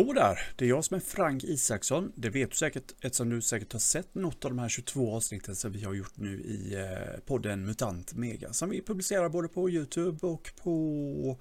Hallå 0.00 0.12
där! 0.12 0.40
Det 0.56 0.64
är 0.64 0.68
jag 0.68 0.84
som 0.84 0.96
är 0.96 1.00
Frank 1.00 1.44
Isaksson. 1.44 2.12
Det 2.14 2.30
vet 2.30 2.50
du 2.50 2.56
säkert 2.56 2.94
eftersom 3.00 3.30
du 3.30 3.40
säkert 3.40 3.72
har 3.72 3.80
sett 3.80 4.14
något 4.14 4.44
av 4.44 4.50
de 4.50 4.58
här 4.58 4.68
22 4.68 5.16
avsnitten 5.16 5.56
som 5.56 5.72
vi 5.72 5.84
har 5.84 5.94
gjort 5.94 6.16
nu 6.16 6.40
i 6.40 6.74
eh, 6.74 7.20
podden 7.26 7.66
Mutant 7.66 8.14
Mega 8.14 8.52
som 8.52 8.70
vi 8.70 8.82
publicerar 8.82 9.28
både 9.28 9.48
på 9.48 9.70
YouTube 9.70 10.26
och 10.26 10.50
på 10.62 11.38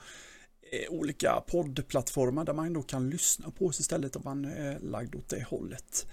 eh, 0.72 0.92
olika 0.94 1.44
poddplattformar 1.48 2.46
där 2.46 2.54
man 2.54 2.74
då 2.74 2.82
kan 2.82 3.10
lyssna 3.10 3.52
på 3.52 3.66
oss 3.66 3.80
istället 3.80 4.16
om 4.16 4.22
man 4.26 4.46
är 4.46 4.80
lagd 4.80 5.16
åt 5.16 5.30
det 5.30 5.44
hållet. 5.44 6.08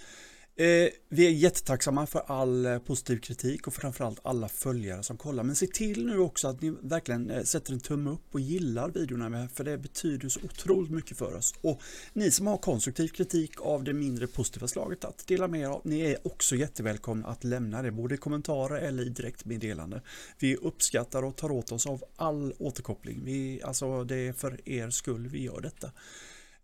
Eh, 0.59 0.89
vi 1.09 1.27
är 1.27 1.31
jättetacksamma 1.31 2.07
för 2.07 2.23
all 2.27 2.67
eh, 2.67 2.79
positiv 2.79 3.19
kritik 3.19 3.67
och 3.67 3.75
framförallt 3.75 4.21
alla 4.23 4.49
följare 4.49 5.03
som 5.03 5.17
kollar. 5.17 5.45
Men 5.45 5.57
se 5.57 5.67
till 5.67 6.07
nu 6.07 6.19
också 6.19 6.49
att 6.49 6.63
ni 6.63 6.75
verkligen 6.83 7.31
eh, 7.31 7.43
sätter 7.43 7.73
en 7.73 7.81
tumme 7.81 8.11
upp 8.11 8.35
och 8.35 8.41
gillar 8.41 8.89
videorna 8.89 9.49
för 9.49 9.65
det 9.65 9.79
betyder 9.79 10.29
så 10.29 10.41
otroligt 10.45 10.91
mycket 10.91 11.19
för 11.19 11.35
oss. 11.35 11.55
Och 11.61 11.81
ni 12.13 12.31
som 12.31 12.47
har 12.47 12.59
konstruktiv 12.59 13.09
kritik 13.09 13.61
av 13.61 13.85
det 13.85 13.93
mindre 13.93 14.27
positiva 14.27 14.69
slaget 14.69 15.05
att 15.05 15.27
dela 15.27 15.49
med 15.49 15.61
er 15.61 15.67
av, 15.67 15.81
ni 15.85 16.01
är 16.01 16.27
också 16.27 16.57
jättevälkomna 16.57 17.29
att 17.29 17.45
lämna 17.45 17.83
det, 17.83 17.91
både 17.91 18.15
i 18.15 18.19
kommentarer 18.19 18.81
eller 18.81 19.07
i 19.07 19.09
direktmeddelande. 19.09 20.03
Vi 20.39 20.57
uppskattar 20.57 21.23
och 21.23 21.37
tar 21.37 21.51
åt 21.51 21.73
oss 21.73 21.87
av 21.87 22.05
all 22.17 22.53
återkoppling. 22.59 23.21
Vi, 23.25 23.63
alltså 23.63 24.05
det 24.05 24.17
är 24.17 24.33
för 24.33 24.69
er 24.69 24.91
skull 24.91 25.29
vi 25.29 25.43
gör 25.43 25.61
detta. 25.61 25.91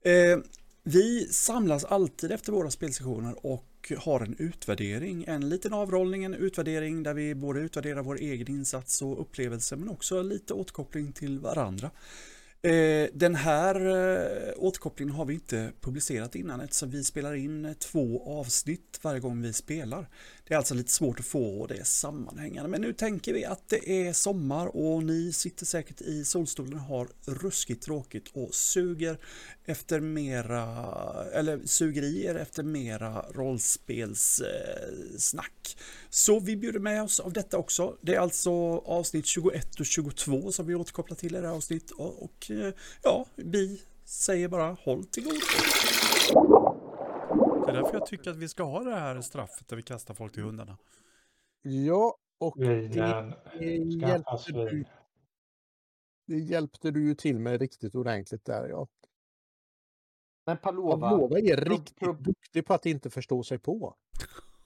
Eh, 0.05 0.39
vi 0.85 1.29
samlas 1.31 1.85
alltid 1.85 2.33
efter 2.33 2.53
våra 2.53 2.71
spelsessioner 2.71 3.47
och 3.47 3.93
har 3.99 4.21
en 4.21 4.37
utvärdering, 4.39 5.25
en 5.29 5.49
liten 5.49 5.73
avrollning, 5.73 6.25
en 6.25 6.35
utvärdering 6.35 7.03
där 7.03 7.15
vi 7.15 7.35
både 7.35 7.61
utvärderar 7.61 8.03
vår 8.03 8.17
egen 8.17 8.51
insats 8.51 9.03
och 9.03 9.21
upplevelse 9.21 9.77
men 9.77 9.89
också 9.89 10.23
lite 10.23 10.55
återkoppling 10.55 11.13
till 11.13 11.39
varandra. 11.39 11.91
Eh, 12.63 13.09
den 13.15 13.35
här 13.35 13.75
eh, 13.75 14.53
återkopplingen 14.57 15.15
har 15.15 15.25
vi 15.25 15.35
inte 15.35 15.73
publicerat 15.81 16.35
innan 16.35 16.61
eftersom 16.61 16.91
vi 16.91 17.05
spelar 17.05 17.35
in 17.35 17.75
två 17.79 18.39
avsnitt 18.41 19.01
varje 19.03 19.21
gång 19.21 19.43
vi 19.43 19.53
spelar. 19.53 20.09
Det 20.45 20.55
är 20.55 20.59
alltså 20.59 20.75
lite 20.75 20.93
svårt 20.93 21.21
att 21.21 21.27
få 21.27 21.67
det 21.67 21.87
sammanhängande 21.87 22.71
men 22.71 22.81
nu 22.81 22.93
tänker 22.93 23.33
vi 23.33 23.45
att 23.45 23.69
det 23.69 24.09
är 24.09 24.13
sommar 24.13 24.77
och 24.77 25.03
ni 25.03 25.33
sitter 25.33 25.67
säkert 25.67 26.01
i 26.01 26.25
solstolen 26.25 26.75
och 26.75 26.81
har 26.81 27.09
ruskigt 27.27 27.83
tråkigt 27.83 28.29
och 28.33 28.55
suger 28.55 29.19
efter 29.65 30.01
mera, 30.01 30.65
eller 31.33 31.61
suger 31.65 32.03
i 32.03 32.25
er 32.25 32.35
efter 32.35 32.63
mera 32.63 33.25
rollspelssnack. 33.35 35.77
Så 36.11 36.41
vi 36.41 36.57
bjuder 36.57 36.81
med 36.81 37.03
oss 37.03 37.21
av 37.21 37.33
detta 37.33 37.59
också. 37.59 37.97
Det 38.01 38.15
är 38.15 38.21
alltså 38.21 38.53
avsnitt 38.79 39.27
21 39.27 39.81
och 39.81 39.87
22 39.87 40.53
som 40.53 40.67
vi 40.67 40.75
återkopplar 40.75 41.17
till 41.17 41.35
i 41.35 41.41
det 41.41 41.47
här 41.47 41.55
avsnittet 41.55 41.91
och, 41.91 42.23
och 42.23 42.51
ja, 43.03 43.27
vi 43.37 43.83
säger 44.05 44.49
bara 44.49 44.77
håll 44.81 45.05
till 45.05 45.25
godo. 45.25 45.37
Det 47.73 47.79
är 47.79 47.83
därför 47.83 47.99
jag 47.99 48.07
tycker 48.07 48.31
att 48.31 48.37
vi 48.37 48.49
ska 48.49 48.63
ha 48.63 48.81
det 48.85 48.95
här 48.95 49.21
straffet 49.21 49.69
där 49.69 49.77
vi 49.77 49.83
kastar 49.83 50.15
folk 50.15 50.33
till 50.33 50.43
hundarna. 50.43 50.79
Ja, 51.63 52.17
och 52.39 52.59
det, 52.59 52.75
Vinen 52.75 53.35
det, 53.59 53.67
hjälpte 54.07 54.53
du, 54.53 54.85
det 56.27 56.39
hjälpte 56.39 56.91
du 56.91 57.09
ju 57.09 57.15
till 57.15 57.39
med 57.39 57.61
riktigt 57.61 57.95
ordentligt 57.95 58.45
där. 58.45 58.69
Ja. 58.69 58.89
Men 60.47 60.57
Palova, 60.57 61.11
Pavlova 61.11 61.39
är 61.39 61.57
pro- 61.57 61.71
riktigt 61.73 61.99
pro- 61.99 62.13
duktig 62.13 62.67
på 62.67 62.75
att 62.75 62.87
inte 62.87 63.11
förstå 63.11 63.43
sig 63.43 63.59
på. 63.59 63.97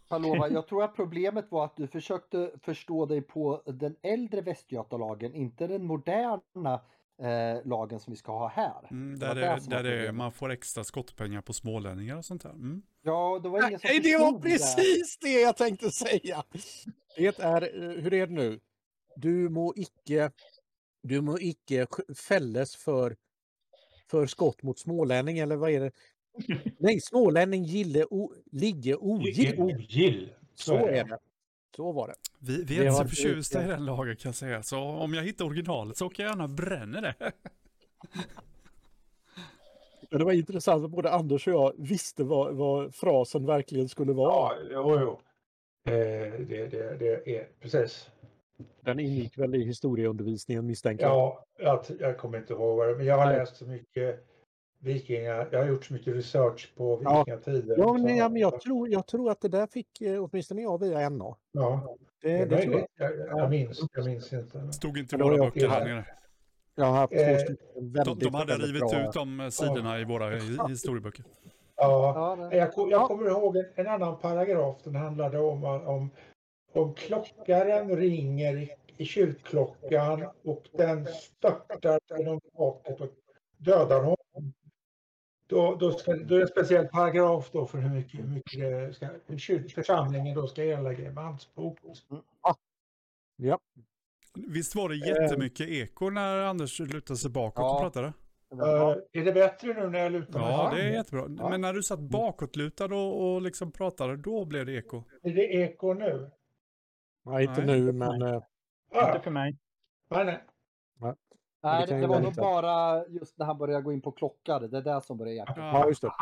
Palova, 0.09 0.49
jag 0.51 0.67
tror 0.67 0.85
att 0.85 0.97
problemet 0.97 1.51
var 1.51 1.65
att 1.65 1.77
du 1.77 1.87
försökte 1.87 2.51
förstå 2.63 3.07
dig 3.07 3.23
på 3.23 3.63
den 3.67 3.97
äldre 4.03 4.41
Västgötalagen, 4.41 5.35
inte 5.35 5.67
den 5.67 5.85
moderna 5.85 6.81
eh, 7.23 7.67
lagen 7.67 8.01
som 8.01 8.11
vi 8.11 8.17
ska 8.17 8.33
ha 8.39 8.49
här. 8.49 8.89
Mm, 8.91 9.19
där 9.19 9.29
var 9.29 9.35
där 9.35 9.59
problemet. 9.59 10.15
man 10.15 10.33
får 10.33 10.51
extra 10.51 10.85
skottpengar 10.85 11.41
på 11.43 11.53
smålänningar 11.53 12.17
och 12.17 12.25
sånt 12.25 12.43
där. 12.43 12.51
Mm. 12.51 12.83
Ja, 13.03 13.41
det 13.43 13.49
var 13.49 13.69
ingen 13.69 13.81
som 13.81 13.89
Nej, 13.91 14.01
det 14.01 14.17
var 14.17 14.41
precis 14.41 15.19
det 15.21 15.41
jag 15.41 15.57
tänkte 15.57 15.91
säga. 15.91 16.45
Det 17.17 17.39
är, 17.39 17.63
eh, 17.63 18.03
hur 18.03 18.15
är 18.15 18.27
det 18.27 18.33
nu? 18.33 18.61
Du 19.17 19.49
må 19.49 19.73
icke, 19.77 20.31
du 21.03 21.21
må 21.21 21.39
icke 21.41 21.87
fälles 22.29 22.77
för, 22.77 23.17
för 24.11 24.27
skott 24.27 24.63
mot 24.63 24.79
smålänning 24.79 25.39
eller 25.39 25.57
vad 25.57 25.71
är 25.71 25.81
det? 25.81 25.91
Nej, 26.79 27.01
smålänning 27.01 27.65
gille 27.65 28.05
o, 28.05 28.33
ligge 28.53 28.91
Det 28.91 28.91
är 28.91 29.05
ogill. 29.05 29.61
ogill. 29.61 30.33
Så 30.55 30.75
är 30.77 31.05
det. 31.05 31.19
Så 31.77 31.93
var 31.93 32.09
det. 32.09 32.15
Vi, 32.39 32.57
vi 32.57 32.65
Det 32.65 32.77
är 32.77 32.83
inte 32.83 32.97
så 32.97 33.09
förtjusta 33.09 33.65
i 33.65 33.67
den 33.67 33.85
lagen 33.85 34.17
kan 34.17 34.29
jag 34.29 34.35
säga. 34.35 34.63
Så 34.63 34.79
om 34.79 35.15
jag 35.15 35.23
hittar 35.23 35.45
originalet 35.45 35.97
så 35.97 36.07
åker 36.07 36.23
jag 36.23 36.31
gärna 36.31 36.49
bränner 36.49 37.03
det. 37.03 37.15
Men 40.11 40.19
det 40.19 40.25
var 40.25 40.33
intressant 40.33 40.85
att 40.85 40.91
både 40.91 41.11
Anders 41.11 41.47
och 41.49 41.53
jag 41.53 41.73
visste 41.79 42.25
vad, 42.25 42.55
vad 42.55 42.95
frasen 42.95 43.47
verkligen 43.47 43.89
skulle 43.89 44.13
vara. 44.13 44.53
Ja, 44.55 44.59
jo, 44.71 44.99
jo. 45.01 45.21
Eh, 45.93 46.33
det, 46.41 46.67
det, 46.67 46.97
det 46.99 47.37
är 47.37 47.49
precis. 47.61 48.11
Den 48.81 49.01
ingick 49.01 49.39
väl 49.39 49.55
i 49.55 49.65
historieundervisningen 49.65 50.67
misstänker 50.67 51.05
jag. 51.05 51.13
Ja, 51.13 51.45
jag, 51.59 51.85
jag 52.01 52.19
kommer 52.19 52.39
inte 52.39 52.53
ihåg 52.53 52.77
vad 52.77 52.89
det 52.89 52.97
men 52.97 53.07
jag 53.07 53.19
har 53.19 53.27
Nej. 53.27 53.39
läst 53.39 53.57
så 53.57 53.67
mycket 53.67 54.27
vikingar. 54.79 55.49
Jag 55.53 55.59
har 55.59 55.67
gjort 55.67 55.85
så 55.85 55.93
mycket 55.95 56.15
research 56.15 56.73
på 56.77 57.01
Ja. 57.05 57.19
vikingatider. 57.19 57.75
Ja, 57.79 57.93
men, 57.93 58.17
ja, 58.17 58.29
men 58.29 58.43
jag, 58.43 58.61
tror, 58.61 58.89
jag 58.89 59.07
tror 59.07 59.31
att 59.31 59.41
det 59.41 59.49
där 59.49 59.67
fick 59.67 60.01
eh, 60.01 60.25
åtminstone 60.25 60.63
jag 60.63 60.81
via 60.81 61.09
NA. 61.09 61.37
Ja, 61.53 61.97
Det, 62.23 62.29
det 62.39 62.45
det 62.45 62.63
tror 62.63 62.75
jag. 62.75 63.17
Jag, 63.17 63.39
jag, 63.39 63.51
minns, 63.51 63.81
jag 63.95 64.05
minns 64.05 64.33
inte. 64.33 64.73
Stod 64.73 64.99
inte 64.99 65.17
i 65.17 65.19
Ja, 65.19 65.25
våra 65.25 65.37
böcker 65.37 65.69
här 65.69 65.85
nere. 65.85 66.05
Jag 66.75 66.85
har 66.85 66.93
haft 66.93 67.13
Eh, 67.13 67.37
De, 68.05 68.19
de 68.19 68.35
hade 68.35 68.55
rivit 68.55 68.81
bra. 68.91 69.05
ut 69.09 69.13
de 69.13 69.51
sidorna 69.51 70.01
i 70.01 70.05
våra 70.05 70.31
hi- 70.31 70.69
historieböcker. 70.69 71.25
Ja, 71.77 72.39
Ja, 72.51 72.57
jag, 72.57 72.91
jag 72.91 73.09
kommer 73.09 73.27
ihåg 73.31 73.57
en, 73.57 73.65
en 73.75 73.87
annan 73.87 74.19
paragraf. 74.19 74.77
Den 74.85 74.95
handlade 74.97 75.39
om, 75.39 75.65
om, 75.65 76.11
om 76.73 76.95
klockaren 76.95 77.97
ringer 77.97 78.57
i, 78.57 78.71
i 78.97 79.05
kyrkklockan 79.05 80.27
och 80.45 80.63
den 80.73 81.07
störtar 81.07 82.01
genom 82.19 82.41
taket 82.57 83.01
och 83.01 83.11
dödar 83.57 84.01
honom. 84.01 84.17
Då, 85.49 85.75
då, 85.75 85.93
ska, 85.93 86.13
då 86.13 86.35
är 86.35 86.39
det 86.39 86.43
en 86.43 86.49
speciell 86.49 86.87
paragraf 86.89 87.51
då 87.53 87.67
för 87.67 87.79
hur 87.79 87.95
mycket, 87.95 88.21
hur 88.21 88.29
mycket 88.29 88.97
ska, 88.97 89.07
hur 89.27 89.69
församlingen 89.69 90.35
då 90.35 90.47
ska 90.47 90.65
erlägga 90.65 91.09
i 91.09 91.13
mansbok. 91.13 91.79
Ja. 93.37 93.59
Visst 94.35 94.75
var 94.75 94.89
det 94.89 94.97
jättemycket 94.97 95.69
eko 95.69 96.11
när 96.11 96.39
Anders 96.39 96.79
lutade 96.81 97.17
sig 97.17 97.31
bakåt 97.31 97.55
Ja. 97.63 97.75
och 97.75 97.81
pratade? 97.81 98.13
Eh, 98.53 99.21
är 99.21 99.25
det 99.25 99.33
bättre 99.33 99.75
nu 99.75 99.91
när 99.91 99.99
jag 99.99 100.13
lutar 100.13 100.41
mig 100.41 100.49
Ja, 100.51 100.57
fram? 100.69 100.77
det 100.79 100.83
är 100.83 100.91
jättebra. 100.93 101.25
Ja. 101.39 101.49
Men 101.49 101.61
när 101.61 101.73
du 101.73 101.83
satt 101.83 102.01
bakåtlutad 102.01 102.85
och, 102.85 103.35
och 103.35 103.43
liksom 103.43 103.73
pratade, 103.73 104.17
då 104.17 104.45
blev 104.45 104.67
det 104.67 104.73
eko. 104.73 105.03
Är 105.23 105.31
det 105.35 105.43
eko 105.55 105.93
nu? 105.95 106.31
Nej, 107.25 107.45
inte 107.45 107.65
Nej. 107.65 107.81
nu, 107.81 107.93
men 107.93 108.23
eh, 108.23 108.43
Ah, 108.93 109.07
Inte 109.09 109.21
för 109.21 109.31
mig. 109.31 109.57
nej, 110.11 110.25
nej. 110.25 110.45
Det 111.63 111.69
Nej, 111.69 111.87
det, 111.87 112.01
ju 112.01 112.07
var 112.07 112.21
nog 112.21 112.35
bara 112.35 113.07
just 113.07 113.39
när 113.39 113.47
han 113.47 113.59
började 113.59 113.83
gå 113.83 113.93
in 113.93 114.03
på 114.03 114.13
klockar. 114.13 114.61
Det 114.61 114.77
är 114.79 114.83
det 114.83 115.01
som 115.03 115.17
började 115.19 115.37
hjälpa. 115.37 115.55
ja, 115.57 115.89
just 115.89 116.03
det. 116.03 116.13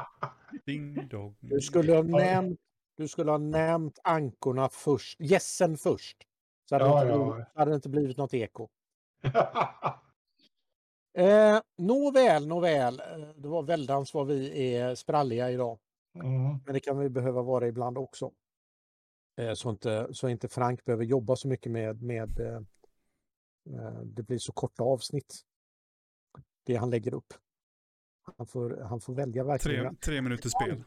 Ding 0.66 1.08
dong. 1.08 1.36
Du 1.40 1.60
skulle 1.60 1.92
ha 1.94 2.02
nämnt, 2.02 2.60
du 2.96 3.08
skulle 3.08 3.30
ha 3.30 3.38
nämnt 3.38 3.98
ankorna 4.04 4.68
först, 4.68 5.20
gässen 5.20 5.76
först. 5.76 6.16
Så 6.68 6.74
hade, 6.74 6.84
Ja, 6.84 7.04
det 7.04 7.04
inte 7.04 7.18
ja. 7.18 7.24
blivit, 7.32 7.46
så 7.52 7.58
hade 7.58 7.70
det 7.70 7.74
inte 7.74 7.88
blivit 7.88 8.16
något 8.16 8.34
eko. 8.34 8.68
Eh, 11.16 11.60
nåväl, 11.78 12.46
nåväl. 12.48 13.00
Eh, 13.00 13.28
Det 13.36 13.48
var 13.48 13.62
väldans 13.62 14.14
vad 14.14 14.26
vi 14.26 14.74
är 14.74 14.94
spralliga 14.94 15.50
idag. 15.50 15.78
mm. 16.14 16.58
Men 16.64 16.74
det 16.74 16.80
kan 16.80 16.98
vi 16.98 17.08
behöva 17.08 17.42
vara 17.42 17.66
ibland 17.68 17.98
också. 17.98 18.30
Eh, 19.40 19.52
så, 19.54 19.70
inte, 19.70 20.08
så 20.14 20.28
inte 20.28 20.48
Frank 20.48 20.84
behöver 20.84 21.04
jobba 21.04 21.36
så 21.36 21.48
mycket 21.48 21.72
med, 21.72 22.02
med 22.02 22.40
eh, 22.40 22.60
det 24.04 24.22
blir 24.22 24.38
så 24.38 24.52
korta 24.52 24.82
avsnitt. 24.82 25.40
Det 26.66 26.76
han 26.76 26.90
lägger 26.90 27.14
upp. 27.14 27.34
Han 28.36 28.46
får, 28.46 28.80
han 28.88 29.00
får 29.00 29.14
välja 29.14 29.44
verkligen. 29.44 29.96
Tre, 29.96 29.96
tre 30.00 30.22
minuters 30.22 30.52
spel. 30.52 30.84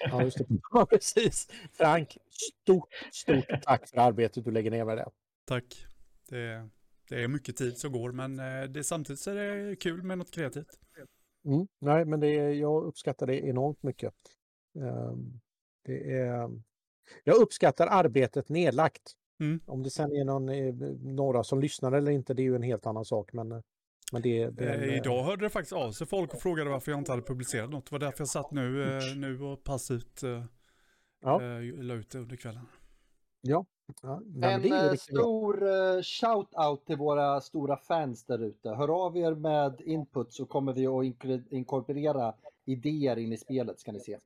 Ja, 0.00 0.22
just 0.22 0.38
det. 0.38 0.46
Ja, 0.72 0.86
precis. 0.86 1.48
Frank, 1.72 2.16
stort, 2.30 2.88
stort 3.12 3.62
tack 3.62 3.88
för 3.88 3.98
arbetet 3.98 4.44
du 4.44 4.50
lägger 4.50 4.70
ner 4.70 4.84
med 4.84 4.96
det. 4.96 5.10
Tack. 5.44 5.86
Det, 6.28 6.68
det 7.08 7.22
är 7.22 7.28
mycket 7.28 7.56
tid 7.56 7.78
som 7.78 7.92
går, 7.92 8.12
men 8.12 8.38
eh, 8.38 8.62
det, 8.62 8.84
samtidigt 8.84 9.20
så 9.20 9.30
är 9.30 9.34
det 9.34 9.76
kul 9.76 10.02
med 10.02 10.18
något 10.18 10.30
kreativt. 10.30 10.78
Mm. 11.44 11.66
Nej, 11.78 12.04
men 12.04 12.20
det 12.20 12.38
är, 12.38 12.50
jag 12.50 12.84
uppskattar 12.84 13.26
det 13.26 13.46
enormt 13.46 13.82
mycket. 13.82 14.14
Ehm, 14.76 15.40
det 15.82 16.12
är, 16.12 16.50
jag 17.24 17.36
uppskattar 17.36 17.86
arbetet 17.86 18.48
nedlagt. 18.48 19.16
Mm. 19.40 19.60
Om 19.66 19.82
det 19.82 19.90
sen 19.90 20.12
är 20.12 20.24
någon, 20.24 20.48
eh, 20.48 20.74
några 21.02 21.44
som 21.44 21.60
lyssnar 21.60 21.92
eller 21.92 22.10
inte, 22.12 22.34
det 22.34 22.42
är 22.42 22.44
ju 22.44 22.56
en 22.56 22.62
helt 22.62 22.86
annan 22.86 23.04
sak. 23.04 23.32
Men, 23.32 23.52
eh, 23.52 23.60
men 24.12 24.22
det, 24.22 24.50
det 24.50 24.64
är 24.64 24.74
en, 24.74 24.90
Eh, 24.90 24.96
idag 24.96 25.22
hörde 25.24 25.44
det 25.46 25.50
faktiskt 25.50 25.72
av 25.72 25.92
sig 25.92 26.06
folk 26.06 26.34
och 26.34 26.40
frågade 26.40 26.70
varför 26.70 26.90
jag 26.92 27.00
inte 27.00 27.12
hade 27.12 27.22
publicerat 27.22 27.70
något. 27.70 27.86
Det 27.86 27.92
var 27.92 27.98
därför 27.98 28.20
jag 28.20 28.28
satt 28.28 28.50
nu, 28.50 28.98
nu 29.16 29.42
och 29.42 29.64
passivt 29.64 30.20
Ja. 31.20 31.38
la 31.76 31.94
ut 31.94 32.10
det 32.10 32.18
under 32.18 32.36
kvällen. 32.36 32.66
Ja, 33.40 33.64
men 34.24 34.72
En 34.72 34.98
stor 34.98 35.56
shout-out 36.02 36.86
till 36.86 36.96
våra 36.96 37.40
stora 37.40 37.76
fans 37.76 38.24
där 38.24 38.38
ute. 38.44 38.68
Hör 38.70 39.06
av 39.06 39.16
er 39.16 39.34
med 39.34 39.80
input 39.80 40.32
så 40.32 40.46
kommer 40.46 40.72
vi 40.72 40.86
att 40.86 41.52
inkorporera 41.52 42.34
idéer 42.64 43.16
in 43.18 43.32
i 43.32 43.36
spelet 43.36 43.80
ska 43.80 43.92
ni 43.92 44.00
se. 44.00 44.18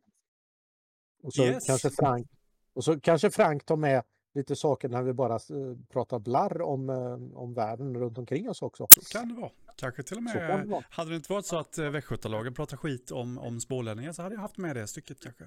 Och 1.23 1.35
så 1.35 1.45
Yes. 1.45 1.67
kanske 1.67 1.91
Frank 1.91 2.29
och 2.73 2.85
så 2.85 3.01
kanske 3.01 3.31
Frank 3.31 3.65
tar 3.65 3.77
med 3.77 4.03
lite 4.35 4.57
saker 4.57 4.89
när 4.89 5.03
vi 5.03 5.13
bara 5.13 5.35
eh, 5.35 5.77
pratar 5.93 6.19
blarr 6.19 6.63
om, 6.63 6.91
eh, 6.91 7.39
om 7.39 7.55
världen 7.55 7.97
runt 7.97 8.19
omkring 8.19 8.51
oss 8.51 8.63
också. 8.63 8.87
Så 8.91 9.19
kan 9.19 9.29
det 9.29 9.41
vara. 9.41 9.51
Kanske 9.77 10.03
till 10.03 10.17
och 10.17 10.23
det 10.23 10.35
med, 10.35 10.67
vara. 10.69 10.85
hade 10.91 11.11
det 11.11 11.17
inte 11.17 11.33
varit 11.33 11.47
så 11.47 11.59
att 11.59 11.79
eh, 11.79 11.91
Västgötalagen 11.91 12.55
pratar 12.55 12.77
skit 12.77 13.11
om, 13.11 13.39
om 13.39 13.61
smålänningar 13.61 14.13
så 14.13 14.23
hade 14.23 14.35
jag 14.35 14.43
haft 14.43 14.59
med 14.59 14.77
det 14.77 14.87
stycket 14.87 15.21
kanske. 15.23 15.45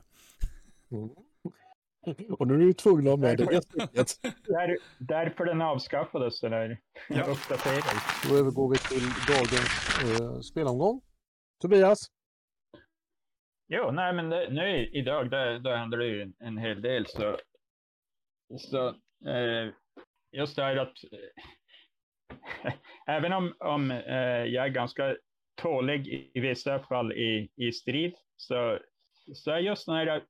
Mm. 0.92 1.10
Och 2.30 2.48
nu 2.48 2.54
är 2.54 2.58
du 2.58 2.74
tvungen 2.74 3.08
att 3.08 3.12
ha 3.12 3.18
med 3.18 3.38
det 3.38 3.62
stycket. 3.64 4.20
Där, 4.48 4.78
därför 5.00 5.46
den 5.46 5.62
avskaffades, 5.62 6.44
eller 6.44 6.80
Ja. 7.10 7.36
Då 8.30 8.36
övergår 8.36 8.70
vi 8.70 8.78
till 8.78 9.10
dagens 9.28 10.22
eh, 10.22 10.40
spelomgång. 10.40 11.02
Tobias, 11.62 12.10
Jo, 13.68 13.92
nej 13.92 14.14
men 14.14 14.30
det, 14.30 14.50
nu 14.50 14.88
idag, 14.88 15.30
där, 15.30 15.60
där 15.60 15.76
händer 15.78 15.98
det 15.98 16.06
ju 16.06 16.34
en 16.40 16.58
hel 16.58 16.82
del. 16.82 17.06
Så, 17.08 17.38
så 18.58 18.88
eh, 19.30 19.74
just 20.32 20.56
det 20.56 20.64
här 20.64 20.78
att 20.78 20.98
eh, 21.12 22.74
även 23.16 23.34
om, 23.34 23.54
om 23.60 23.92
eh, 23.92 24.46
jag 24.46 24.66
är 24.66 24.70
ganska 24.70 25.16
tålig 25.62 26.32
i, 26.34 26.40
vissa 26.40 26.80
fall 26.80 27.14
i, 27.14 27.50
i 27.56 27.72
strid, 27.72 28.16
så, 28.36 28.80
så 29.34 29.52
är 29.52 29.60
just 29.60 29.86
den 29.86 29.96
här 29.96 30.24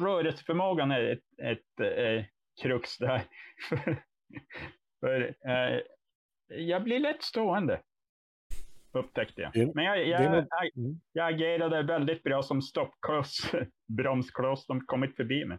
rörelseförmågan 0.00 0.90
är 0.90 1.02
ett, 1.02 1.38
ett 1.42 1.80
eh, 1.98 2.24
krux 2.62 2.98
där. 2.98 3.22
För 5.00 5.34
eh, 5.48 5.80
jag 6.48 6.84
blir 6.84 7.00
lätt 7.00 7.22
stående. 7.22 7.80
Upptäckte 8.92 9.42
jag. 9.42 9.74
Men 9.74 9.84
jag, 9.84 10.06
jag, 10.08 10.22
jag, 10.22 10.46
jag 11.12 11.34
agerade 11.34 11.82
väldigt 11.82 12.22
bra 12.22 12.42
som 12.42 12.62
stoppkloss, 12.62 13.52
bromskloss, 13.88 14.66
de 14.66 14.80
kommit 14.80 15.16
förbi 15.16 15.44
mig. 15.44 15.58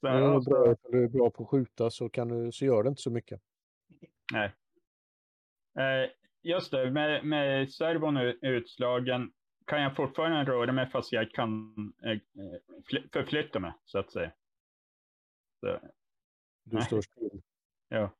Så, 0.00 0.06
är 0.06 0.22
alltså, 0.22 0.50
bra, 0.50 0.72
ifall 0.72 0.90
du 0.92 1.04
är 1.04 1.08
bra 1.08 1.30
på 1.30 1.42
att 1.42 1.48
skjuta 1.48 1.90
så, 1.90 2.08
kan 2.08 2.28
du, 2.28 2.52
så 2.52 2.64
gör 2.64 2.82
det 2.82 2.88
inte 2.88 3.02
så 3.02 3.10
mycket. 3.10 3.40
nej. 4.32 4.52
Eh, 5.78 6.10
just 6.42 6.70
det, 6.70 6.90
med, 6.90 7.24
med 7.24 7.72
servon 7.72 8.16
utslagen 8.42 9.32
kan 9.66 9.82
jag 9.82 9.96
fortfarande 9.96 10.52
röra 10.52 10.72
mig 10.72 10.90
fast 10.90 11.12
jag 11.12 11.30
kan 11.30 11.74
eh, 12.04 12.10
eh, 12.10 12.18
fly- 12.86 13.08
förflytta 13.12 13.60
mig, 13.60 13.72
så 13.84 13.98
att 13.98 14.12
säga. 14.12 14.32
Så, 15.60 15.66
Du 16.64 16.76
Nej. 16.76 16.82
står 16.84 17.00
still. 17.00 17.42
ja. 17.88 18.10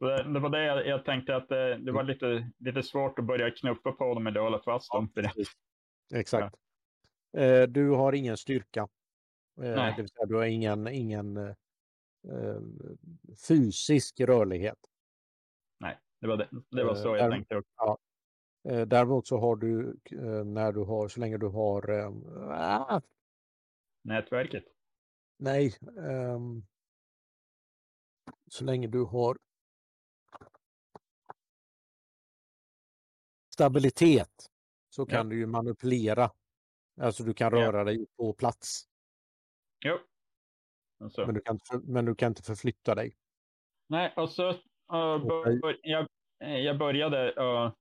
Det, 0.00 0.22
det 0.32 0.40
var 0.40 0.50
det 0.50 0.64
jag, 0.64 0.86
jag 0.86 1.04
tänkte 1.04 1.36
att 1.36 1.48
det, 1.48 1.76
det 1.78 1.92
var 1.92 2.02
lite, 2.02 2.50
lite 2.58 2.82
svårt 2.82 3.18
att 3.18 3.24
börja 3.24 3.50
knuffa 3.50 3.92
på 3.92 4.14
dem 4.14 4.26
eller 4.26 4.40
hålla 4.40 4.62
fast 4.62 4.92
dem. 4.92 5.12
Det. 5.14 5.32
Exakt. 6.18 6.56
Eh, 7.36 7.62
du 7.62 7.90
har 7.90 8.12
ingen 8.12 8.36
styrka. 8.36 8.88
Eh, 9.62 9.64
Nej. 9.76 9.92
det 9.96 10.02
vill 10.02 10.08
säga, 10.10 10.26
du 10.26 10.34
har 10.34 10.44
ingen, 10.44 10.88
ingen 10.88 11.36
eh, 11.36 11.54
fysisk 13.48 14.20
rörlighet. 14.20 14.78
Det 16.20 16.26
var, 16.28 16.36
det, 16.36 16.48
det 16.70 16.84
var 16.84 16.94
så 16.94 17.08
Eh, 17.08 17.18
jag 17.18 17.30
tänkte. 17.30 17.56
också. 17.56 17.98
Eh, 18.68 18.86
däremot 18.86 19.26
så 19.26 19.38
har 19.38 19.56
du, 19.56 19.96
när 20.44 20.72
du 20.72 20.80
har, 20.84 21.08
så 21.08 21.20
länge 21.20 21.38
du 21.38 21.46
har, 21.48 21.90
ah, 22.52 23.00
Nätverket. 24.04 24.64
nej, 25.38 25.74
ehm, 25.98 26.64
så 28.50 28.64
länge 28.64 28.86
du 28.88 29.04
har 29.04 29.36
stabilitet 33.54 34.46
så 34.90 35.06
kan 35.06 35.28
du 35.28 35.36
ju 35.38 35.46
manipulera. 35.46 36.30
Alltså 37.00 37.24
du 37.24 37.34
kan 37.34 37.50
Ja. 37.50 37.56
röra 37.66 37.84
dig 37.84 38.06
på 38.16 38.32
plats, 38.34 38.84
Jo. 39.84 39.98
Och 41.04 41.12
så. 41.12 41.26
men 41.26 41.34
du 41.34 41.40
kan, 41.40 41.58
men 41.82 42.04
du 42.04 42.14
kan 42.14 42.28
inte 42.28 42.42
förflytta 42.42 42.94
dig. 42.94 43.16
Nej, 43.88 44.12
och 44.16 44.30
så 44.30 44.48
uh, 44.50 45.26
bör, 45.26 45.78
jag, 45.82 46.06
eh, 46.44 46.58
jag 46.58 46.78
började 46.78 47.28
att 47.28 47.74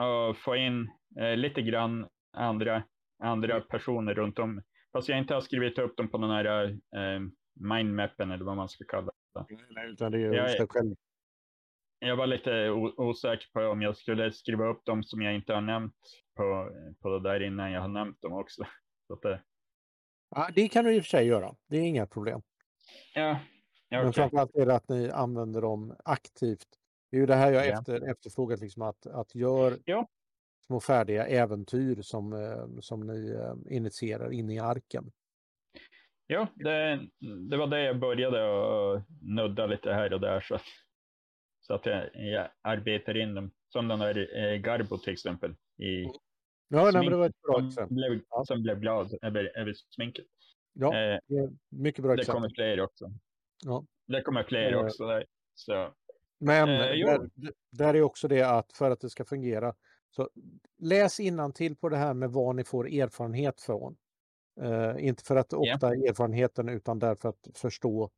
uh, 0.00 0.34
få 0.34 0.56
in 0.56 0.90
eh, 1.20 1.36
lite 1.36 1.62
grann 1.62 2.08
andra, 2.36 2.82
andra 3.22 3.60
personer 3.60 4.14
runt 4.14 4.38
om. 4.38 4.62
Fast 4.92 5.08
jag 5.08 5.18
inte 5.18 5.34
har 5.34 5.40
skrivit 5.40 5.78
upp 5.78 5.96
dem 5.96 6.08
på 6.08 6.18
den 6.18 6.30
här 6.30 6.66
uh, 6.66 7.28
mindmappen 7.60 8.30
eller 8.30 8.44
vad 8.44 8.56
man 8.56 8.68
ska 8.68 8.84
kalla 8.84 9.12
det. 9.34 9.90
Utan 9.90 10.12
det 10.12 10.18
är 10.18 10.32
Jag 10.32 10.70
själv. 10.70 10.94
Jag 11.98 12.16
var 12.16 12.26
lite 12.26 12.70
osäker 12.96 13.48
på 13.52 13.60
om 13.60 13.82
jag 13.82 13.96
skulle 13.96 14.32
skriva 14.32 14.66
upp 14.66 14.84
dem 14.84 15.02
som 15.02 15.22
jag 15.22 15.34
inte 15.34 15.54
har 15.54 15.60
nämnt 15.60 15.96
på, 16.36 16.70
på 17.02 17.08
det 17.08 17.20
där 17.30 17.42
innan 17.42 17.72
jag 17.72 17.80
har 17.80 17.88
nämnt 17.88 18.22
dem 18.22 18.32
också. 18.32 18.64
Så 19.06 19.12
att 19.12 19.22
det, 19.22 19.42
Ja, 20.34 20.48
det 20.54 20.68
kan 20.68 20.84
du 20.84 20.94
i 20.94 21.00
och 21.00 21.04
för 21.04 21.08
sig 21.08 21.26
göra. 21.26 21.54
Det 21.68 21.76
är 21.76 21.82
inga 21.82 22.06
problem. 22.06 22.42
ja, 23.14 23.40
ja 23.88 23.98
Men 23.98 24.00
okej. 24.08 24.12
framförallt 24.12 24.54
är 24.56 24.66
det 24.66 24.74
att 24.74 24.88
ni 24.88 25.10
använder 25.10 25.60
dem 25.62 25.96
aktivt. 26.04 26.66
Det 27.10 27.16
är 27.16 27.20
ju 27.20 27.26
det 27.26 27.34
här 27.34 27.52
jag 27.52 27.66
Ja. 27.66 27.78
efter, 27.78 28.10
efterfrågat, 28.10 28.60
liksom 28.60 28.82
att, 28.82 29.06
att 29.06 29.34
gör 29.34 29.78
Ja. 29.84 30.08
små 30.66 30.80
färdiga 30.80 31.26
äventyr 31.26 32.02
som, 32.02 32.32
eh, 32.32 32.80
som 32.80 33.06
ni 33.06 33.30
eh, 33.30 33.76
initierar 33.76 34.32
in 34.32 34.50
i 34.50 34.58
arken. 34.58 35.12
Ja, 36.26 36.46
det, 36.54 37.00
det 37.50 37.56
var 37.56 37.66
det 37.66 37.82
jag 37.82 37.98
började 37.98 38.38
att 38.96 39.02
nudda 39.22 39.66
lite 39.66 39.92
här 39.92 40.12
och 40.12 40.20
där 40.20 40.40
så 40.40 40.54
att, 40.54 40.62
så 41.60 41.74
att 41.74 41.86
jag, 41.86 42.10
jag 42.14 42.48
arbetar 42.62 43.16
in 43.16 43.34
dem. 43.34 43.50
Som 43.68 43.88
den 43.88 43.98
där 43.98 44.36
eh, 44.38 44.56
Garbo 44.58 44.98
till 44.98 45.12
exempel. 45.12 45.54
I, 45.78 46.04
Ja, 46.68 46.82
nej, 46.84 46.92
men 47.02 47.10
det 47.10 47.16
var 47.16 47.26
ett 47.26 47.40
bra 47.42 47.54
som, 47.58 47.66
exempel. 47.68 47.94
blev, 47.94 48.20
Ja. 48.30 48.44
som 48.44 48.62
blev 48.62 48.80
glad 48.80 49.18
över, 49.22 49.58
över 49.58 49.72
sminket. 49.74 50.26
Ja, 50.72 50.86
Eh, 50.86 51.18
det 51.26 51.34
är 51.36 51.50
mycket 51.68 52.02
bra 52.02 52.14
det 52.16 52.20
exempel. 52.22 52.34
kommer 52.42 52.54
fler 52.54 52.80
också. 52.80 53.04
Ja. 53.64 53.84
Det 54.06 54.22
kommer 54.22 54.42
fler 54.44 54.72
Eh, 54.72 54.84
också. 54.84 55.06
Där. 55.06 55.26
Så, 55.54 55.94
Men 56.38 56.68
Eh, 56.68 56.76
där, 56.76 57.30
där 57.70 57.94
är 57.94 58.02
också 58.02 58.28
det 58.28 58.42
att 58.42 58.72
för 58.72 58.90
att 58.90 59.00
det 59.00 59.10
ska 59.10 59.24
fungera. 59.24 59.74
Så 60.10 60.30
läs 60.78 61.20
till 61.52 61.76
på 61.76 61.88
det 61.88 61.96
här 61.96 62.14
med 62.14 62.30
vad 62.30 62.56
ni 62.56 62.64
får 62.64 62.86
erfarenhet 62.88 63.60
från. 63.60 63.96
Eh, 64.60 64.94
inte 64.98 65.24
för 65.24 65.36
att 65.36 65.52
ofta 65.52 65.88
erfarenheten 65.88 66.68
utan 66.68 66.98
därför 66.98 67.28
att 67.28 67.48
förstå 67.54 68.10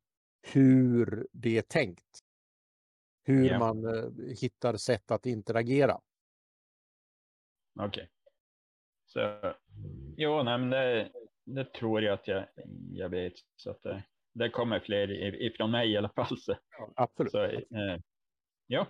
hur 0.53 1.27
det 1.31 1.57
är 1.57 1.61
tänkt. 1.61 2.19
Hur 3.23 3.49
Ja. 3.49 3.59
man 3.59 3.85
eh, 3.85 4.03
hittar 4.41 4.77
sätt 4.77 5.11
att 5.11 5.25
interagera. 5.25 5.99
Okej. 7.79 8.09
Så, 9.17 9.53
jo, 10.17 10.43
nej, 10.43 10.57
men 10.57 10.69
det, 10.69 11.11
det 11.45 11.73
tror 11.73 12.01
jag 12.01 12.13
att 12.13 12.27
jag, 12.27 12.45
jag 12.91 13.09
vet. 13.09 13.33
Så 13.55 13.71
att 13.71 13.83
det, 13.83 14.03
det 14.33 14.49
kommer 14.49 14.79
fler 14.79 15.11
ifrån 15.41 15.71
mig 15.71 15.91
i 15.91 15.97
alla 15.97 16.09
fall. 16.09 16.37
Så. 16.37 16.55
Absolut. 16.95 17.31
Så, 17.31 17.43
eh, 17.43 17.99
ja. 18.67 18.87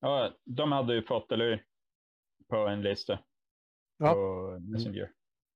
ja, 0.00 0.32
de 0.44 0.72
hade 0.72 0.94
ju 0.94 1.02
fått, 1.02 1.32
eller 1.32 1.44
hur? 1.44 1.64
På 2.48 2.56
en 2.56 2.82
lista. 2.82 3.18
Ja. 3.98 4.12
På 4.12 4.58
Messenger. 4.60 5.12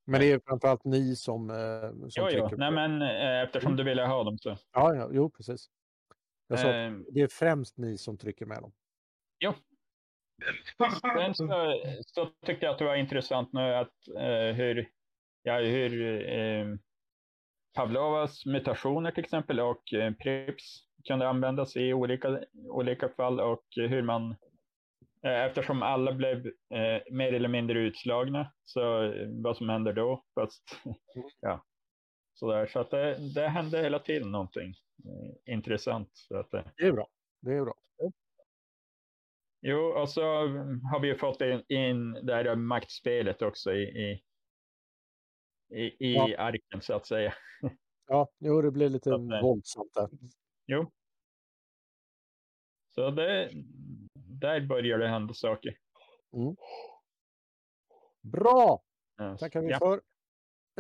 Men 0.06 0.20
det 0.20 0.32
är 0.32 0.40
framförallt 0.46 0.84
ni 0.84 1.16
som, 1.16 1.50
eh, 1.50 2.08
som 2.08 2.10
Jo, 2.16 2.28
jo. 2.30 2.48
Nej, 2.56 2.68
på. 2.68 2.74
men 2.74 3.02
eh, 3.02 3.42
eftersom 3.42 3.76
du 3.76 3.84
ville 3.84 4.06
ha 4.06 4.24
dem 4.24 4.38
så. 4.38 4.56
Ja, 4.72 4.94
ja, 4.94 5.10
jo, 5.12 5.30
precis. 5.30 5.70
Jag 6.46 6.58
sa, 6.58 6.68
Eh, 6.68 6.92
det 7.12 7.20
är 7.20 7.28
främst 7.28 7.78
ni 7.78 7.98
som 7.98 8.18
trycker 8.18 8.46
med 8.46 8.62
dem 8.62 8.72
sen 11.18 11.34
så, 11.34 11.82
så 12.06 12.26
tyckte 12.46 12.66
jag 12.66 12.72
att 12.72 12.78
det 12.78 12.84
var 12.84 12.96
intressant 12.96 13.52
nu 13.52 13.74
att 13.74 14.08
eh, 14.18 14.54
hur, 14.56 14.88
ja, 15.42 15.58
hur 15.58 16.28
eh, 16.30 16.66
Pavlovas 17.74 18.46
mutationer 18.46 19.10
till 19.10 19.24
exempel 19.24 19.60
och 19.60 19.92
eh, 19.92 20.12
Prips 20.12 20.84
kunde 21.08 21.28
användas 21.28 21.76
i 21.76 21.92
olika, 21.92 22.40
olika 22.68 23.08
fall 23.08 23.40
och 23.40 23.64
hur 23.76 24.02
man 24.02 24.36
eh, 25.26 25.44
Eftersom 25.44 25.82
alla 25.82 26.12
blev 26.12 26.46
eh, 26.46 27.02
mer 27.10 27.32
eller 27.32 27.48
mindre 27.48 27.78
utslagna, 27.78 28.52
så 28.64 29.02
eh, 29.02 29.28
vad 29.28 29.56
som 29.56 29.68
händer 29.68 29.92
då? 29.92 30.24
Fast, 30.34 30.62
ja, 31.40 31.64
sådär. 32.34 32.66
Så 32.66 32.80
att 32.80 32.90
det, 32.90 33.34
det 33.34 33.48
hände 33.48 33.82
hela 33.82 33.98
tiden 33.98 34.30
någonting 34.32 34.74
eh, 35.04 35.54
intressant. 35.54 36.10
Så 36.14 36.36
att, 36.36 36.54
eh, 36.54 36.62
Det 36.76 36.86
är 36.86 36.92
bra. 36.92 37.08
Det 37.40 37.52
är 37.52 37.64
bra. 37.64 37.74
Jo, 39.62 39.78
och 39.78 40.10
så 40.10 40.22
har 40.92 41.00
vi 41.00 41.08
ju 41.08 41.14
fått 41.16 41.40
in, 41.40 41.64
in 41.68 42.12
det 42.12 42.34
här 42.34 42.56
maktspelet 42.56 43.42
också 43.42 43.72
i, 43.72 43.82
i, 45.70 45.82
i, 45.98 46.14
Ja. 46.14 46.38
arken 46.38 46.80
så 46.80 46.94
att 46.94 47.06
säga. 47.06 47.34
Ja, 48.06 48.30
jo, 48.38 48.62
det 48.62 48.70
blir 48.70 48.88
lite 48.88 49.14
att, 49.14 49.20
eh, 49.20 49.42
våldsamt 49.42 49.94
där. 49.94 50.08
Jo. 50.66 50.90
Så 52.94 53.10
det, 53.10 53.50
där 54.14 54.66
börjar 54.66 54.98
det 54.98 55.08
hända 55.08 55.34
saker. 55.34 55.76
Bra! 58.22 58.82
Eh, 59.20 59.36
tackar 59.36 59.60
vi 59.60 59.70
ja. 59.70 59.78
för. 59.78 60.02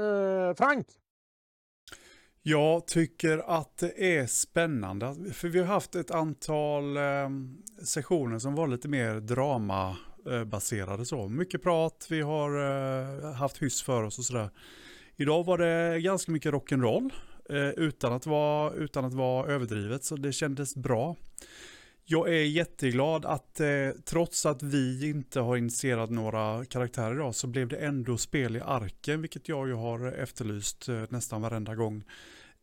Eh, 0.04 0.54
Frank! 0.54 0.86
Jag 2.42 2.86
tycker 2.86 3.38
att 3.38 3.78
det 3.78 4.18
är 4.18 4.26
spännande, 4.26 5.32
för 5.32 5.48
vi 5.48 5.58
har 5.58 5.66
haft 5.66 5.94
ett 5.94 6.10
antal 6.10 6.96
eh, 6.96 7.28
sessioner 7.84 8.38
som 8.38 8.54
var 8.54 8.68
lite 8.68 8.88
mer 8.88 9.14
dramabaserade. 9.14 11.06
så. 11.06 11.28
Mycket 11.28 11.62
prat, 11.62 12.06
vi 12.10 12.20
har 12.20 12.50
eh, 12.60 13.32
haft 13.32 13.62
hyss 13.62 13.82
för 13.82 14.02
oss 14.02 14.18
och 14.18 14.24
sådär. 14.24 14.50
Idag 15.16 15.44
var 15.44 15.58
det 15.58 16.00
ganska 16.00 16.32
mycket 16.32 16.52
rock'n'roll 16.52 17.10
eh, 17.50 17.68
utan, 17.68 18.12
att 18.12 18.26
vara, 18.26 18.72
utan 18.72 19.04
att 19.04 19.14
vara 19.14 19.46
överdrivet 19.46 20.04
så 20.04 20.16
det 20.16 20.32
kändes 20.32 20.76
bra. 20.76 21.16
Jag 22.12 22.28
är 22.28 22.44
jätteglad 22.44 23.24
att 23.24 23.60
eh, 23.60 23.68
trots 24.04 24.46
att 24.46 24.62
vi 24.62 25.10
inte 25.10 25.40
har 25.40 25.56
initierat 25.56 26.10
några 26.10 26.64
karaktärer 26.64 27.14
idag 27.14 27.34
så 27.34 27.46
blev 27.46 27.68
det 27.68 27.76
ändå 27.76 28.18
spel 28.18 28.56
i 28.56 28.60
arken 28.60 29.20
vilket 29.20 29.48
jag 29.48 29.68
ju 29.68 29.74
har 29.74 30.06
efterlyst 30.12 30.88
eh, 30.88 31.02
nästan 31.08 31.42
varenda 31.42 31.74
gång. 31.74 32.04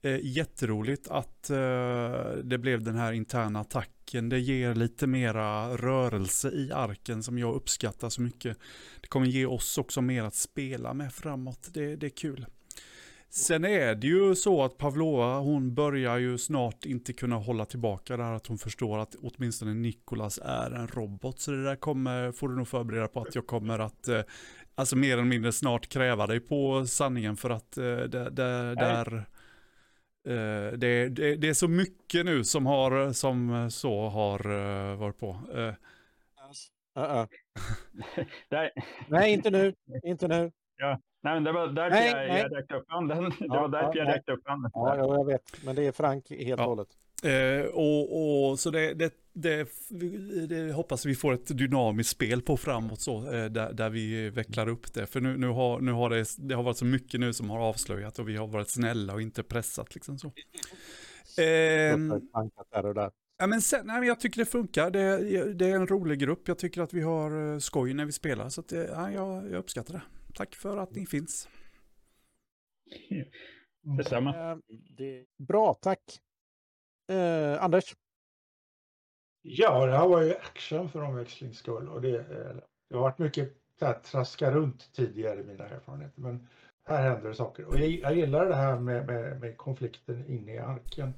Eh, 0.02 0.20
jätteroligt 0.24 1.08
att 1.08 1.50
eh, 1.50 1.58
det 2.44 2.58
blev 2.58 2.84
den 2.84 2.96
här 2.96 3.12
interna 3.12 3.60
attacken. 3.60 4.30
Det 4.30 4.40
ger 4.40 4.76
lite 4.76 5.08
mera 5.08 5.78
rörelse 5.78 6.52
i 6.52 6.72
arken 6.72 7.24
som 7.24 7.38
jag 7.38 7.56
uppskattar 7.56 8.10
så 8.10 8.22
mycket. 8.22 8.58
Det 9.02 9.08
kommer 9.08 9.28
ge 9.28 9.46
oss 9.46 9.78
också 9.78 10.02
mer 10.02 10.24
att 10.24 10.36
spela 10.36 10.94
med 10.94 11.14
framåt. 11.14 11.70
Det, 11.74 11.96
det 11.96 12.06
är 12.06 12.18
kul. 12.18 12.46
Sen 13.30 13.66
är 13.66 13.96
det 13.96 14.08
ju 14.08 14.36
så 14.36 14.64
att 14.64 14.78
Pavlova, 14.78 15.40
hon 15.40 15.76
börjar 15.76 16.18
ju 16.18 16.38
snart 16.38 16.86
inte 16.86 17.14
kunna 17.14 17.36
hålla 17.36 17.66
tillbaka 17.66 18.18
det 18.18 18.24
här 18.24 18.34
att 18.34 18.48
hon 18.48 18.58
förstår 18.58 19.00
att 19.00 19.16
åtminstone 19.22 19.74
Nikolas 19.74 20.40
är 20.44 20.72
en 20.72 20.88
robot. 20.88 21.40
Så 21.40 21.52
det 21.52 21.64
där 21.64 21.76
kommer, 21.76 22.32
får 22.32 22.50
du 22.50 22.56
nog 22.56 22.68
förbereda 22.68 23.08
på 23.08 23.22
att 23.22 23.36
jag 23.36 23.48
kommer 23.48 23.80
att, 23.80 24.08
eh, 24.08 24.22
alltså 24.76 24.96
mer 24.96 25.14
eller 25.14 25.24
mindre 25.24 25.52
snart 25.52 25.88
kräva 25.90 26.28
dig 26.28 26.40
på 26.40 26.86
sanningen 26.88 27.38
för 27.38 27.50
att 27.50 27.78
eh, 27.78 27.84
det, 27.84 28.30
det, 28.30 28.76
där, 28.76 29.16
eh, 30.28 30.78
det, 30.78 31.10
det, 31.10 31.36
det 31.36 31.50
är 31.50 31.54
så 31.54 31.68
mycket 31.68 32.26
nu 32.26 32.44
som 32.44 32.66
har, 32.66 33.14
som 33.14 33.72
så 33.72 34.10
har 34.10 34.40
eh, 34.40 34.96
varit 34.96 35.20
på. 35.20 35.40
Eh, 35.56 35.74
Uh-uh. 36.98 37.28
Nej, 39.08 39.34
inte 39.34 39.50
nu. 39.50 39.74
Inte 40.04 40.28
nu. 40.28 40.52
Nej, 41.24 41.34
men 41.34 41.44
det 41.44 41.52
var 41.52 41.68
därför 41.68 41.90
Nej, 41.90 42.10
jag, 42.12 42.28
nej. 42.28 42.42
jag 42.52 42.58
räckte 42.58 42.76
upp 42.76 42.86
handen. 42.88 43.24
Det 43.30 43.36
Ja, 43.40 43.62
var 43.62 43.68
därför 43.70 43.98
ja, 43.98 44.04
jag 44.06 44.16
räckte 44.16 44.32
upp 44.32 44.48
handen. 44.48 44.72
Ja, 44.74 44.98
ja, 44.98 45.16
jag 45.18 45.26
vet. 45.26 45.64
Men 45.66 45.76
det 45.76 45.84
är 45.88 45.92
Frank 45.92 46.30
helt 46.30 46.54
och 46.54 46.60
Ja. 46.60 46.66
hållet. 46.66 46.88
Eh, 47.24 47.66
och, 47.66 48.50
och 48.50 48.60
så 48.60 48.70
det, 48.72 48.94
det, 48.94 49.14
det, 49.34 49.68
det 50.50 50.74
hoppas 50.74 51.06
vi 51.06 51.16
får 51.16 51.34
ett 51.34 51.58
dynamiskt 51.58 52.12
spel 52.12 52.42
på 52.42 52.58
framåt 52.58 53.02
så, 53.02 53.32
eh, 53.34 53.46
där, 53.46 53.74
där 53.74 53.90
vi 53.90 54.30
vecklar 54.30 54.68
upp 54.70 54.94
det. 54.94 55.06
För 55.06 55.22
nu, 55.22 55.38
nu, 55.38 55.48
har, 55.48 55.80
nu 55.80 55.92
har 55.92 56.10
det, 56.10 56.26
det 56.38 56.56
har 56.56 56.64
varit 56.64 56.78
så 56.78 56.86
mycket 56.86 57.20
nu 57.20 57.34
som 57.34 57.50
har 57.50 57.60
avslöjat 57.60 58.20
och 58.20 58.30
vi 58.30 58.36
har 58.38 58.48
varit 58.48 58.70
snälla 58.70 59.14
och 59.14 59.22
inte 59.22 59.44
pressat 59.44 59.96
liksom 59.96 60.18
så. 60.18 60.32
Där. 62.94 63.12
ja, 63.38 63.48
men 63.48 63.62
sen, 63.62 63.88
nej, 63.88 64.00
men 64.00 64.08
jag 64.08 64.20
tycker 64.20 64.40
det 64.40 64.46
funkar, 64.46 64.92
det, 64.92 65.54
det 65.54 65.70
är 65.70 65.76
en 65.76 65.88
rolig 65.88 66.20
grupp, 66.20 66.48
jag 66.48 66.58
tycker 66.58 66.82
att 66.82 66.94
vi 66.94 67.02
har 67.02 67.54
eh, 67.54 67.60
skoj 67.60 67.94
när 67.94 68.06
vi 68.06 68.12
spelar, 68.12 68.50
så 68.50 68.62
att, 68.62 68.68
det, 68.70 68.90
ja, 68.94 69.12
jag, 69.12 69.46
jag 69.52 69.54
uppskattar 69.60 69.94
det. 69.94 70.02
Tack 70.38 70.56
för 70.56 70.78
att 70.78 70.96
ni 70.96 71.06
finns. 71.06 71.50
Detsamma. 73.82 74.52
Eh, 74.52 74.58
det... 74.70 75.26
Bra, 75.38 75.74
tack. 75.74 76.22
Eh, 77.08 77.64
Anders? 77.64 77.96
Ja, 79.42 79.86
det 79.86 79.98
här 79.98 80.08
var 80.08 80.22
ju 80.22 80.36
action 80.36 80.90
för 80.90 81.02
omväxlings 81.02 81.58
skull. 81.58 81.90
Och 81.90 82.02
det, 82.02 82.12
det 82.90 82.96
har 82.96 83.02
varit 83.02 83.18
mycket 83.18 83.54
här, 83.82 83.94
traska 83.94 84.52
runt 84.52 84.94
tidigare 84.94 85.42
i 85.42 85.44
mina 85.44 85.68
erfarenheter. 85.68 86.22
Men 86.22 86.48
här 86.84 87.10
händer 87.10 87.30
det 87.30 87.36
saker. 87.36 87.66
Och 87.66 87.78
jag, 87.78 87.90
jag 87.90 88.16
gillar 88.16 88.46
det 88.46 88.56
här 88.56 88.80
med, 88.80 89.06
med, 89.08 89.40
med 89.40 89.58
konflikten 89.58 90.26
inne 90.28 90.54
i 90.54 90.58
arken. 90.58 91.14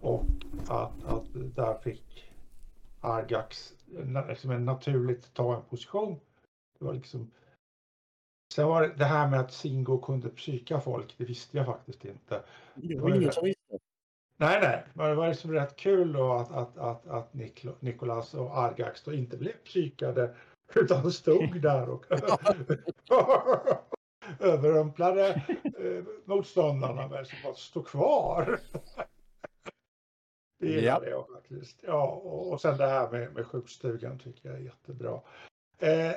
Och 0.00 0.26
att, 0.68 1.04
att 1.04 1.26
där 1.32 1.78
fick 1.78 2.32
Argax 3.00 3.74
liksom 4.28 4.50
en 4.50 4.64
naturligt 4.64 5.34
ta 5.34 5.56
en 5.56 5.64
position. 5.64 6.20
Det 6.78 6.84
var 6.84 6.94
liksom... 6.94 7.30
Sen 8.52 8.68
var 8.68 8.82
det 8.82 8.94
det 8.96 9.04
här 9.04 9.28
med 9.28 9.40
att 9.40 9.52
Singo 9.52 10.00
kunde 10.00 10.28
psyka 10.28 10.80
folk, 10.80 11.14
det 11.18 11.24
visste 11.24 11.56
jag 11.56 11.66
faktiskt 11.66 12.04
inte. 12.04 12.42
Det 12.74 13.00
var 13.00 13.14
ingen 13.14 13.32
som 13.32 13.44
visste. 13.44 13.78
Nej, 14.36 14.60
nej, 14.60 14.84
men 14.92 15.08
det 15.08 15.14
var 15.14 15.28
liksom 15.28 15.52
rätt 15.52 15.76
kul 15.76 16.12
då 16.12 16.32
att, 16.32 16.52
att, 16.52 16.78
att, 16.78 17.06
att 17.06 17.32
Niklo- 17.32 17.76
Nikolas 17.80 18.34
och 18.34 18.58
Argax 18.58 19.02
då 19.02 19.12
inte 19.12 19.36
blev 19.36 19.52
psykade 19.52 20.34
utan 20.74 21.12
stod 21.12 21.60
där 21.62 21.88
och 21.88 22.06
överrumplade 24.40 25.28
eh, 25.78 26.04
motståndarna 26.24 27.08
men 27.08 27.26
som 27.26 27.38
bara 27.44 27.54
stod 27.54 27.86
kvar. 27.86 28.60
Det 30.60 30.66
gillade 30.66 31.10
jag 31.10 31.28
faktiskt. 31.28 31.78
Ja, 31.82 32.06
och, 32.06 32.52
och 32.52 32.60
sen 32.60 32.76
det 32.76 32.86
här 32.86 33.10
med, 33.10 33.34
med 33.34 33.46
sjukstugan 33.46 34.18
tycker 34.18 34.48
jag 34.48 34.58
är 34.58 34.62
jättebra. 34.62 35.20
Eh, 35.78 36.12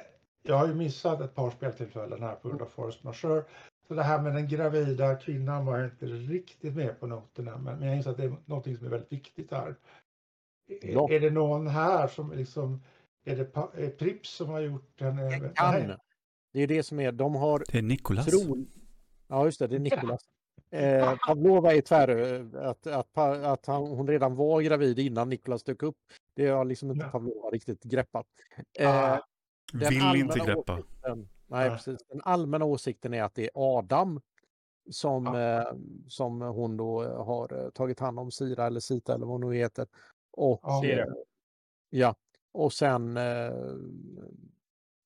jag 0.48 0.58
har 0.58 0.68
ju 0.68 0.74
missat 0.74 1.22
ett 1.22 1.36
par 1.36 1.52
speltillfällen 1.52 2.22
här 2.22 2.36
på 2.36 2.48
grund 2.50 2.62
av 2.62 2.66
Force 2.66 3.00
Majeure. 3.02 3.44
Så 3.88 3.94
det 3.94 4.04
här 4.04 4.22
med 4.22 4.34
den 4.34 4.48
gravida 4.48 5.16
kvinnan 5.16 5.66
var 5.66 5.78
jag 5.78 5.88
inte 5.88 6.06
riktigt 6.06 6.76
med 6.76 7.00
på 7.00 7.08
noterna. 7.08 7.58
Men, 7.58 7.82
jag 7.82 7.96
inser 7.98 8.12
att 8.12 8.18
det 8.18 8.24
är 8.24 8.36
någonting 8.46 8.78
som 8.78 8.86
är 8.86 8.90
väldigt 8.92 9.12
viktigt 9.12 9.52
här. 9.52 9.76
Är- 10.70 10.92
Ja. 10.94 11.10
Är 11.12 11.20
det 11.20 11.30
någon 11.30 11.68
här 11.68 12.08
som 12.08 12.32
liksom, 12.32 12.82
är 13.26 13.36
det 13.36 13.84
är 13.86 13.90
Prips 13.90 14.30
som 14.30 14.50
har 14.50 14.60
gjort 14.60 14.92
den? 15.00 15.20
eh, 15.20 15.40
Det 15.42 15.52
kan. 15.56 15.94
Det 16.54 16.60
är 16.62 16.68
det 16.68 16.84
som 16.84 17.00
är, 17.00 17.12
de 17.12 17.36
har 17.36 17.64
Det 17.72 17.78
är 17.78 17.82
Nikolas. 17.82 18.26
tro... 18.26 18.66
Ja, 19.28 19.46
just 19.46 19.60
det, 19.60 19.68
det 19.68 19.76
är 19.76 19.80
Nikolas. 19.80 20.22
Eh, 20.70 21.16
Pavlova 21.28 21.74
är 21.74 21.82
tvär 21.82 22.10
att, 22.58 22.88
att, 22.88 23.14
pa- 23.14 23.36
att 23.54 23.66
han, 23.66 23.88
hon 23.88 24.08
redan 24.08 24.36
var 24.36 24.62
gravid 24.62 25.00
innan 25.00 25.30
Nikolas 25.30 25.64
dök 25.64 25.84
upp. 25.84 25.98
Det 26.34 26.48
har 26.48 26.66
liksom 26.66 26.92
inte 26.92 27.06
Ja. 27.06 27.12
Pavlova 27.12 27.50
riktigt 27.50 27.84
greppat. 27.84 28.26
Eh, 28.80 29.12
Ah, 29.14 29.20
den 29.74 29.90
Vill 29.90 30.02
allmänna 30.02 30.34
inte 30.34 30.46
greppa. 30.46 30.74
Åsikten, 30.74 31.18
nej, 31.20 31.28
Nej. 31.48 31.70
precis. 31.70 32.00
Den 32.10 32.22
allmänna 32.24 32.66
åsikten 32.66 33.14
är 33.14 33.24
att 33.24 33.36
det 33.36 33.44
är 33.44 33.52
Adam 33.54 34.22
som, 34.90 35.26
Ja. 35.26 35.62
eh, 35.62 35.76
som 36.08 36.42
hon 36.42 36.78
då 36.78 37.04
eh, 37.04 37.26
har 37.26 37.64
eh, 37.64 37.70
tagit 37.70 38.00
hand 38.00 38.20
om, 38.20 38.32
Sira 38.32 38.66
eller 38.68 38.80
Sita 38.80 39.14
eller 39.16 39.26
vad 39.26 39.42
hon 39.42 39.50
nu 39.52 39.56
heter. 39.58 39.88
Och, 40.32 40.60
Ja. 40.64 40.86
Eh, 40.86 41.06
ja, 41.90 42.16
och 42.52 42.74
sen 42.74 43.18
eh, 43.18 43.54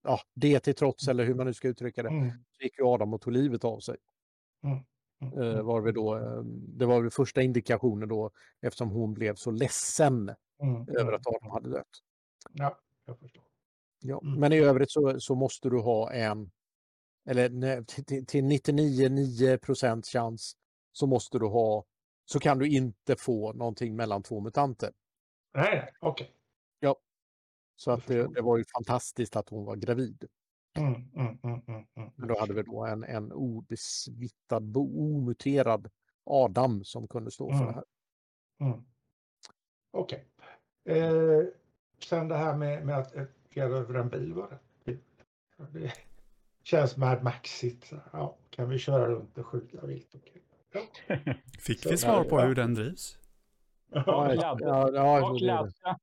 ja, 0.04 0.20
det 0.34 0.60
till 0.60 0.76
trots, 0.76 1.08
eller 1.08 1.24
hur 1.26 1.34
man 1.36 1.46
nu 1.46 1.54
ska 1.54 1.68
uttrycka 1.68 2.04
det, 2.04 2.10
mm, 2.10 2.30
så 2.30 2.64
gick 2.64 2.80
ju 2.80 2.86
Adam 2.86 3.14
och 3.14 3.22
tog 3.22 3.34
livet 3.34 3.64
av 3.66 3.80
sig. 3.80 3.98
mm, 4.64 4.78
mm, 5.22 5.42
Eh, 5.58 5.62
var 5.62 5.82
vi 5.82 5.92
då, 5.92 6.18
eh, 6.18 6.42
det 6.78 6.86
var 6.86 7.02
väl 7.02 7.12
första 7.12 7.42
indikationen 7.42 8.10
då 8.10 8.32
eftersom 8.62 8.90
hon 8.90 9.14
blev 9.14 9.36
så 9.36 9.52
ledsen 9.52 10.32
mm, 10.62 10.88
över 10.98 11.14
att 11.14 11.28
Adam 11.28 11.52
hade 11.52 11.70
dött. 11.70 11.88
Ja, 12.54 12.78
jag 13.06 13.20
förstår. 13.20 13.44
Ja. 14.02 14.22
Mm. 14.24 14.40
Men 14.40 14.54
i 14.54 14.58
övrigt 14.60 14.92
så, 14.92 15.20
så 15.20 15.36
måste 15.36 15.70
du 15.70 15.80
ha 15.80 16.12
en, 16.12 16.52
eller 17.30 17.50
nej, 17.50 17.86
till- 17.86 18.06
till 18.06 18.26
till 18.26 18.44
99,9 18.44 19.58
procents 19.58 20.10
chans 20.10 20.54
så 20.92 21.08
måste 21.08 21.40
du 21.40 21.46
ha, 21.46 21.86
så 22.26 22.40
kan 22.40 22.60
du 22.60 22.70
inte 22.70 23.16
få 23.16 23.54
någonting 23.54 23.96
mellan 23.96 24.24
två 24.24 24.40
mutanter. 24.40 24.92
Nej, 25.54 25.90
okej. 26.00 26.32
Så 27.76 27.90
Jag 27.90 27.98
att 28.00 28.08
det, 28.08 28.34
det 28.34 28.42
var 28.42 28.58
ju 28.58 28.64
fantastiskt 28.78 29.36
att 29.36 29.50
hon 29.50 29.66
var 29.66 29.76
gravid. 29.76 30.26
Mm, 30.78 30.94
mm, 30.94 31.40
mm, 31.44 31.62
mm, 31.68 31.86
mm. 31.96 32.12
Men 32.16 32.28
då 32.28 32.40
hade 32.40 32.54
vi 32.54 32.64
då 32.64 32.86
en, 32.86 33.04
en 33.04 33.32
obesmittad, 33.32 34.78
omuterad 34.78 35.90
Adam 36.24 36.84
som 36.84 37.08
kunde 37.08 37.32
stå 37.32 37.52
för 37.58 37.66
det 37.66 37.74
här. 37.74 37.84
Mm. 38.60 38.84
Okej. 39.92 40.28
Eh, 40.86 41.44
sen 42.04 42.28
det 42.28 42.38
här 42.38 42.58
med, 42.58 42.86
med 42.86 42.98
att 42.98 43.14
era 43.54 43.78
över 43.78 43.94
en 43.94 44.10
bil 44.10 44.34
var 44.34 44.60
det. 44.86 44.98
Det 45.74 45.94
känns 46.64 46.98
Mad 46.98 47.24
Maxigt. 47.24 47.92
Ja, 48.14 48.38
kan 48.50 48.70
vi 48.70 48.78
köra 48.78 49.08
runt 49.08 49.38
och 49.38 49.46
skjuta 49.48 49.86
vilt? 49.86 50.16
Okej. 50.16 50.44
Fick 51.60 51.80
Så- 51.84 51.90
vi 51.90 51.98
svar 51.98 52.24
på 52.24 52.40
Ja. 52.40 52.46
hur 52.46 52.56
den 52.56 52.74
drivs? 52.74 53.18
Ja, 53.94 54.04
Ja, 54.08 54.36
ja, 54.36 54.58
ja, 54.62 54.92
ja, 54.94 55.30
Och 55.32 55.42
lasta. 55.42 56.00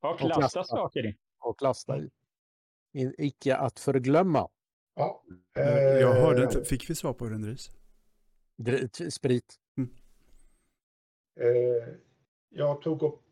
Och 0.00 0.20
lasta 0.20 0.64
saker 0.64 1.06
i. 1.06 1.16
och 1.38 1.62
lasta 1.62 1.98
i. 1.98 2.10
In, 2.92 3.14
icke 3.18 3.56
att 3.56 3.78
förglömma. 3.80 4.48
ja. 4.94 5.22
Jag 6.00 6.14
hörde 6.14 6.42
inte, 6.42 6.64
fick 6.64 6.90
vi 6.90 6.94
svar 6.94 7.12
på 7.12 7.24
hur 7.24 7.32
den 7.32 7.42
drivs? 7.42 7.70
Sprit. 9.14 9.56
Eh, 11.40 11.94
jag 12.48 12.82
tog 12.82 13.02
och 13.02 13.22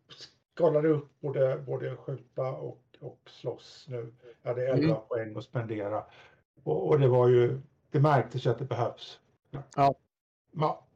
skalade 0.54 0.88
upp 0.88 1.20
både, 1.20 1.58
både 1.66 1.96
skjuta 1.96 2.42
och, 2.42 2.82
och 3.00 3.20
slåss 3.26 3.86
nu. 3.88 4.12
Jag 4.42 4.48
hade 4.50 4.68
11 4.68 4.84
Mm. 4.84 4.96
poäng 5.08 5.36
att 5.36 5.44
spendera. 5.44 6.04
Och, 6.62 6.88
och 6.88 7.00
det 7.00 7.08
var 7.08 7.28
ju, 7.28 7.60
det 7.90 8.00
märktes 8.00 8.46
ju 8.46 8.50
att 8.50 8.58
det 8.58 8.64
behövs. 8.64 9.20
Ja. 9.76 9.94
Ja, 10.52 10.86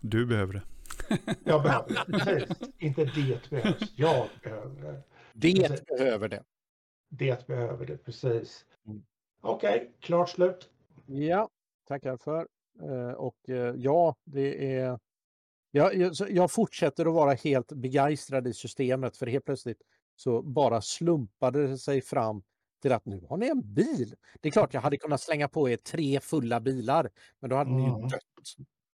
Du 0.00 0.26
behöver 0.26 0.52
det. 0.52 0.62
jag 1.44 1.62
behöver 1.62 1.88
det. 1.94 2.18
Precis. 2.18 2.68
Inte 2.78 3.04
det 3.04 3.50
behövs. 3.50 3.92
Jag 3.96 4.28
behöver 4.42 4.82
det. 4.82 5.02
Det 5.32 5.68
Precis. 5.68 5.86
behöver 5.86 6.28
det. 6.28 6.42
Det 7.08 7.46
behöver 7.46 7.86
det, 7.86 7.96
precis. 7.96 8.64
Mm. 8.86 9.02
Okej, 9.40 9.92
klart 10.00 10.28
slut. 10.28 10.70
Ja, 11.06 11.48
tackar 11.88 12.16
för. 12.16 12.48
Eh, 12.82 13.12
och 13.12 13.48
eh, 13.48 13.74
ja, 13.76 14.16
det 14.24 14.76
är... 14.76 14.98
Jag, 15.70 15.94
jag, 15.94 16.12
jag 16.30 16.50
fortsätter 16.50 17.06
att 17.06 17.14
vara 17.14 17.32
helt 17.32 17.72
begeistrad 17.72 18.46
i 18.46 18.52
systemet 18.52 19.16
för 19.16 19.26
helt 19.26 19.44
plötsligt 19.44 19.82
så 20.16 20.42
bara 20.42 20.80
slumpade 20.80 21.66
det 21.68 21.78
sig 21.78 22.00
fram 22.02 22.42
till 22.82 22.92
att 22.92 23.06
nu 23.06 23.26
har 23.28 23.36
ni 23.36 23.46
en 23.48 23.74
bil. 23.74 24.14
Det 24.40 24.48
är 24.48 24.52
klart 24.52 24.74
jag 24.74 24.80
hade 24.80 24.96
kunnat 24.96 25.20
slänga 25.20 25.48
på 25.48 25.68
er 25.68 25.76
tre 25.76 26.20
fulla 26.20 26.60
bilar, 26.60 27.10
men 27.40 27.50
då 27.50 27.56
hade 27.56 27.70
ni 27.70 27.82
ju 27.82 27.88
Mm. 27.88 28.00
dött. 28.02 28.20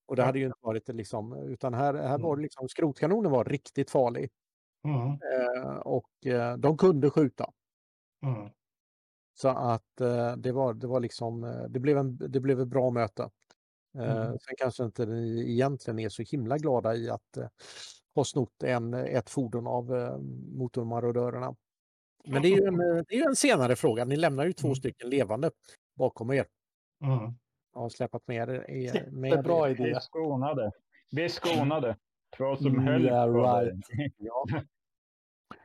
Och 0.07 0.15
det 0.15 0.23
hade 0.23 0.39
ju 0.39 0.45
inte 0.45 0.57
varit 0.61 0.87
liksom, 0.89 1.33
utan 1.33 1.73
här, 1.73 1.93
här 1.93 2.17
var 2.19 2.35
det 2.37 2.41
liksom, 2.43 2.67
skrotkanonen 2.69 3.31
var 3.31 3.43
riktigt 3.45 3.91
farlig. 3.91 4.29
Mm. 4.85 5.07
Eh, 5.11 5.77
och 5.77 6.25
eh, 6.27 6.57
de 6.57 6.77
kunde 6.77 7.09
skjuta. 7.09 7.51
Mm. 8.25 8.49
Så 9.33 9.49
att 9.49 10.01
eh, 10.01 10.35
det 10.37 10.51
var, 10.51 10.73
det 10.73 10.87
var 10.87 10.99
liksom, 10.99 11.43
eh, 11.43 11.63
det 11.69 11.79
blev, 11.79 11.97
en, 11.97 12.17
det 12.17 12.39
blev 12.39 12.61
ett 12.61 12.67
bra 12.67 12.89
möte. 12.91 13.23
Eh, 13.97 14.25
Mm. 14.25 14.37
Sen 14.39 14.55
kanske 14.57 14.83
inte 14.85 15.05
ni 15.05 15.51
egentligen 15.51 15.99
är 15.99 16.09
så 16.09 16.23
himla 16.23 16.57
glada 16.57 16.95
i 16.95 17.09
att 17.09 17.37
eh, 18.15 18.19
ha 18.19 18.23
snott 18.25 18.63
en, 18.63 18.93
ett 18.93 19.29
fordon 19.29 19.67
av 19.67 19.95
eh, 19.95 20.17
motormarodörerna. 20.57 21.55
Men 22.27 22.41
det 22.41 22.47
är, 22.47 22.57
ju 22.61 22.67
en, 22.67 22.79
eh, 22.97 23.03
det 23.07 23.15
är 23.15 23.19
ju 23.19 23.23
en 23.25 23.35
senare 23.35 23.75
fråga. 23.75 24.05
Ni 24.05 24.15
lämnar 24.15 24.45
ju 24.45 24.53
två 24.53 24.67
Mm. 24.67 24.75
stycken 24.75 25.09
levande 25.09 25.51
bakom 25.95 26.31
er. 26.31 26.45
Mm. 27.03 27.33
Jag 27.73 27.81
har 27.81 27.89
släpat 27.89 28.27
med 28.27 28.49
er. 28.49 28.69
er- 28.69 29.09
med 29.11 29.31
er. 29.45 29.67
idé. 29.69 29.83
Vi 29.83 29.91
är 29.91 29.99
skonade. 29.99 30.71
Vi 31.11 31.23
är 31.23 31.29
skonade. 31.29 31.97
Två 32.37 32.55
som 32.55 32.67
Mm, 32.67 32.87
höll 32.87 33.05
yeah, 33.05 33.31
på 33.33 33.61
right. 33.61 33.85
Ja, 34.17 34.45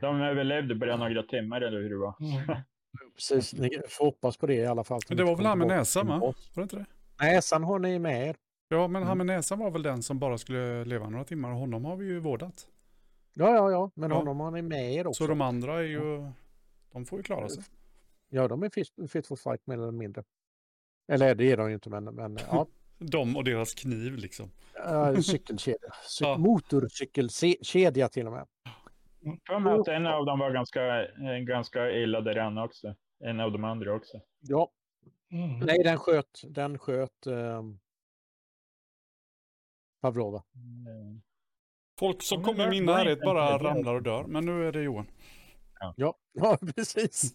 De 0.01 0.21
överlevde 0.21 0.75
bara 0.75 0.97
några 0.97 1.23
timmar 1.23 1.61
eller 1.61 1.79
hur 1.81 1.91
det 1.91 1.97
var. 1.97 2.15
Mm. 2.21 2.57
precis. 3.15 3.55
Ni 3.55 3.71
får 3.89 4.05
hoppas 4.05 4.37
på 4.37 4.47
det 4.47 4.55
i 4.55 4.67
alla 4.67 4.85
fall. 4.85 5.01
Men 5.09 5.17
det 5.17 5.25
var 5.25 5.37
väl 5.37 5.47
han 5.47 5.59
med 5.59 5.69
näsan 5.69 6.07
va? 6.07 6.19
Var 6.19 6.35
det 6.55 6.63
inte 6.63 6.77
det? 6.77 6.87
Näsan 7.21 7.65
har 7.65 7.79
ni 7.79 7.99
med 7.99 8.29
er. 8.29 8.37
Ja, 8.73 8.89
men 8.89 8.97
Mm. 9.03 9.09
han 9.09 9.17
med 9.19 9.27
näsan 9.27 9.59
var 9.59 9.71
väl 9.71 9.83
den 9.83 10.03
som 10.03 10.19
bara 10.19 10.39
skulle 10.39 10.85
leva 10.85 11.09
några 11.09 11.25
timmar 11.25 11.51
honom 11.51 11.85
har 11.85 11.97
vi 11.97 12.07
ju 12.07 12.19
vårdat. 12.21 12.69
Ja, 13.35 13.55
ja, 13.55 13.71
ja. 13.71 13.91
Men 13.95 14.11
Ja. 14.11 14.17
honom 14.17 14.41
har 14.41 14.51
ni 14.51 14.63
med 14.63 14.93
er 14.95 15.07
också. 15.07 15.25
Så 15.25 15.29
de 15.31 15.41
andra 15.41 15.79
är 15.79 15.83
ju, 15.83 16.31
de 16.93 17.05
får 17.07 17.19
ju 17.19 17.23
klara 17.23 17.49
sig. 17.49 17.63
Ja, 18.29 18.49
de 18.49 18.63
är 18.63 18.69
fit, 18.71 18.89
fit 19.13 19.27
for 19.27 19.37
fight 19.37 19.67
mer 19.67 19.75
eller 19.75 19.91
mindre. 19.93 20.25
Eller 21.13 21.35
det 21.35 21.53
är 21.53 21.57
de 21.57 21.69
ju 21.69 21.75
inte, 21.75 21.91
men, 21.91 22.05
men 22.05 22.39
ja. 22.51 22.67
De 22.99 23.37
och 23.37 23.45
deras 23.45 23.75
kniv 23.75 24.17
liksom. 24.17 24.51
Uh, 24.91 25.21
cykelkedja. 25.21 25.79
Cy- 26.09 26.25
Ja. 26.25 26.39
Motorcykelkedja 26.39 28.09
till 28.09 28.27
och 28.27 28.33
med. 28.33 28.47
För 29.47 29.59
mig 29.59 29.73
att 29.75 29.89
en 29.89 30.07
av 30.07 30.27
dem 30.27 30.39
var 30.39 30.51
ganska, 30.51 31.03
eh, 31.05 31.39
ganska 31.47 31.91
illa 31.91 32.21
däran 32.21 32.59
också. 32.59 32.95
En 33.25 33.41
av 33.41 33.53
de 33.53 33.65
andra 33.65 33.93
också. 33.95 34.21
Ja, 34.41 34.71
Mm. 35.33 35.59
nej 35.59 35.83
den 35.85 35.99
sköt, 35.99 36.43
den 36.45 36.79
sköt 36.79 37.27
um, 37.27 37.79
Pavlova. 40.01 40.37
Eh, 40.37 40.43
Folk 41.99 42.23
som 42.23 42.45
kommer 42.45 42.67
i 42.67 42.71
min 42.71 42.85
närhet 42.85 43.21
bara 43.21 43.59
ramlar 43.59 43.95
och 43.95 44.03
dör. 44.03 44.25
Men 44.25 44.45
nu 44.47 44.69
är 44.69 44.73
det 44.73 44.83
Johan. 44.83 45.07
Ja, 45.97 46.15
ja 46.33 46.59
precis. 46.77 47.35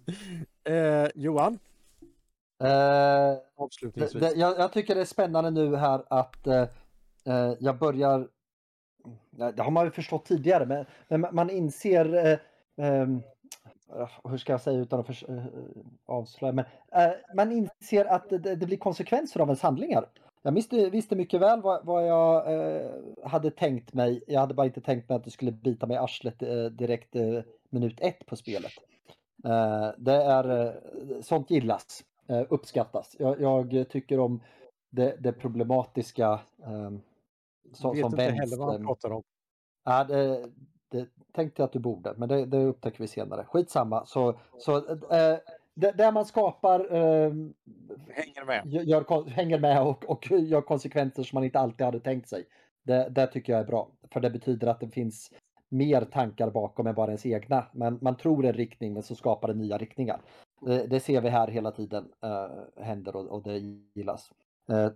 Eh, 0.63 1.07
Johan, 1.15 1.60
Eh, 2.60 2.67
det, 2.67 3.41
avslutningsvis. 3.55 4.22
det, 4.24 4.31
jag, 4.36 4.60
jag 4.60 4.74
tycker 4.74 4.95
det 4.95 5.01
är 5.01 5.05
spännande 5.05 5.51
nu 5.51 5.75
här 5.75 6.03
att 6.10 6.48
eh, 6.48 6.62
eh, 7.25 7.53
jag 7.60 7.77
börjar... 7.79 8.27
ja, 9.29 9.51
Det 9.51 9.63
har 9.63 9.72
man 9.72 9.86
ju 9.86 9.91
förstått 9.91 10.25
tidigare, 10.25 10.65
men, 10.65 10.86
men 11.07 11.36
man- 11.36 11.50
inser... 11.50 12.13
Eh, 12.25 12.39
ehm, 12.86 13.22
hur 14.24 14.38
ska 14.38 14.53
jag 14.53 14.62
säga 14.62 14.79
utan 14.79 15.00
att 15.00 15.10
eh, 15.29 15.45
avslöja? 16.05 16.53
Men, 16.53 16.65
eh, 16.91 17.12
man 17.36 17.51
inser 17.51 18.06
att 18.06 18.30
det, 18.30 18.56
det 18.56 18.65
blir 18.65 18.78
konsekvenser 18.78 19.39
av 19.39 19.47
ens 19.47 19.62
handlingar. 19.62 20.10
Jag 20.45 20.51
visste, 20.51 20.89
visste 20.89 21.15
mycket 21.15 21.41
väl 21.41 21.62
vad, 21.62 21.86
vad 21.86 22.08
jag 22.08 22.53
eh, 22.53 22.91
hade 23.23 23.51
tänkt 23.51 23.93
mig. 23.93 24.23
Jag 24.27 24.39
hade 24.39 24.53
bara 24.53 24.67
inte 24.67 24.81
tänkt 24.81 25.10
mig 25.10 25.15
att 25.15 25.23
det 25.23 25.31
skulle 25.31 25.51
bita 25.51 25.88
mig 25.88 25.95
i 25.95 25.97
arslet 25.97 26.41
eh, 26.41 26.65
direkt 26.65 27.15
eh, 27.15 27.39
minut 27.69 27.99
ett 28.01 28.25
på 28.25 28.36
spelet. 28.36 28.71
Eh, 29.45 29.89
det 29.97 30.13
är, 30.13 30.65
eh, 30.67 30.73
sånt 31.21 31.51
gillas, 31.51 32.03
eh, 32.27 32.43
uppskattas. 32.49 33.15
Jag, 33.19 33.41
jag 33.41 33.89
tycker 33.89 34.19
om 34.19 34.41
det, 34.89 35.15
det 35.19 35.34
problematiska 35.34 36.39
eh, 36.63 36.91
som, 37.73 37.91
vet 37.91 38.01
som 38.01 38.05
inte 38.05 38.15
vänds. 38.15 38.39
heller 38.39 38.58
vad 38.58 38.71
han 38.71 38.86
pratar 38.86 39.12
om. 39.12 39.23
Ja, 39.86 40.03
det, 40.03 40.49
det 40.91 41.08
tänkte 41.34 41.62
jag 41.62 41.67
att 41.67 41.73
du 41.73 41.79
borde, 41.79 42.13
men 42.17 42.29
det, 42.29 42.45
det 42.45 42.63
upptäcker 42.65 42.99
vi 42.99 43.08
senare. 43.08 43.45
Skitsamma. 43.45 44.05
Så, 44.05 44.39
så 44.58 44.79
det, 44.79 45.41
där 45.75 46.11
man 46.11 46.25
skapar, 46.25 46.79
eh, 46.79 47.33
Hänger 48.09 48.45
med. 48.45 48.61
gör, 48.65 49.29
hänger 49.29 49.59
med 49.59 49.81
och, 49.81 50.09
och 50.09 50.31
gör 50.31 50.61
konsekvenser 50.61 51.23
som 51.23 51.38
man 51.38 51.43
inte 51.43 51.59
alltid 51.59 51.85
hade 51.85 51.99
tänkt 51.99 52.29
sig. 52.29 52.45
Det, 52.83 53.09
det 53.09 53.27
tycker 53.27 53.53
jag 53.53 53.59
är 53.59 53.65
bra, 53.65 53.91
för 54.11 54.19
det 54.19 54.29
betyder 54.29 54.67
att 54.67 54.79
det 54.79 54.89
finns 54.89 55.31
mer 55.69 56.01
tankar 56.01 56.49
bakom 56.49 56.88
än 56.88 56.95
bara 56.95 57.07
ens 57.07 57.25
egna. 57.25 57.65
Men 57.73 57.99
man 58.01 58.17
tror 58.17 58.45
en 58.45 58.53
riktning, 58.53 58.93
men 58.93 59.03
så 59.03 59.15
skapar 59.15 59.47
det 59.47 59.53
nya 59.53 59.77
riktningar. 59.77 60.21
Det, 60.61 60.88
det 60.88 60.99
ser 60.99 61.21
vi 61.21 61.29
här 61.29 61.47
hela 61.47 61.71
tiden 61.71 62.05
eh, 62.23 62.83
händer 62.83 63.15
och, 63.15 63.27
och 63.27 63.43
det 63.43 63.57
gillas. 63.95 64.31
Eh, 64.69 64.89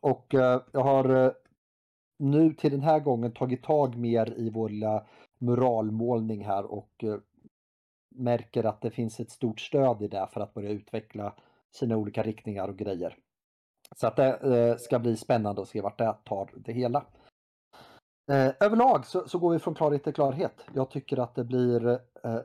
och 0.00 0.34
eh, 0.34 0.60
jag 0.72 0.80
har 0.80 1.24
eh, 1.24 1.32
nu 2.18 2.54
till 2.54 2.70
den 2.70 2.82
här 2.82 3.00
gången 3.00 3.32
tagit 3.32 3.62
tag 3.62 3.96
mer 3.96 4.34
i 4.38 4.50
vår 4.50 4.68
lilla 4.68 5.06
muralmålning 5.38 6.44
här 6.44 6.72
och 6.72 7.04
eh, 7.04 7.16
märker 8.14 8.64
att 8.64 8.80
det 8.80 8.90
finns 8.90 9.20
ett 9.20 9.30
stort 9.30 9.60
stöd 9.60 10.02
i 10.02 10.08
det 10.08 10.28
för 10.32 10.40
att 10.40 10.54
börja 10.54 10.70
utveckla 10.70 11.34
sina 11.70 11.96
olika 11.96 12.22
riktningar 12.22 12.68
och 12.68 12.76
grejer. 12.76 13.18
Så 13.96 14.06
att 14.06 14.16
det 14.16 14.36
eh, 14.36 14.76
ska 14.76 14.98
bli 14.98 15.16
spännande 15.16 15.62
att 15.62 15.68
se 15.68 15.80
vart 15.80 15.98
det 15.98 16.16
tar 16.24 16.50
det 16.56 16.72
hela. 16.72 17.06
Eh, 18.30 18.52
överlag 18.60 19.06
så, 19.06 19.28
så 19.28 19.38
går 19.38 19.52
vi 19.52 19.58
från 19.58 19.74
klarhet 19.74 20.04
till 20.04 20.14
klarhet. 20.14 20.64
Jag 20.74 20.90
tycker 20.90 21.18
att 21.18 21.34
det 21.34 21.44
blir 21.44 21.88
eh, 22.24 22.40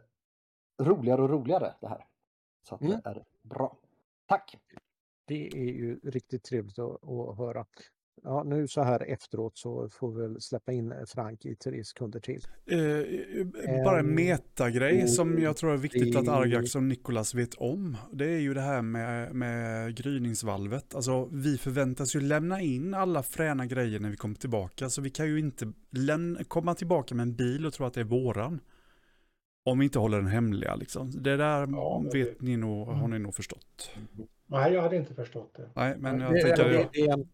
roligare 0.82 1.22
och 1.22 1.30
roligare 1.30 1.74
det 1.82 1.88
här. 1.88 2.06
Så 2.70 2.76
att 2.76 2.82
Mm. 2.82 2.94
det 3.04 3.10
är 3.10 3.24
bra. 3.42 3.78
Tack! 4.26 4.58
Det 5.26 5.48
är 5.48 5.74
ju 5.74 6.00
riktigt 6.04 6.44
trevligt 6.44 6.80
att, 6.80 7.04
att 7.10 7.38
höra. 7.38 7.66
Ja, 8.24 8.44
nu 8.44 8.68
så 8.68 8.82
här 8.82 9.04
efteråt 9.04 9.58
så 9.58 9.90
får 9.90 10.12
vi 10.12 10.22
väl 10.22 10.42
släppa 10.42 10.72
in 10.72 10.94
Frank 11.08 11.46
i 11.46 11.56
tre 11.56 11.84
sekunder 11.84 12.20
till. 12.20 12.42
Eh, 12.72 13.46
bara 13.86 14.00
en 14.00 14.06
Ehm, 14.06 14.16
metagrej 14.16 15.08
som 15.08 15.42
jag 15.42 15.58
tror 15.58 15.74
är 15.74 15.78
viktigt 15.78 16.16
att 16.16 16.26
det- 16.26 16.32
Argax 16.32 16.76
och 16.76 16.84
Nikolas 16.84 17.34
vet 17.36 17.54
om. 17.54 17.98
Det 18.12 18.26
är 18.26 18.40
ju 18.40 18.54
det 18.54 18.62
här 18.62 18.82
med, 18.82 19.36
med 19.36 19.96
gryningsvalvet. 19.98 20.96
Alltså 20.96 21.30
vi 21.32 21.58
förväntas 21.58 22.16
ju 22.16 22.20
lämna 22.22 22.62
in 22.62 22.94
alla 22.94 23.24
fräna 23.24 23.66
grejer 23.66 24.00
när 24.00 24.10
vi 24.10 24.16
kommer 24.18 24.36
tillbaka. 24.36 24.90
Så 24.90 25.02
vi 25.02 25.10
kan 25.10 25.28
ju 25.28 25.40
inte 25.40 25.74
komma 26.48 26.76
tillbaka 26.76 27.16
med 27.16 27.24
en 27.24 27.36
bil 27.36 27.66
och 27.66 27.74
tro 27.74 27.86
att 27.86 27.94
det 27.94 28.00
är 28.00 28.04
våran. 28.06 28.60
Om 29.66 29.80
vi 29.80 29.86
inte 29.86 30.00
håller 30.00 30.18
den 30.18 30.28
hemliga 30.28 30.76
liksom. 30.76 31.12
Det 31.24 31.38
där 31.38 31.68
Ja, 31.72 32.00
men 32.04 32.12
vet 32.12 32.40
det- 32.40 32.46
ni 32.46 32.58
nog, 32.58 32.88
har 32.88 32.94
Mm. 32.94 33.10
ni 33.12 33.20
nog 33.20 33.36
förstått. 33.36 33.92
Nej, 34.50 34.74
jag 34.74 34.82
hade 34.82 34.96
inte 34.96 35.14
förstått 35.14 35.54
det. 35.58 35.70
Nej, 35.76 35.96
men 36.00 36.20
jag 36.20 36.34
det, 36.34 36.42
tänker... 36.42 36.64
det, 36.70 36.88
det, 36.94 37.00
är 37.02 37.14
en, 37.14 37.28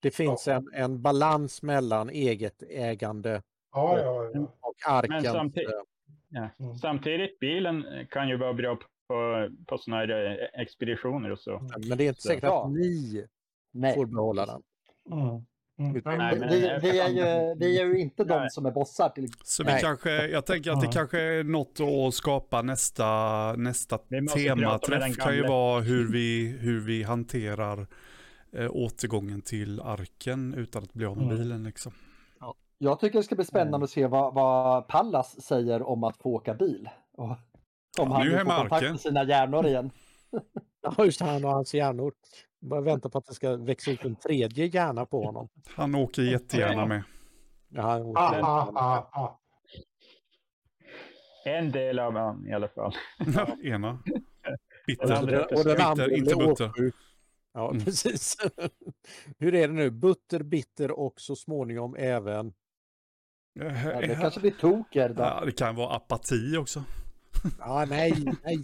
det 0.00 0.10
finns 0.10 0.48
en, 0.48 0.68
en 0.74 1.02
balans 1.02 1.62
mellan 1.62 2.10
eget 2.10 2.62
ägande 2.70 3.42
Ja, 3.74 3.98
ja, 3.98 4.30
ja. 4.34 4.40
och 4.60 4.74
arkens... 4.86 5.24
Men 5.24 5.32
samtidigt- 5.32 5.68
eh, 5.70 5.74
Ja. 6.28 6.48
Mm. 6.60 6.74
Samtidigt, 6.74 7.38
bilen 7.38 7.84
kan 8.10 8.28
ju 8.28 8.36
vara 8.36 8.52
bra 8.54 8.76
på, 9.08 9.48
på 9.66 9.78
sådana 9.78 10.00
här 10.00 10.38
eh, 10.54 10.60
expeditioner 10.60 11.32
och 11.32 11.38
så. 11.38 11.68
Men 11.88 11.98
det 11.98 12.04
är 12.04 12.08
inte 12.08 12.20
Så- 12.22 12.28
säkert 12.28 12.42
Ja. 12.44 12.64
att 12.66 12.72
ni 12.72 13.26
Nej. 13.72 13.94
får 13.94 14.06
behålla 14.06 14.46
den. 14.46 14.62
Mm. 15.12 15.28
Mm. 15.28 16.02
Nej, 16.04 16.34
Vi, 16.34 16.40
men- 16.40 16.48
vi, 16.48 16.78
vi, 16.90 17.00
är 17.00 17.08
ju, 17.08 17.54
vi 17.58 17.80
är 17.80 17.84
ju 17.86 17.98
inte 17.98 18.24
de 18.24 18.34
Nej. 18.40 18.50
som 18.50 18.66
är 18.66 18.70
bossar 18.70 19.08
till 19.08 19.28
Så 19.44 19.64
vi 19.64 19.70
Nej. 19.72 19.80
kanske, 19.82 20.10
jag 20.28 20.46
tänker 20.46 20.70
att 20.70 20.80
det 20.80 20.86
Ja. 20.86 20.92
kanske 20.92 21.20
är 21.20 21.44
något 21.44 21.80
att 21.80 22.14
skapa 22.14 22.62
nästa, 22.62 23.52
nästa 23.56 23.98
tematräff 23.98 25.16
kan 25.16 25.34
ju 25.36 25.42
vara 25.46 25.80
hur 25.80 26.12
vi, 26.12 26.56
hur 26.60 26.80
vi 26.80 27.02
hanterar 27.02 27.86
eh, 28.56 28.70
återgången 28.70 29.42
till 29.42 29.80
arken 29.80 30.54
utan 30.54 30.82
att 30.82 30.92
bli 30.92 31.06
av 31.06 31.16
med 31.16 31.24
Mm. 31.26 31.36
bilen 31.38 31.62
liksom. 31.64 31.92
Jag 32.78 33.00
tycker 33.00 33.18
det 33.18 33.22
ska 33.24 33.34
bli 33.36 33.44
spännande 33.44 33.84
att 33.84 33.90
se 33.90 34.06
vad, 34.06 34.34
vad 34.34 34.88
Pallas 34.88 35.42
säger 35.42 35.82
om 35.82 36.04
att 36.04 36.16
få 36.16 36.34
åka 36.34 36.54
bil. 36.54 36.88
Och 37.16 37.24
om 37.24 37.36
Ja, 37.98 38.04
han 38.12 38.26
nu 38.26 38.38
får 38.38 38.44
kontakt 38.58 38.82
med 38.90 39.00
sina 39.00 39.24
hjärnor 39.24 39.66
igen. 39.66 39.90
Ja, 40.96 41.04
just 41.04 41.20
han 41.20 41.44
och 41.44 41.50
hans 41.50 41.74
hjärnor. 41.74 42.12
Bara 42.60 42.80
vänta 42.80 43.08
på 43.10 43.18
att 43.18 43.24
det 43.26 43.34
ska 43.34 43.56
växa 43.56 43.90
ut 43.90 44.04
en 44.04 44.16
tredje 44.16 44.66
hjärna 44.66 45.06
på 45.06 45.22
honom. 45.24 45.48
Han 45.76 45.94
åker 45.94 46.22
jättegärna 46.22 46.86
med. 46.86 47.02
Ja, 47.68 47.82
han 47.82 48.02
åker 48.02 48.20
Ah, 48.22 48.40
ah, 48.42 48.64
med. 48.72 48.82
ah, 48.82 49.08
ah. 49.12 49.40
En 51.44 51.70
del 51.72 51.98
av 51.98 52.12
han 52.16 52.46
i 52.46 52.52
alla 52.52 52.68
fall. 52.68 52.92
Ena. 53.64 53.90
Och 53.90 53.98
den 54.44 54.58
Bitter. 54.86 55.12
andra- 55.14 55.44
Och 55.44 55.64
den 55.64 55.80
andra 55.80 56.10
inte 56.10 56.36
butter. 56.36 56.70
Ja, 57.56 57.70
Mm. 57.70 57.84
precis. 57.84 58.36
Hur 59.38 59.54
är 59.54 59.68
det 59.68 59.74
nu? 59.74 59.90
Butter, 59.90 60.42
bitter 60.42 60.90
och 60.90 61.20
så 61.20 61.36
småningom 61.36 61.96
även... 61.98 62.52
Ja, 63.52 64.00
det 64.00 64.18
kanske 64.20 64.40
blir 64.40 64.50
toker. 64.50 65.08
Då. 65.08 65.22
Ja, 65.22 65.42
det 65.44 65.52
kan 65.52 65.74
vara 65.74 65.96
apati 65.96 66.56
också. 66.56 66.84
Ja, 67.58 67.84
nej, 67.88 68.24
nej. 68.44 68.58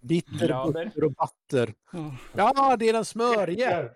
Bitter, 0.00 0.46
Glader. 0.46 0.84
butter 0.84 1.04
och 1.04 1.12
batter. 1.12 1.74
Ja. 1.92 2.52
Ja, 2.56 2.76
det 2.76 2.88
är 2.88 2.92
den 2.92 3.04
smörige. 3.04 3.90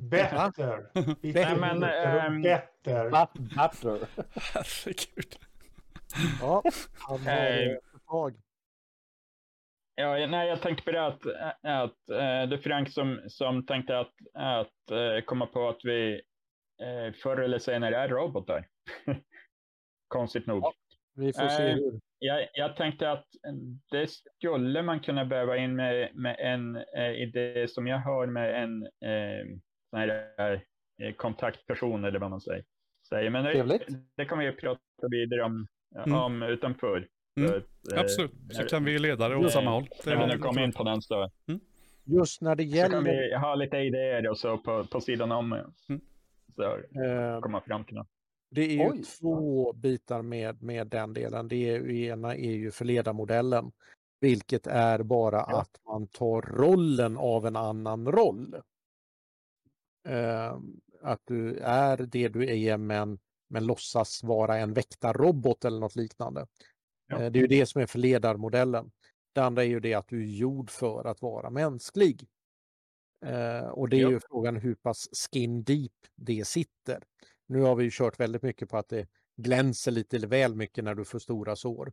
Better. 0.00 0.50
Better. 0.52 0.90
Nej, 1.22 1.56
men, 1.60 1.80
Better. 1.80 2.26
ehm, 2.26 2.42
Better. 2.42 3.10
But- 3.10 3.38
Butter. 3.38 4.08
Herregud. 4.34 5.36
Ja, 6.40 6.62
han 6.98 7.18
har 7.18 7.24
Nej. 7.24 7.80
Eh. 9.96 10.04
Ja, 10.20 10.26
nej, 10.26 10.48
jag 10.48 10.62
tänkte 10.62 10.84
på 10.84 10.90
det 10.90 11.06
att, 11.06 11.26
att 11.62 12.08
äh, 12.10 12.48
det 12.48 12.56
är 12.56 12.62
Frank 12.62 12.90
som, 12.90 13.20
som 13.28 13.66
tänkte 13.66 13.98
att, 13.98 14.12
att 14.34 14.90
äh, 14.90 15.24
komma 15.24 15.46
på 15.46 15.68
att 15.68 15.84
vi 15.84 16.22
äh, 16.82 17.12
förr 17.14 17.40
eller 17.40 17.58
senare 17.58 17.96
är 17.96 18.08
robotar. 18.08 18.66
Konstigt 20.08 20.46
nog. 20.46 20.62
Ja, 20.62 20.74
Vi 21.14 21.32
får 21.32 21.48
se 21.48 21.70
Eh. 21.70 21.78
Jag, 22.18 22.48
jag 22.52 22.76
tänkte 22.76 23.10
att 23.10 23.26
det 23.90 24.10
skulle 24.10 24.82
man 24.82 25.00
kunna 25.00 25.24
väva 25.24 25.56
in 25.56 25.76
med, 25.76 26.16
med 26.16 26.36
en 26.38 26.76
eh, 26.76 27.12
idé 27.12 27.68
som 27.68 27.86
jag 27.86 27.98
har 27.98 28.26
med 28.26 28.62
en 28.62 28.82
eh, 28.82 29.46
sån 29.90 29.98
här, 29.98 30.64
eh, 31.02 31.14
kontaktperson 31.16 32.04
eller 32.04 32.18
vad 32.18 32.30
man 32.30 32.40
säger. 32.40 33.30
Men 33.30 33.44
det, 33.44 33.52
Trevligt. 33.52 33.88
det 34.16 34.24
kan 34.24 34.38
vi 34.38 34.52
prata 34.52 34.80
vidare 35.10 35.42
om, 35.42 35.66
Mm. 36.06 36.14
om 36.18 36.42
utanför. 36.42 37.08
Mm. 37.36 37.50
Att, 37.50 37.92
eh, 37.92 38.00
Absolut, 38.00 38.32
så 38.50 38.62
kan 38.64 38.84
vi 38.84 38.98
leda 38.98 39.28
det 39.28 39.36
åt 39.36 39.52
samma 39.52 39.70
håll. 39.70 39.88
Det 40.04 40.10
När 40.14 40.26
vi 40.26 40.32
nu 40.32 40.38
kommer 40.38 40.64
in 40.64 40.72
på 40.72 40.84
den 40.84 41.02
så, 41.02 41.30
Just 42.04 42.40
när 42.40 42.54
det 42.56 42.64
så 42.64 42.70
kan 42.70 42.76
gäller 42.78 43.00
vi 43.02 43.34
ha 43.36 43.54
lite 43.54 43.76
idéer 43.76 44.30
och 44.30 44.38
så 44.38 44.58
på, 44.58 44.84
på 44.84 45.00
sidan 45.00 45.32
om. 45.32 45.52
Mm. 45.52 46.00
Så 46.56 46.62
eh, 46.74 47.40
komma 47.40 47.60
fram 47.60 47.84
till 47.84 47.94
något. 47.94 48.08
Det 48.50 48.60
är 48.62 48.70
ju 48.70 48.90
Oj. 48.90 49.02
två 49.02 49.72
bitar 49.72 50.22
med, 50.22 50.62
med 50.62 50.86
den 50.86 51.12
delen. 51.12 51.48
Det 51.48 51.70
är, 51.70 51.90
ena 51.90 52.34
är 52.34 52.52
ju 52.52 52.70
förledarmodellen, 52.70 53.72
vilket 54.20 54.66
är 54.66 55.02
bara 55.02 55.36
Ja. 55.36 55.60
att 55.60 55.80
man 55.86 56.06
tar 56.06 56.42
rollen 56.42 57.16
av 57.16 57.46
en 57.46 57.56
annan 57.56 58.12
roll. 58.12 58.54
Eh, 60.08 60.58
att 61.02 61.20
du 61.24 61.58
är 61.58 61.96
det 61.96 62.28
du 62.28 62.66
är 62.68 62.76
men, 62.76 63.18
men 63.48 63.66
låtsas 63.66 64.22
vara 64.22 64.56
en 64.58 64.72
väktarrobot 64.72 65.64
eller 65.64 65.80
något 65.80 65.96
liknande. 65.96 66.46
Ja. 67.06 67.22
Eh, 67.22 67.30
det 67.32 67.38
är 67.38 67.40
ju 67.40 67.46
det 67.46 67.66
som 67.66 67.82
är 67.82 67.86
förledarmodellen. 67.86 68.90
Det 69.32 69.40
andra 69.40 69.64
är 69.64 69.68
ju 69.68 69.80
det 69.80 69.94
att 69.94 70.08
du 70.08 70.22
är 70.22 70.36
gjord 70.36 70.70
för 70.70 71.04
att 71.04 71.22
vara 71.22 71.50
mänsklig. 71.50 72.28
Eh, 73.26 73.68
och 73.68 73.88
det 73.88 73.96
är 73.96 74.00
Ja. 74.00 74.10
ju 74.10 74.20
frågan 74.30 74.56
hur 74.56 74.74
pass 74.74 75.08
skin 75.32 75.64
deep 75.64 75.92
det 76.16 76.46
sitter. 76.46 77.02
Nu 77.46 77.60
har 77.60 77.74
vi 77.76 77.84
ju 77.84 77.90
kört 77.92 78.20
väldigt 78.20 78.42
mycket 78.42 78.68
på 78.70 78.76
att 78.76 78.88
det 78.88 79.08
glänser 79.36 79.90
lite 79.92 80.18
väl 80.18 80.54
mycket 80.54 80.84
när 80.84 80.94
du 80.94 81.04
får 81.04 81.18
stora 81.18 81.56
sår. 81.56 81.92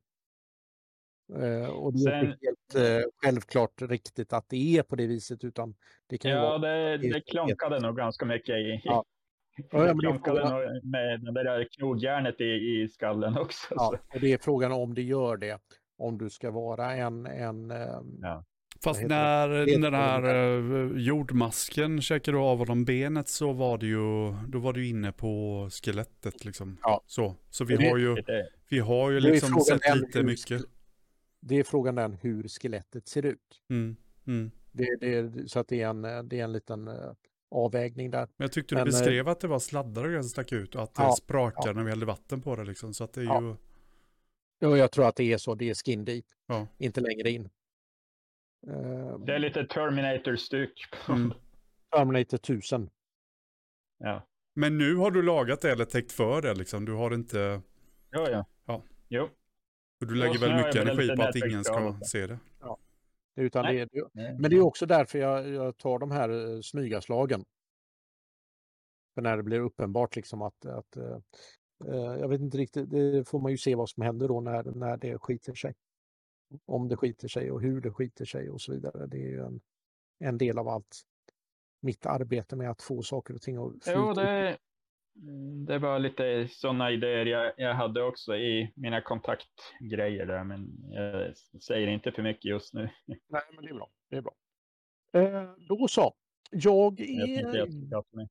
Eh, 1.35 1.69
och 1.69 1.93
det 1.93 2.11
är 2.11 2.25
inte 2.25 2.37
helt 2.41 2.75
eh, 3.03 3.09
självklart 3.23 3.81
riktigt 3.81 4.33
att 4.33 4.49
det 4.49 4.77
är 4.77 4.83
på 4.83 4.95
det 4.95 5.07
viset 5.07 5.43
utan 5.43 5.75
det 6.07 6.17
kan 6.17 6.31
Ja, 6.31 6.41
vara... 6.41 6.57
det, 6.57 6.97
det 6.97 7.21
klonkade 7.21 7.79
nog 7.79 7.97
ganska 7.97 8.25
mycket 8.25 8.55
i, 8.55 8.81
Ja. 8.83 9.03
Det 9.57 9.63
Ja, 9.71 9.77
men 9.77 9.85
det 9.85 9.91
är 9.91 9.99
klonkade 9.99 10.41
frågan- 10.41 10.81
med 10.91 11.21
det 11.33 11.43
där 11.43 11.67
knogjärnet 11.77 12.41
i, 12.41 12.43
i 12.81 12.87
skallen 12.89 13.37
också. 13.37 13.67
Ja, 13.69 13.77
så. 14.09 14.15
och 14.15 14.21
det 14.21 14.33
är 14.33 14.37
frågan 14.37 14.71
om 14.71 14.93
det 14.93 15.01
gör 15.01 15.37
det. 15.37 15.59
Om 15.97 16.17
du 16.17 16.29
ska 16.29 16.51
vara 16.51 16.93
en... 16.95 17.25
en 17.25 17.71
eh, 17.71 18.41
Fast 18.83 18.99
heter 18.99 19.09
när 19.09 19.47
det? 19.49 19.77
den 19.81 19.93
här 19.93 20.23
eh, 20.23 20.97
jordmasken 21.01 22.01
käkade 22.01 22.37
av 22.37 22.57
honom 22.57 22.85
benet 22.85 23.27
så 23.29 23.51
var 23.53 23.77
det 23.77 23.85
ju, 23.85 24.33
då 24.47 24.59
var 24.59 24.73
du 24.73 24.87
inne 24.87 25.11
på 25.11 25.67
skelettet 25.71 26.45
liksom. 26.45 26.77
Ja. 26.81 27.01
Så, 27.05 27.35
så 27.49 27.65
vi 27.65 27.75
Det- 27.75 27.89
har 27.89 27.97
ju, 27.97 28.15
vi 28.69 28.79
har 28.79 29.11
ju 29.11 29.19
liksom 29.19 29.59
sett 29.59 29.95
lite 29.95 30.19
hur 30.19 30.25
mycket. 30.25 30.61
det 31.39 31.55
är 31.59 31.63
frågan 31.63 31.95
den 31.95 32.13
hur 32.13 32.47
skelettet 32.47 33.07
ser 33.07 33.25
ut. 33.25 33.61
Mm, 33.69 33.95
mm. 34.27 34.51
Det, 34.71 34.87
det, 34.99 35.49
så 35.49 35.59
att 35.59 35.67
det 35.67 35.81
är 35.81 35.87
en, 35.89 36.01
det 36.29 36.39
är 36.39 36.43
en 36.43 36.53
liten 36.53 36.87
eh, 36.87 36.93
avvägning 37.51 38.11
där. 38.11 38.19
Men 38.19 38.45
jag 38.45 38.51
tyckte 38.51 38.75
Men, 38.75 38.85
du 38.85 38.89
eh, 38.91 38.93
beskrev 38.99 39.29
att 39.29 39.39
det 39.39 39.47
var 39.47 39.59
sladdar 39.59 40.21
som 40.21 40.23
stack 40.29 40.51
ut 40.51 40.75
och 40.75 40.83
att 40.83 40.95
det 40.95 41.03
Ja, 41.03 41.11
sprakade 41.11 41.69
ja. 41.69 41.73
när 41.73 41.83
vi 41.83 41.89
hällde 41.89 42.05
vatten 42.05 42.41
på 42.41 42.55
det 42.55 42.63
liksom. 42.63 42.93
Så 42.93 43.03
att 43.03 43.13
det 43.13 43.21
är 43.21 43.25
Ja. 43.25 43.41
ju, 43.41 43.55
Ja, 44.59 44.77
jag 44.77 44.91
tror 44.91 45.07
att 45.07 45.15
det 45.15 45.33
är 45.33 45.37
så. 45.37 45.55
Det 45.55 45.69
är 45.69 45.73
skin 45.75 46.05
deep, 46.05 46.25
ja. 46.47 46.67
inte 46.77 47.01
längre 47.01 47.29
in. 47.29 47.49
Det 49.25 49.33
är 49.35 49.39
lite 49.39 49.65
Terminator-stuk. 49.65 50.85
Mm. 51.09 51.33
Terminator 51.95 52.37
1000. 52.37 52.89
Ja. 53.97 54.27
Men 54.55 54.77
nu 54.77 54.95
har 54.95 55.11
du 55.11 55.21
lagat 55.21 55.61
det 55.61 55.71
eller 55.71 55.85
täckt 55.85 56.11
för 56.11 56.41
det 56.41 56.53
liksom. 56.53 56.85
Du 56.85 56.93
har 56.93 57.13
inte, 57.13 57.61
Ja, 58.09 58.29
ja. 58.29 58.45
Ja. 58.65 58.83
Jo. 59.07 59.29
och 60.01 60.07
du 60.07 60.15
lägger 60.15 60.39
väl 60.39 60.55
mycket 60.55 60.75
energi 60.75 61.15
på 61.15 61.23
att 61.23 61.35
ingen 61.35 61.63
ska 61.63 61.97
se 62.05 62.27
det. 62.27 62.39
Utan 63.35 63.65
Nej. 63.65 63.87
det, 63.91 64.09
det, 64.13 64.37
men 64.39 64.51
det 64.51 64.57
är 64.57 64.61
också 64.61 64.85
därför 64.85 65.19
jag, 65.19 65.47
jag 65.47 65.77
tar 65.77 65.99
de 65.99 66.11
här 66.11 66.29
eh, 66.55 66.61
smygaslagen. 66.61 67.45
För 69.13 69.21
när 69.21 69.37
det 69.37 69.43
blir 69.43 69.59
uppenbart 69.59 70.15
liksom 70.15 70.41
att, 70.41 70.65
att 70.65 70.97
eh, 70.97 71.17
eh, 71.87 71.95
jag 72.19 72.27
vet 72.27 72.41
inte 72.41 72.57
riktigt, 72.57 72.89
det 72.89 73.27
får 73.27 73.39
man 73.39 73.51
ju 73.51 73.57
se 73.57 73.75
vad 73.75 73.89
som 73.89 74.03
händer 74.03 74.27
då 74.27 74.41
när, 74.41 74.63
när 74.63 74.97
det 74.97 75.17
skiter 75.17 75.53
sig. 75.53 75.73
Om 76.65 76.87
det 76.87 76.97
skiter 76.97 77.27
sig 77.27 77.51
och 77.51 77.61
hur 77.61 77.81
det 77.81 77.91
skiter 77.91 78.25
sig 78.25 78.49
och 78.49 78.61
så 78.61 78.71
vidare. 78.71 79.07
Det 79.07 79.17
är 79.17 79.29
ju 79.29 79.39
en, 79.39 79.61
en 80.19 80.37
del 80.37 80.57
av 80.57 80.67
allt 80.67 81.01
mitt 81.81 82.05
arbete 82.05 82.55
med 82.55 82.69
att 82.71 82.81
få 82.81 83.01
saker 83.01 83.33
och 83.33 83.41
ting 83.41 83.55
att 83.57 83.73
Jo, 83.73 83.79
flyta. 83.81 84.13
det, 84.13 84.57
det 85.67 85.77
var 85.79 85.99
lite 85.99 86.47
sådana 86.51 86.91
idéer 86.91 87.25
jag, 87.25 87.53
jag 87.57 87.73
hade 87.73 88.03
också 88.03 88.35
i 88.35 88.71
mina 88.75 89.01
kontaktgrejer 89.01 90.25
där, 90.25 90.43
men 90.43 90.67
jag 90.91 91.33
säger 91.61 91.87
inte 91.87 92.11
för 92.11 92.23
mycket 92.23 92.45
just 92.45 92.73
nu. 92.73 92.89
Nej, 93.05 93.41
men 93.55 93.63
det 93.63 93.69
är 93.69 93.73
bra. 93.73 93.89
Det 94.09 94.15
är 94.17 94.21
bra. 94.21 94.33
Eh, 95.13 95.49
då 95.69 95.87
så. 95.87 96.13
Jag 96.51 96.93
Jag 96.99 97.27
tänkte 97.27 97.57
jag 97.57 97.67
är, 97.67 97.89
prata 97.89 98.07
med, 98.17 98.29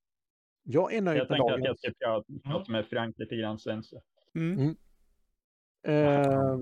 jag 0.63 0.95
är 0.95 1.01
nöjd 1.03 1.19
jag 1.19 1.23
med 1.23 1.29
tänkte 1.29 1.45
att 1.45 1.51
dagen. 1.51 1.65
jag 1.65 1.79
skulle 1.79 1.95
prata, 1.95 2.27
prata 2.45 2.73
med 2.73 2.87
Frank 2.87 3.19
lite 3.19 3.37
grann 3.37 3.59
sen. 3.59 3.83
Så. 3.83 4.03
Mm. 4.35 4.77
Eh, 5.87 6.59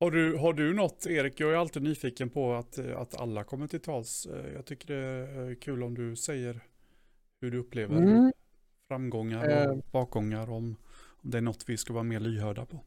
Har, 0.00 0.10
du, 0.10 0.36
har 0.36 0.52
du 0.52 0.74
något, 0.74 1.06
Erik? 1.06 1.40
Jag 1.40 1.52
är 1.52 1.56
alltid 1.56 1.82
nyfiken 1.82 2.30
på 2.30 2.52
att, 2.52 2.78
eh, 2.78 2.98
att 3.00 3.20
alla 3.20 3.44
kommer 3.44 3.66
till 3.66 3.80
tals. 3.80 4.26
Eh, 4.26 4.52
Jag 4.52 4.66
tycker 4.66 4.94
det 4.94 5.00
är 5.40 5.54
kul 5.54 5.82
om 5.82 5.94
du 5.94 6.16
säger 6.16 6.60
hur 7.40 7.50
du 7.50 7.58
upplever 7.58 7.96
Mm. 7.96 8.32
Framgångar 8.88 9.48
Eh. 9.48 9.70
och 9.70 9.84
bakgångar. 9.90 10.50
Om, 10.50 10.76
om 11.06 11.30
det 11.30 11.38
är 11.38 11.42
något 11.42 11.68
vi 11.68 11.76
ska 11.76 11.92
vara 11.92 12.04
mer 12.04 12.20
lyhörda 12.20 12.66
på. 12.66 12.84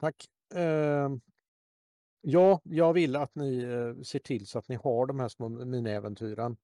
Tack. 0.00 0.26
Eh, 0.54 1.10
ja, 2.20 2.60
jag 2.64 2.92
vill 2.92 3.16
att 3.16 3.34
ni 3.34 3.62
eh, 3.62 4.02
ser 4.02 4.18
till 4.18 4.46
så 4.46 4.58
att 4.58 4.68
ni 4.68 4.74
har 4.74 5.06
de 5.06 5.20
här 5.20 5.28
små 5.28 5.48
miniäventyren. 5.48 6.56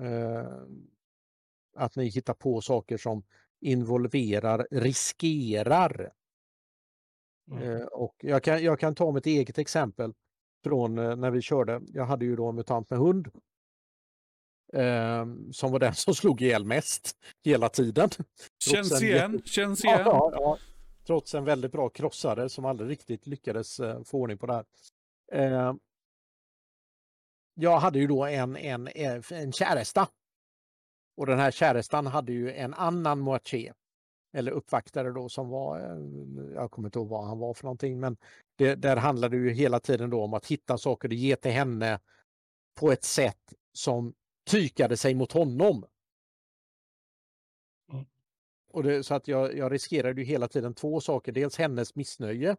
Eh, 0.00 0.62
att 1.76 1.96
ni 1.96 2.08
hittar 2.08 2.34
på 2.34 2.60
saker 2.60 2.96
som 2.96 3.22
involverar, 3.60 4.66
riskerar. 4.70 6.12
Mm. 7.50 7.62
Eh, 7.62 7.86
och 7.86 8.14
jag 8.18 8.42
kan, 8.42 8.62
jag 8.62 8.80
kan 8.80 8.94
ta 8.94 9.12
mitt 9.12 9.26
eget 9.26 9.58
exempel 9.58 10.14
från 10.64 10.98
eh, 10.98 11.16
när 11.16 11.30
vi 11.30 11.42
körde. 11.42 11.80
Jag 11.86 12.06
hade 12.06 12.24
ju 12.24 12.36
då 12.36 12.48
en 12.48 12.54
mutant 12.54 12.90
med 12.90 12.98
hund. 12.98 13.28
Eh, 14.72 15.26
som 15.52 15.72
var 15.72 15.78
den 15.78 15.94
som 15.94 16.14
slog 16.14 16.42
ihjäl 16.42 16.64
mest 16.64 17.16
hela 17.44 17.68
tiden. 17.68 18.10
Känns 18.64 18.92
en 18.92 19.08
igen, 19.08 19.42
känns 19.44 19.84
igen. 19.84 20.02
ja, 20.04 20.30
ja. 20.34 20.58
Trots 21.06 21.34
en 21.34 21.44
väldigt 21.44 21.72
bra 21.72 21.88
krossare 21.88 22.48
som 22.48 22.64
aldrig 22.64 22.90
riktigt 22.90 23.26
lyckades 23.26 23.80
eh, 23.80 24.02
få 24.02 24.18
ordning 24.18 24.38
på 24.38 24.46
det 24.46 24.52
här. 24.52 24.64
Eh, 25.32 25.74
jag 27.54 27.78
hade 27.78 27.98
ju 27.98 28.06
då 28.06 28.24
en, 28.24 28.56
en, 28.56 28.88
en, 28.88 29.22
en 29.30 29.52
käresta. 29.52 30.08
Och 31.16 31.26
den 31.26 31.38
här 31.38 31.50
kärestan 31.50 32.06
hade 32.06 32.32
ju 32.32 32.52
en 32.52 32.74
annan 32.74 33.18
moaché. 33.18 33.72
Eller 34.32 34.52
uppvaktare 34.52 35.12
då 35.12 35.28
som 35.28 35.48
var, 35.48 35.80
eh, 35.80 36.54
jag 36.54 36.70
kommer 36.70 36.88
inte 36.88 36.98
ihåg 36.98 37.08
vad 37.08 37.26
han 37.26 37.38
var 37.38 37.54
för 37.54 37.64
någonting, 37.64 38.00
men 38.00 38.16
det, 38.56 38.74
där 38.74 38.96
handlade 38.96 39.38
det 39.38 39.42
ju 39.42 39.50
hela 39.50 39.80
tiden 39.80 40.10
då 40.10 40.22
om 40.22 40.34
att 40.34 40.46
hitta 40.46 40.78
saker 40.78 41.08
och 41.08 41.14
ge 41.14 41.36
till 41.36 41.50
henne 41.50 42.00
på 42.80 42.92
ett 42.92 43.04
sätt 43.04 43.54
som 43.72 44.14
tykade 44.48 44.96
sig 44.96 45.14
mot 45.14 45.32
honom. 45.32 45.84
Och 48.70 48.82
det, 48.82 49.04
så 49.04 49.14
att 49.14 49.28
jag, 49.28 49.56
jag 49.56 49.72
riskerade 49.72 50.20
ju 50.20 50.26
hela 50.26 50.48
tiden 50.48 50.74
två 50.74 51.00
saker. 51.00 51.32
Dels 51.32 51.58
hennes 51.58 51.94
missnöje 51.94 52.56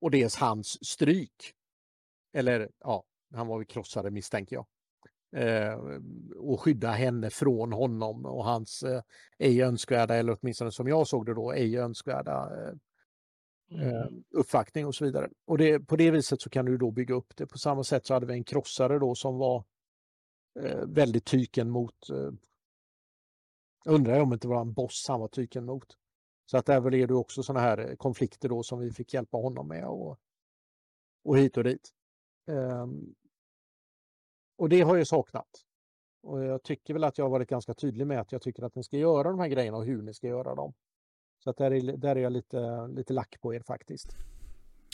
och 0.00 0.10
dels 0.10 0.36
hans 0.36 0.86
stryk. 0.86 1.52
Eller 2.32 2.70
ja, 2.80 3.04
han 3.34 3.46
var 3.46 3.58
väl 3.58 3.66
krossare 3.66 4.10
misstänker 4.10 4.56
jag. 4.56 4.66
Eh, 5.36 5.78
och 6.36 6.60
skydda 6.60 6.90
henne 6.90 7.30
från 7.30 7.72
honom 7.72 8.26
och 8.26 8.44
hans 8.44 8.82
eh, 8.82 9.02
ej 9.38 9.62
önskvärda, 9.62 10.14
eller 10.14 10.38
åtminstone 10.40 10.72
som 10.72 10.88
jag 10.88 11.06
såg 11.06 11.26
det 11.26 11.34
då, 11.34 11.52
ej 11.52 11.76
önskvärda 11.76 12.50
eh, 12.56 12.74
eh, 13.82 14.06
uppvaktning 14.30 14.86
och 14.86 14.94
så 14.94 15.04
vidare. 15.04 15.30
Och 15.46 15.58
det, 15.58 15.80
på 15.80 15.96
det 15.96 16.10
viset 16.10 16.40
så 16.40 16.50
kan 16.50 16.64
du 16.64 16.78
då 16.78 16.90
bygga 16.90 17.14
upp 17.14 17.36
det. 17.36 17.46
På 17.46 17.58
samma 17.58 17.84
sätt 17.84 18.06
så 18.06 18.14
hade 18.14 18.26
vi 18.26 18.32
en 18.32 18.44
krossare 18.44 18.98
då 18.98 19.14
som 19.14 19.38
var 19.38 19.64
Eh, 20.62 20.86
väldigt 20.86 21.24
tyken 21.24 21.70
mot 21.70 22.10
eh, 22.10 22.30
Undrar 23.86 24.20
om 24.20 24.30
det 24.30 24.34
inte 24.34 24.48
var 24.48 24.60
en 24.60 24.72
boss 24.72 25.04
han 25.08 25.20
var 25.20 25.28
tyken 25.28 25.64
mot. 25.64 25.96
Så 26.46 26.56
att 26.56 26.66
där 26.66 26.80
blev 26.80 27.02
är 27.02 27.06
det 27.06 27.14
också 27.14 27.42
sådana 27.42 27.60
här 27.60 27.90
eh, 27.90 27.96
konflikter 27.96 28.48
då 28.48 28.62
som 28.62 28.78
vi 28.78 28.92
fick 28.92 29.14
hjälpa 29.14 29.36
honom 29.36 29.68
med 29.68 29.86
och, 29.86 30.18
och 31.24 31.38
hit 31.38 31.56
och 31.56 31.64
dit. 31.64 31.90
Um, 32.46 33.14
och 34.58 34.68
det 34.68 34.80
har 34.80 34.96
jag 34.96 35.06
saknat. 35.06 35.48
Och 36.22 36.44
jag 36.44 36.62
tycker 36.62 36.94
väl 36.94 37.04
att 37.04 37.18
jag 37.18 37.24
har 37.24 37.30
varit 37.30 37.48
ganska 37.48 37.74
tydlig 37.74 38.06
med 38.06 38.20
att 38.20 38.32
jag 38.32 38.42
tycker 38.42 38.62
att 38.62 38.74
ni 38.74 38.84
ska 38.84 38.96
göra 38.96 39.30
de 39.30 39.38
här 39.38 39.48
grejerna 39.48 39.76
och 39.76 39.84
hur 39.84 40.02
ni 40.02 40.14
ska 40.14 40.26
göra 40.26 40.54
dem. 40.54 40.74
Så 41.38 41.50
att 41.50 41.56
där 41.56 41.70
är, 41.70 41.96
där 41.96 42.16
är 42.16 42.20
jag 42.20 42.32
lite, 42.32 42.86
lite 42.86 43.12
lack 43.12 43.40
på 43.40 43.54
er 43.54 43.60
faktiskt. 43.60 44.16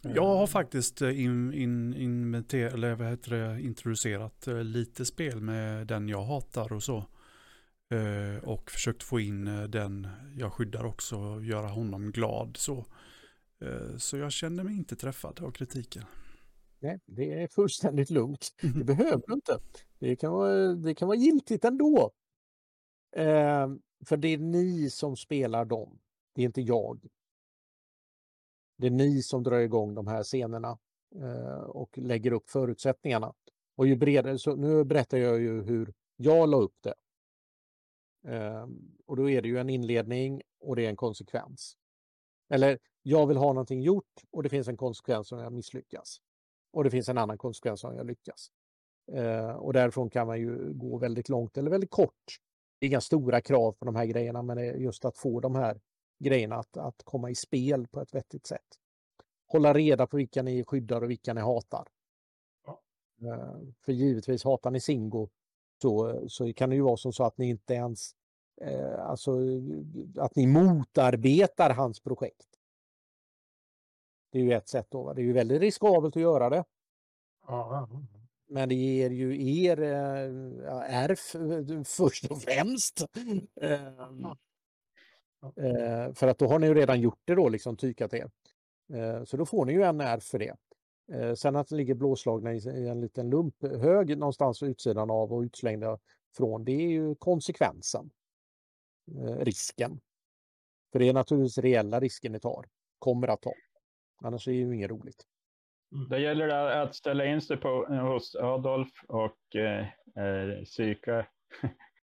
Jag 0.03 0.27
har 0.37 0.47
faktiskt 0.47 1.03
eh, 1.03 1.21
in, 1.25 1.53
in, 1.55 1.95
inventer, 1.95 2.67
eller 2.67 2.95
vad 2.95 3.09
heter 3.09 3.31
det, 3.31 3.61
introducerat 3.63 4.47
eh, 4.47 4.65
lite 4.65 5.05
spel 5.05 5.41
med 5.41 5.87
den 5.87 6.09
jag 6.09 6.23
hatar 6.23 6.73
och 6.73 6.83
så. 6.83 6.97
Eh, 7.91 8.45
Och 8.45 8.71
försökt 8.71 9.03
få 9.03 9.21
in 9.21 9.47
eh, 9.47 9.63
den 9.63 10.09
jag 10.37 10.53
skyddar 10.53 10.85
också 10.85 11.17
och 11.17 11.45
göra 11.45 11.67
honom 11.69 12.11
glad. 12.13 12.57
Så, 12.57 12.87
Eh, 13.63 13.97
så 13.97 14.17
jag 14.17 14.33
känner 14.33 14.65
mig 14.65 14.75
inte 14.77 14.97
träffad 14.97 15.41
av 15.43 15.51
kritiken. 15.51 16.05
Nej, 16.81 17.01
det 17.07 17.43
är 17.43 17.49
fullständigt 17.49 18.11
lugnt. 18.11 18.49
Det 18.61 18.69
Mhm. 18.69 18.87
behöver 18.87 19.23
du 19.27 19.33
inte. 19.35 19.59
Det 19.99 20.17
kan 20.17 20.33
vara, 20.33 20.75
det 20.75 20.95
kan 20.95 21.09
vara 21.09 21.19
giltigt 21.19 21.65
ändå. 21.65 22.11
Eh, 23.17 23.69
för 24.07 24.17
det 24.17 24.29
är 24.29 24.39
ni 24.39 24.91
som 24.91 25.17
spelar 25.17 25.65
dem. 25.65 25.99
Det 26.35 26.43
är 26.43 26.47
inte 26.47 26.61
jag. 26.61 27.07
Det 28.77 28.87
är 28.87 28.91
ni 28.91 29.23
som 29.23 29.43
drar 29.43 29.59
igång 29.59 29.95
de 29.95 30.07
här 30.07 30.23
scenerna 30.23 30.79
eh, 31.15 31.63
och 31.63 31.99
lägger 31.99 32.33
upp 32.33 32.51
förutsättningarna. 32.51 33.35
Och 33.77 33.87
ju 33.87 33.97
bredare, 33.97 34.39
så 34.39 34.57
nu 34.57 34.85
berättar 34.85 35.19
jag 35.19 35.41
ju 35.41 35.63
hur 35.63 35.95
jag 36.17 36.49
la 36.49 36.57
upp 36.57 36.77
det. 36.81 36.95
Eh, 38.27 38.67
och 39.07 39.17
då 39.17 39.31
är 39.31 39.43
det 39.43 39.49
ju 39.49 39.59
en 39.59 39.71
inledning 39.71 40.43
och 40.61 40.77
det 40.77 40.85
är 40.85 40.89
en 40.89 40.97
konsekvens. 40.97 41.77
Eller 42.51 42.79
jag 43.03 43.27
vill 43.27 43.37
ha 43.37 43.53
någonting 43.53 43.81
gjort 43.81 44.23
och 44.31 44.43
det 44.43 44.49
finns 44.49 44.69
en 44.69 44.77
konsekvens 44.77 45.33
om 45.33 45.39
jag 45.39 45.53
misslyckas. 45.53 46.21
Och 46.73 46.85
det 46.85 46.91
finns 46.91 47.09
en 47.09 47.19
annan 47.19 47.39
konsekvens 47.39 47.85
om 47.85 47.97
jag 47.97 48.07
lyckas. 48.07 48.51
Eh, 49.13 49.51
och 49.51 49.73
därifrån 49.73 50.11
kan 50.11 50.27
man 50.27 50.41
ju 50.41 50.73
gå 50.75 50.99
väldigt 50.99 51.29
långt 51.29 51.59
eller 51.59 51.71
väldigt 51.71 51.91
kort. 51.91 52.39
Det 52.79 52.87
är 52.87 52.89
inga 52.89 53.01
stora 53.01 53.41
krav 53.41 53.73
på 53.73 53.85
de 53.85 53.97
här 53.97 54.07
grejerna 54.07 54.43
men 54.43 54.57
det 54.57 54.67
är 54.67 54.75
just 54.75 55.05
att 55.05 55.17
få 55.17 55.41
de 55.41 55.55
här 55.55 55.81
grejerna 56.23 56.57
att, 56.57 56.77
att 56.77 57.03
komma 57.05 57.31
i 57.31 57.35
spel 57.35 57.87
på 57.89 58.01
ett 58.01 58.15
vettigt 58.15 58.47
sätt. 58.47 58.79
Hålla 59.47 59.75
reda 59.75 60.07
på 60.07 60.17
vilka 60.17 60.43
ni 60.43 60.65
skyddar 60.65 61.03
och 61.03 61.11
vilka 61.11 61.35
ni 61.35 61.41
hatar. 61.41 61.89
Ja. 62.67 62.83
Eh, 63.23 63.59
för 63.85 63.93
givetvis 63.93 64.45
hatar 64.45 64.71
ni 64.71 64.81
Singo 64.81 65.29
så, 65.83 66.25
så 66.29 66.53
kan 66.53 66.71
det 66.71 66.77
ju 66.77 66.83
vara 66.83 66.97
som 66.97 67.13
så 67.13 67.25
att 67.25 67.39
ni 67.39 67.49
inte 67.49 67.75
ens 67.75 68.15
eh, 68.61 69.01
alltså 69.01 69.39
att 70.19 70.37
ni 70.37 70.47
motarbetar 70.47 71.71
hans 71.71 72.01
projekt. 72.01 72.47
Det 74.33 74.39
är 74.39 74.43
ju 74.43 74.53
ett 74.53 74.69
sätt 74.69 74.87
då. 74.91 75.03
va. 75.03 75.15
Det 75.15 75.23
är 75.23 75.25
ju 75.25 75.33
väldigt 75.33 75.61
riskabelt 75.61 76.17
att 76.17 76.23
göra 76.23 76.51
det. 76.51 76.65
Ja, 77.47 77.89
Men 78.49 78.69
det 78.69 78.75
ger 78.75 79.11
ju 79.11 79.55
er 79.63 79.83
eh, 79.83 80.33
ja, 80.65 80.85
ärf 80.85 81.35
eh, 81.35 81.83
först 81.85 82.31
och 82.31 82.43
främst. 82.43 83.07
Ehm, 83.61 84.27
eh, 85.43 86.15
för 86.15 86.29
att 86.29 86.39
då 86.39 86.47
har 86.47 86.59
ni 86.59 86.67
ju 86.67 86.75
redan 86.75 87.01
gjort 87.01 87.21
det 87.25 87.35
då, 87.35 87.49
liksom 87.49 87.77
tykat 87.77 88.15
er. 88.15 88.31
Eh, 88.95 89.25
så 89.25 89.37
då 89.37 89.47
får 89.47 89.65
ni 89.65 89.73
ju 89.73 89.83
en 89.83 90.01
ärf 90.01 90.25
för 90.25 90.39
det. 90.39 90.57
Eh, 91.13 91.35
sen 91.35 91.57
att 91.57 91.69
det 91.69 91.77
ligger 91.77 91.95
blåslagna 91.95 92.55
i, 92.55 92.57
i 92.57 92.89
en 92.89 93.01
liten 93.01 93.31
lump 93.31 93.63
hög 93.63 94.19
någonstans 94.19 94.61
på 94.61 94.67
utsidan 94.67 95.11
av 95.11 95.33
och 95.33 95.41
utslängda 95.41 95.99
från, 96.37 96.65
det 96.65 96.73
är 96.73 96.89
ju 96.89 97.15
konsekvensen. 97.15 98.11
Eh, 99.11 99.37
risken. 99.37 100.01
För 100.93 100.99
det 100.99 101.09
är 101.09 101.13
naturligtvis 101.13 101.59
reella 101.59 102.01
risker 102.01 102.31
ni 102.31 102.41
tar, 102.41 102.67
kommer 102.99 103.29
att 103.29 103.43
ta. 103.43 103.53
Annars 104.25 104.49
är 104.49 104.53
det 104.53 104.59
ju 104.59 104.75
inget 104.75 104.91
roligt. 104.91 105.27
Då 106.11 106.19
gäller 106.19 106.47
det 106.47 106.83
att 106.83 106.95
ställa 106.95 107.27
in 107.27 107.41
sig 107.41 107.57
på, 107.57 107.85
hos 107.85 108.35
Adolf 108.35 108.91
och 109.09 109.57
eh, 109.57 109.87
eh, 110.25 110.65
psyka. 110.65 111.27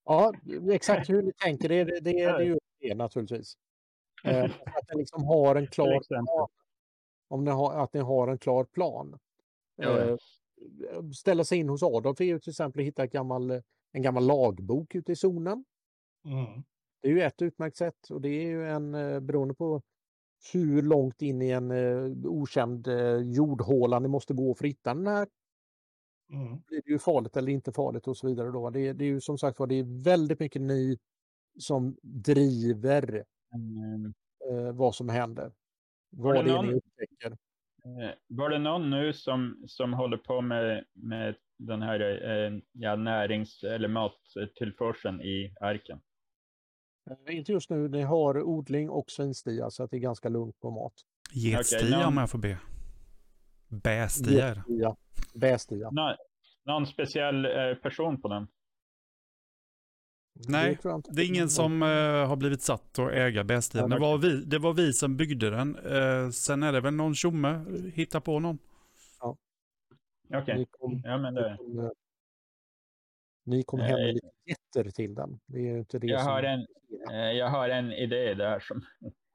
Ja, 0.06 0.34
exakt 0.72 1.10
hur 1.10 1.22
ni 1.22 1.32
tänker, 1.34 1.70
det, 1.70 1.84
det, 1.84 2.00
det, 2.00 2.12
det 2.12 2.22
är 2.22 2.40
ju 2.40 2.60
det 2.90 2.96
naturligtvis. 2.96 3.54
Eh, 4.24 4.44
att 4.66 4.90
ni 4.94 4.98
liksom 5.00 5.24
har 5.24 5.56
en 5.56 5.68
klar 5.68 6.00
plan. 6.08 6.48
Om 7.30 7.44
ni 7.46 7.52
har, 7.52 7.74
att 7.84 7.94
ni 7.94 8.00
har 8.00 8.28
en 8.28 8.38
klar 8.38 8.64
plan. 8.64 9.20
Eh, 9.82 10.18
ställa 11.16 11.44
sig 11.44 11.58
in 11.58 11.70
hos 11.70 11.84
Adolf 11.84 12.22
är 12.22 12.26
ju 12.26 12.40
till 12.40 12.50
exempel 12.52 12.80
att 12.82 12.88
hitta 12.88 13.04
ett 13.04 13.12
gammal, 13.12 13.52
en 13.92 14.02
gammal 14.02 14.26
lagbok 14.28 14.96
ute 14.96 15.12
i 15.12 15.16
zonen. 15.16 15.66
Mm. 16.26 16.64
Det 17.02 17.08
är 17.08 17.12
ju 17.12 17.22
ett 17.22 17.42
utmärkt 17.42 17.78
sätt 17.78 18.10
och 18.10 18.22
det 18.22 18.30
är 18.30 18.48
ju 18.48 18.68
en, 18.70 18.96
eh, 18.96 19.20
beroende 19.20 19.54
på 19.54 19.82
hur 20.54 20.82
långt 20.82 21.22
in 21.22 21.42
i 21.42 21.50
en 21.50 21.72
eh, 21.72 22.12
okänd 22.26 22.88
eh, 22.88 23.16
jordhåla 23.18 24.00
ni 24.00 24.08
måste 24.08 24.34
gå 24.34 24.56
för 24.56 24.66
att 24.66 24.70
hitta 24.70 24.94
den 24.94 25.08
här 25.08 25.28
Mm. 26.34 26.60
blir 26.68 26.82
det 26.86 26.92
ju 26.92 27.00
farligt 27.00 27.38
eller 27.38 27.52
inte 27.52 27.72
farligt 27.72 28.08
och 28.08 28.18
så 28.18 28.28
vidare. 28.28 28.52
Då. 28.52 28.70
Det, 28.70 28.80
är- 28.88 28.94
det 28.94 29.04
är 29.06 29.08
ju 29.08 29.22
som 29.22 29.38
sagt 29.38 29.60
var, 29.60 29.68
det 29.68 29.76
är 29.76 30.04
väldigt 30.04 30.40
mycket 30.40 30.62
ni 30.62 30.98
som 31.60 31.98
driver 32.02 33.24
Mm. 33.56 34.14
eh, 34.52 34.72
vad 34.74 34.96
som 34.96 35.10
händer. 35.10 35.52
Var 36.10 36.34
Vad 36.36 36.46
det 36.46 36.52
det 36.52 36.58
är 36.58 36.62
ni 36.62 36.68
någon- 36.68 36.76
upptäcker. 36.76 37.32
Eh, 37.86 38.12
Var 38.28 38.50
det 38.50 38.60
någon 38.60 38.90
nu 38.90 39.14
som, 39.14 39.64
som 39.68 39.94
håller 39.94 40.18
på 40.18 40.42
med, 40.42 40.86
med 40.94 41.36
den 41.58 41.82
här 41.82 42.00
eh, 42.00 42.60
ja, 42.72 42.96
närings 42.96 43.64
eller 43.64 43.88
mattillförseln 43.88 45.22
i 45.22 45.56
arken? 45.62 46.00
Eh, 47.28 47.36
Inte 47.38 47.52
just 47.52 47.70
nu, 47.70 47.88
ni 47.90 48.02
har 48.02 48.42
odling 48.44 48.90
och 48.90 49.12
svinstia 49.12 49.70
så 49.70 49.84
att 49.84 49.92
det 49.92 49.98
är 49.98 50.02
ganska 50.02 50.30
lugnt 50.30 50.60
på 50.60 50.72
mat. 50.72 50.94
Getstia 51.34 51.98
någon- 51.98 52.08
om 52.08 52.18
jag 52.18 52.30
får 52.30 52.40
be. 52.40 52.58
Bästia 53.70 54.64
bästia. 55.36 55.90
Nå, 55.92 56.16
någon 56.66 56.86
speciell 56.88 57.46
eh, 57.46 57.76
person 57.84 58.22
på 58.22 58.28
den? 58.28 58.48
Nej, 60.48 60.72
inte. 60.72 61.12
Det 61.12 61.22
är 61.22 61.26
ingen 61.28 61.50
som 61.50 61.84
eh, 61.84 61.88
har 62.28 62.36
blivit 62.36 62.62
satt 62.62 63.00
att 63.00 63.12
äga 63.12 63.44
bästian. 63.44 63.92
Ja, 63.92 63.96
Det 63.98 64.02
var, 64.02 64.18
vi, 64.18 64.44
det 64.46 64.60
var 64.60 64.74
vi 64.74 64.94
som 64.94 65.18
byggde 65.18 65.50
den. 65.50 65.76
Eh, 65.76 66.30
sen 66.30 66.64
är 66.64 66.72
det 66.74 66.82
väl 66.82 66.94
någon 66.94 67.16
tjomme, 67.16 67.66
hitta 67.94 68.22
på 68.22 68.40
någon. 68.40 68.58
Okej, 70.34 70.58
Ni 70.58 70.66
kom, 70.72 71.02
ja 71.06 71.18
men 71.18 71.34
ni 71.34 71.42
det. 71.42 71.58
kom, 71.58 71.80
eh, 71.80 71.90
ni 73.46 73.64
kom 73.64 73.80
hem 73.80 74.00
med 74.00 74.14
lite 74.14 74.28
getter 74.46 74.92
till 74.92 75.16
den. 75.16 75.40
Det 75.46 75.60
är 75.70 75.78
inte 75.78 76.00
det 76.00 76.08
Jag 76.08 76.22
som... 76.22 76.32
har 76.32 76.44
en, 76.44 76.66
jag 77.38 77.50
har 77.50 77.70
en 77.70 77.92
idé 77.92 78.34
där 78.34 78.60
som, 78.60 78.86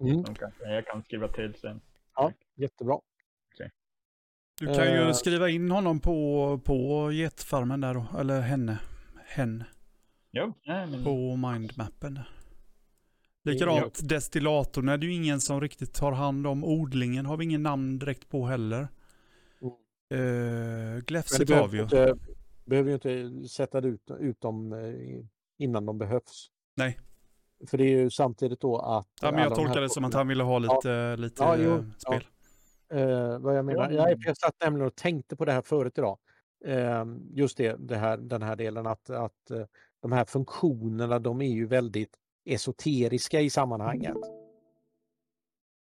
Mm. 0.01 0.25
som 0.25 0.35
kanske 0.35 0.65
jag 0.75 0.87
kan 0.87 1.03
skriva 1.03 1.29
till 1.29 1.55
sen. 1.55 1.81
Ja, 2.15 2.33
jättebra. 2.55 2.99
Du 4.59 4.67
kan 4.75 4.93
ju 4.93 5.15
skriva 5.15 5.49
in 5.49 5.71
honom 5.71 6.01
på, 6.01 6.61
på 6.65 7.13
getfarmen 7.13 7.81
där 7.81 7.95
då, 7.95 8.07
eller 8.19 8.41
henne. 8.41 8.79
Hen 9.27 9.65
Jo, 10.33 10.55
på 11.05 11.37
mindmappen. 11.37 12.19
Likadant 13.45 14.09
destillatorn 14.09 14.89
är 14.89 14.99
det 14.99 15.07
ju 15.07 15.13
ingen 15.13 15.41
som 15.41 15.61
riktigt 15.61 15.95
tar 15.95 16.13
hand 16.13 16.47
om. 16.47 16.65
Odlingen 16.65 17.27
har 17.27 17.37
vi 17.37 17.45
ingen 17.45 17.63
namn 17.63 17.99
direkt 17.99 18.29
på 18.29 18.47
heller. 18.47 18.89
Mm. 20.11 20.25
Uh, 20.25 20.99
Gläfset 20.99 21.51
har 21.51 21.69
vi 21.69 21.77
ju 21.77 21.83
inte, 21.83 22.15
behöver 22.65 22.89
ju 22.89 22.95
inte 22.95 23.49
sätta 23.49 23.79
ut, 23.79 24.11
ut 24.19 24.41
dem 24.41 24.73
eh, 24.73 25.65
innan 25.65 25.87
de 25.87 25.99
behövs. 25.99 26.51
Nej. 26.77 26.99
För 27.67 27.79
det 27.79 27.85
är 27.85 27.99
ju 27.99 28.11
samtidigt 28.11 28.61
då 28.61 28.79
att... 28.79 29.09
Ja, 29.23 29.33
men 29.33 29.43
jag 29.43 29.55
tolkar 29.55 29.81
det 29.81 29.91
som 29.91 30.05
att 30.05 30.15
han 30.15 30.29
ville 30.29 30.43
ha 30.43 30.59
lite, 30.59 31.17
lite 31.17 31.43
Ja, 31.43 31.57
jo, 31.57 31.71
eh, 31.71 31.85
spel. 31.99 32.27
Eh, 32.93 33.39
vad 33.39 33.57
jag 33.57 33.65
menar, 33.65 33.91
Ja. 33.91 34.09
jag, 34.09 34.19
jag 34.27 34.37
satt 34.37 34.55
nämligen 34.65 34.87
och 34.87 34.95
tänkte 34.95 35.37
på 35.37 35.45
det 35.45 35.53
här 35.53 35.63
förut 35.63 35.99
idag. 35.99 36.19
Eh, 36.65 37.05
just 37.31 37.57
det, 37.57 37.77
det 37.79 37.97
här, 37.97 38.17
den 38.17 38.43
här 38.43 38.57
delen 38.57 38.87
att, 38.87 39.11
att 39.11 39.51
de 40.03 40.13
här 40.13 40.25
funktionerna 40.25 41.19
de 41.19 41.41
är 41.43 41.51
ju 41.51 41.67
väldigt 41.67 42.19
esoteriska 42.45 43.41
i 43.41 43.51
sammanhanget. 43.51 44.17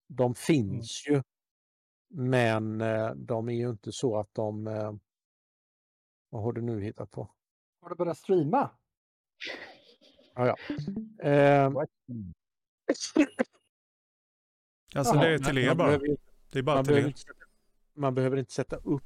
De 0.08 0.34
finns 0.34 1.06
ju. 1.08 1.22
Men 2.08 2.80
eh, 2.80 3.10
de 3.10 3.48
är 3.48 3.52
ju 3.52 3.70
inte 3.70 3.92
så 3.92 4.18
att 4.18 4.34
de... 4.34 4.66
Eh, 4.66 4.92
vad 6.30 6.42
har 6.42 6.52
du 6.52 6.60
nu 6.62 6.80
hittat 6.82 7.10
på? 7.10 7.30
Har 7.80 7.88
du 7.88 7.94
börjat 7.94 8.18
streama? 8.18 8.70
Eh, 11.22 11.70
Alltså 14.94 15.14
det 15.14 15.34
är 15.34 15.38
till 15.38 15.58
er 15.58 15.74
bara. 15.74 15.98
Det 16.52 16.58
är 16.58 16.62
bara 16.62 16.76
man, 16.76 16.84
till 16.84 16.92
behöver 16.94 17.06
er. 17.06 17.08
inte 17.08 17.20
sätta, 17.20 17.44
man 17.94 18.14
behöver 18.14 18.36
inte 18.36 18.52
sätta 18.52 18.76
upp 18.76 19.02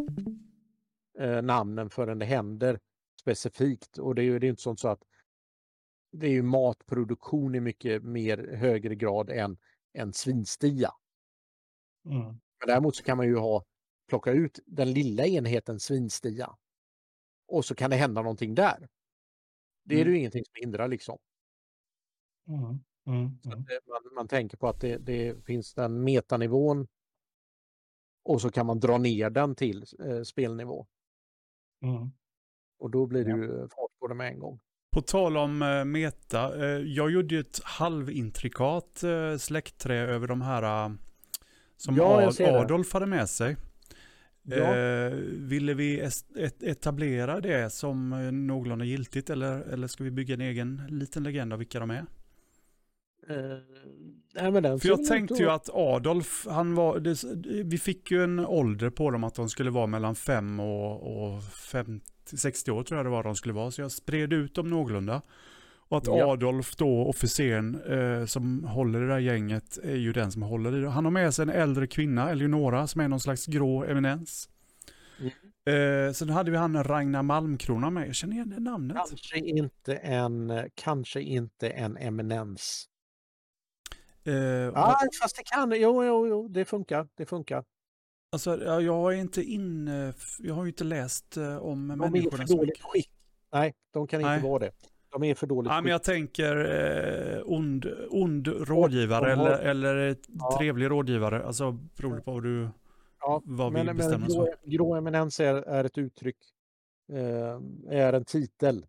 eh, 1.18 1.42
namnen 1.42 1.90
förrän 1.90 2.18
det 2.18 2.26
händer 2.26 2.80
specifikt. 3.26 3.98
Och 3.98 4.14
det 4.14 4.22
är 4.22 4.24
ju 4.24 4.38
det 4.38 4.46
är 4.46 4.48
inte 4.48 4.62
sånt 4.62 4.80
så 4.80 4.88
att 4.88 5.02
det 6.12 6.26
är 6.26 6.30
ju 6.30 6.42
matproduktion 6.42 7.54
i 7.54 7.60
mycket 7.60 8.02
mer 8.02 8.56
högre 8.56 8.94
grad 8.94 9.30
än, 9.30 9.58
än 9.94 10.12
svinstia. 10.12 10.90
Mm. 12.04 12.22
Men 12.24 12.66
däremot 12.66 12.96
så 12.96 13.02
kan 13.02 13.16
man 13.16 13.26
ju 13.26 13.36
ha 13.36 13.64
plocka 14.08 14.30
ut 14.32 14.60
den 14.66 14.92
lilla 14.92 15.26
enheten 15.26 15.80
svinstia. 15.80 16.56
Och 17.48 17.64
så 17.64 17.74
kan 17.74 17.90
det 17.90 17.96
hända 17.96 18.22
någonting 18.22 18.54
där. 18.54 18.88
Det 19.84 19.94
är 19.94 20.00
Mm. 20.00 20.12
ju 20.12 20.18
ingenting 20.18 20.44
som 20.44 20.54
hindrar 20.60 20.88
liksom. 20.88 21.18
Mm. 22.48 22.60
Mm. 23.06 23.38
Mm. 23.44 23.64
man, 23.88 24.14
man 24.14 24.28
tänker 24.28 24.56
på 24.56 24.68
att 24.68 24.80
det, 24.80 24.98
det 24.98 25.44
finns 25.46 25.74
den 25.74 26.04
metanivån 26.04 26.86
och 28.24 28.40
så 28.40 28.50
kan 28.50 28.66
man 28.66 28.80
dra 28.80 28.98
ner 28.98 29.30
den 29.30 29.54
till 29.54 29.84
eh, 30.04 30.22
spelnivå. 30.22 30.86
Mm. 31.82 32.10
Och 32.78 32.90
då 32.90 33.06
blir 33.06 33.24
det 33.24 33.30
Ja. 33.30 33.36
ju 33.36 33.60
fart 33.60 33.98
på 34.00 34.06
det 34.08 34.14
med 34.14 34.28
en 34.28 34.38
gång. 34.38 34.58
På 34.92 35.02
tal 35.02 35.36
om 35.36 35.62
eh, 35.62 35.84
meta, 35.84 36.64
eh, 36.64 36.80
jag 36.82 37.10
gjorde 37.10 37.34
ju 37.34 37.40
ett 37.40 37.60
halvintrikat 37.64 39.02
eh, 39.02 39.36
släktträd 39.36 40.08
över 40.08 40.26
de 40.26 40.40
här, 40.42 40.62
eh, 40.86 40.92
som 41.76 41.96
Ja. 41.96 42.32
Adolf 42.40 42.92
hade 42.92 43.06
med 43.06 43.28
sig. 43.28 43.56
Ja. 44.42 44.56
Eh, 44.76 45.12
ville 45.30 45.74
vi 45.74 46.08
etablera 46.60 47.40
det 47.40 47.70
som 47.72 48.12
eh, 48.12 48.32
någorlunda 48.32 48.84
giltigt 48.84 49.30
eller, 49.30 49.60
eller 49.60 49.86
ska 49.86 50.04
vi 50.04 50.10
bygga 50.10 50.34
en 50.34 50.40
egen 50.40 50.82
liten 50.88 51.22
legend 51.22 51.52
av 51.52 51.58
vilka 51.58 51.80
de 51.80 51.90
är? 51.90 52.04
Eh, 53.28 53.58
nej, 54.34 54.78
För 54.80 54.88
jag 54.88 55.04
tänkte 55.04 55.34
ju 55.34 55.50
att 55.50 55.68
Adolf, 55.72 56.46
han 56.50 56.74
var, 56.74 56.98
det, 56.98 57.24
vi 57.64 57.78
fick 57.78 58.10
ju 58.10 58.24
en 58.24 58.38
ålder 58.38 58.90
på 58.90 59.10
dem 59.10 59.24
att 59.24 59.34
de 59.34 59.48
skulle 59.48 59.70
vara 59.70 59.86
mellan 59.86 60.14
5 60.14 60.60
och, 60.60 61.34
och 61.36 61.42
50, 61.44 62.06
60 62.28 62.70
år 62.70 62.82
tror 62.82 62.98
jag 62.98 63.06
det 63.06 63.10
var 63.10 63.22
de 63.22 63.36
skulle 63.36 63.54
vara. 63.54 63.70
Så 63.70 63.80
jag 63.80 63.92
spred 63.92 64.32
ut 64.32 64.54
dem 64.54 64.70
någorlunda. 64.70 65.22
Och 65.88 65.98
att 65.98 66.06
Ja. 66.06 66.32
Adolf 66.32 66.76
då, 66.76 67.06
officeren 67.06 67.82
eh, 67.82 68.26
som 68.26 68.64
håller 68.64 69.00
det 69.00 69.08
där 69.08 69.18
gänget, 69.18 69.78
är 69.82 69.96
ju 69.96 70.12
den 70.12 70.32
som 70.32 70.42
håller 70.42 70.76
i 70.76 70.80
det. 70.80 70.88
Han 70.88 71.04
har 71.04 71.12
med 71.12 71.34
sig 71.34 71.42
en 71.42 71.48
äldre 71.48 71.86
kvinna, 71.86 72.30
Eleonora, 72.30 72.86
som 72.86 73.00
är 73.00 73.08
någon 73.08 73.20
slags 73.20 73.46
grå 73.46 73.84
eminens. 73.84 74.48
Mm. 75.20 76.08
Eh, 76.08 76.12
sen 76.12 76.30
hade 76.30 76.50
vi 76.50 76.56
han 76.56 76.84
Ragnar 76.84 77.22
Malmkrona 77.22 77.90
med. 77.90 78.08
Jag 78.08 78.14
känner 78.14 78.34
igen 78.34 78.50
det 78.50 78.60
namnet. 78.60 78.96
Kanske 78.96 79.38
inte 79.38 79.96
en, 79.96 80.70
kanske 80.74 81.20
inte 81.20 81.70
en 81.70 81.96
eminens. 81.96 82.88
Eh, 84.24 84.72
Ah, 84.74 84.98
fast 85.22 85.36
det 85.36 85.42
kan, 85.44 85.72
jo, 85.76 86.04
jo, 86.04 86.26
jo, 86.26 86.48
det 86.48 86.64
funkar, 86.64 87.08
det 87.14 87.26
funkar. 87.26 87.64
Alltså, 88.32 88.64
ja, 88.64 88.80
jag 88.80 89.14
är 89.14 89.18
inte 89.20 89.42
inne, 89.42 90.14
jag 90.38 90.54
har 90.54 90.64
ju 90.64 90.68
inte 90.68 90.84
läst 90.84 91.36
eh, 91.36 91.56
om 91.56 91.88
De 91.88 92.00
är 92.00 92.08
människorna 92.10 92.36
för 92.36 92.46
så 92.46 92.56
dåligt 92.56 92.68
mycket. 92.68 92.84
skick. 92.84 93.10
Nej, 93.52 93.74
de 93.92 94.06
kan 94.06 94.20
inte 94.20 94.30
Nej. 94.30 94.42
vara 94.42 94.58
det. 94.58 94.70
De 95.10 95.24
är 95.24 95.34
för 95.34 95.46
dåligt 95.46 95.68
men 95.72 95.82
skick. 95.82 95.92
jag 95.92 96.02
tänker 96.02 96.56
eh, 97.36 97.42
ond, 97.44 97.86
ond 98.10 98.48
rådgivare 98.48 99.30
de 99.30 99.38
har- 99.38 99.48
eller, 99.48 99.58
eller 99.98 100.16
Ja. 100.28 100.56
trevlig 100.58 100.90
rådgivare. 100.90 101.44
Alltså 101.44 101.72
beroende 101.72 102.20
på 102.22 102.32
vad 102.32 102.42
du 102.42 102.68
Ja, 103.20 103.42
vad 103.44 103.72
vi 103.72 103.76
men, 103.78 103.86
men 103.86 103.96
bestämmer 103.96 104.26
oss 104.26 104.34
grå, 104.34 104.44
för. 104.62 104.70
grå 104.70 104.94
eminens 104.94 105.40
är, 105.40 105.54
är 105.54 105.84
ett 105.84 105.98
uttryck, 105.98 106.36
eh, 107.12 107.60
är 107.98 108.12
en 108.12 108.24
titel. 108.24 108.86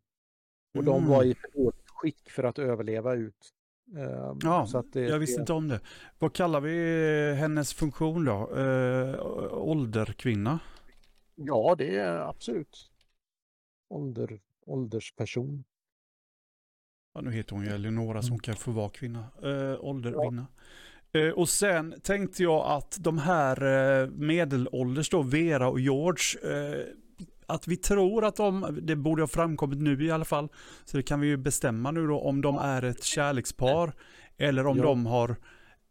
Och 0.77 0.83
de 0.83 1.07
var 1.07 1.17
Mm. 1.17 1.31
i 1.31 1.35
för 1.35 1.51
dåligt 1.57 1.89
skick 1.89 2.29
för 2.31 2.43
att 2.43 2.59
överleva 2.59 3.13
ut. 3.13 3.53
Eh, 3.95 4.33
Ja, 4.43 4.83
det, 4.91 5.01
jag 5.01 5.19
visste 5.19 5.37
det, 5.37 5.41
inte 5.41 5.53
om 5.53 5.67
det. 5.67 5.79
Vad 6.19 6.33
kallar 6.33 6.61
vi 6.61 7.33
hennes 7.39 7.73
funktion 7.73 8.25
då? 8.25 8.55
Eh, 8.57 9.25
ålderkvinna? 9.53 10.59
Ja, 11.35 11.75
det 11.77 11.95
är 11.97 12.17
absolut. 12.17 12.91
Ålder, 13.89 14.39
åldersperson. 14.65 15.63
Ja, 17.13 17.21
nu 17.21 17.31
heter 17.31 17.55
hon 17.55 17.65
ju 17.65 17.69
Eleonora 17.71 18.21
så 18.21 18.29
hon 18.29 18.39
kan 18.39 18.55
få 18.55 18.71
vara 18.71 18.89
kvinna. 18.89 19.25
Eh, 19.43 19.75
ålderkvinna. 19.79 20.47
Ja. 21.11 21.19
Eh, 21.19 21.29
och 21.31 21.49
sen 21.49 21.95
tänkte 22.03 22.43
jag 22.43 22.65
att 22.65 22.97
de 22.99 23.17
här 23.17 24.07
medelålders 24.07 25.09
då, 25.09 25.21
Vera 25.21 25.69
och 25.69 25.79
George, 25.79 26.39
att 27.47 27.67
vi 27.67 27.77
tror 27.77 28.25
att 28.25 28.35
de, 28.35 28.79
det 28.81 28.95
borde 28.95 29.21
ha 29.21 29.27
framkommit 29.27 29.79
nu 29.79 30.05
i 30.05 30.11
alla 30.11 30.25
fall, 30.25 30.49
så 30.85 30.97
det 30.97 31.03
kan 31.03 31.19
vi 31.19 31.27
ju 31.27 31.37
bestämma 31.37 31.91
nu 31.91 32.07
då 32.07 32.19
om 32.19 32.41
de 32.41 32.57
är 32.57 32.81
ett 32.83 33.03
kärlekspar 33.03 33.93
eller 34.37 34.67
om 34.67 34.77
Ja. 34.77 34.83
de 34.83 35.05
har 35.05 35.35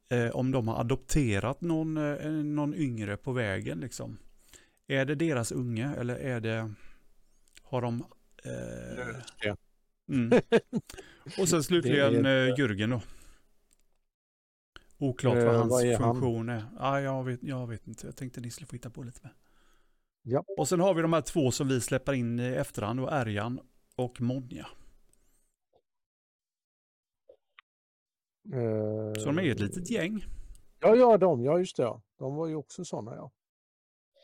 eh, 0.09 0.29
om 0.31 0.51
de 0.51 0.69
har 0.69 0.81
adopterat 0.81 1.61
någon, 1.61 1.97
eh, 1.97 2.31
någon 2.31 2.75
yngre 2.75 3.17
på 3.17 3.33
vägen 3.33 3.81
liksom. 3.81 4.19
Är 4.87 5.05
det 5.05 5.15
deras 5.15 5.53
unge 5.53 5.95
eller 5.99 6.17
är 6.17 6.41
det, 6.41 6.73
har 7.63 7.83
de 7.83 8.05
eh, 8.45 9.17
det. 9.43 9.57
Mm. 10.09 10.41
Och 11.39 11.49
sen 11.49 11.63
slutligen 11.63 12.27
eh, 12.27 12.31
Jürgen 12.55 12.91
då. 12.91 13.03
Oklart 14.99 15.37
Eh, 15.37 15.45
vad 15.45 15.55
hans 15.55 15.71
vad 15.71 15.85
är 15.85 15.99
han? 15.99 16.15
funktion 16.15 16.49
är. 16.49 16.65
Ja, 16.79 17.01
jag, 17.01 17.25
vet, 17.25 17.43
jag 17.43 17.67
vet 17.67 17.87
inte. 17.87 18.07
Jag 18.07 18.17
tänkte 18.17 18.41
ni 18.41 18.51
skulle 18.51 18.67
få 18.67 18.73
hitta 18.77 18.91
på 18.91 19.03
lite 19.03 19.21
med. 19.23 19.33
Ja. 20.29 20.45
Och 20.59 20.69
sen 20.69 20.81
har 20.81 20.95
vi 20.95 21.03
de 21.03 21.13
här 21.13 21.21
två 21.21 21.51
som 21.51 21.69
vi 21.69 21.81
släpper 21.81 22.13
in 22.13 22.41
i 22.41 22.47
efterhand. 22.47 23.01
Och 23.01 23.13
Erjan 23.13 23.61
och 23.97 24.21
Monja. 24.21 24.67
Eh, 28.53 29.21
Så 29.21 29.27
de 29.27 29.39
är 29.39 29.51
ett 29.53 29.61
litet 29.61 29.91
gäng. 29.91 30.25
Ja, 30.81 30.97
ja, 30.97 31.19
de, 31.19 31.45
ja 31.45 31.59
just 31.59 31.77
det. 31.77 31.83
Ja. 31.83 32.03
De 32.19 32.35
var 32.37 32.47
ju 32.47 32.55
också 32.55 32.85
sådana, 32.85 33.15
ja. 33.17 33.33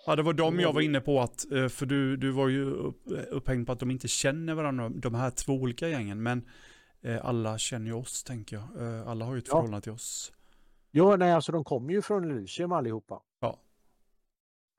Ja, 0.06 0.16
det 0.16 0.22
var 0.22 0.32
de 0.32 0.60
jag 0.60 0.68
var 0.68 0.74
var 0.74 0.80
inne 0.80 1.00
på 1.00 1.20
att, 1.20 1.52
eh, 1.52 1.68
för 1.68 1.86
du, 1.86 2.16
du 2.16 2.30
var 2.30 2.48
ju 2.48 2.64
upp, 2.64 3.02
upphängd 3.30 3.66
på 3.66 3.72
att 3.72 3.78
de 3.80 3.90
inte 3.90 4.08
känner 4.08 4.54
varandra, 4.54 4.88
de 4.88 5.14
här 5.14 5.30
två 5.30 5.52
olika 5.52 5.88
gängen. 5.88 6.22
Men 6.22 6.48
eh, 7.02 7.24
alla 7.26 7.58
känner 7.58 7.86
ju 7.86 7.92
oss, 7.92 8.24
tänker 8.24 8.56
jag. 8.56 8.82
Eh, 8.86 9.08
Alla 9.08 9.24
har 9.24 9.32
ju 9.34 9.38
ett 9.38 9.48
Ja. 9.48 9.54
förhållande 9.54 9.80
till 9.80 9.92
oss. 9.92 10.32
Ja, 10.90 11.16
nej, 11.16 11.32
alltså 11.32 11.52
de 11.52 11.64
kommer 11.64 11.92
ju 11.92 12.02
från 12.02 12.30
Elysium 12.30 12.72
allihopa. 12.72 13.22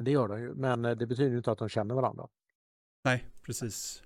Det 0.04 0.12
gör 0.12 0.28
de 0.28 0.42
ju, 0.42 0.54
men 0.56 0.86
eh, 0.86 0.92
det 0.96 1.08
betyder 1.08 1.32
ju 1.32 1.38
inte 1.38 1.52
att 1.52 1.58
de 1.58 1.70
känner 1.70 1.96
varandra. 1.96 2.28
Nej, 3.04 3.26
precis. 3.42 4.04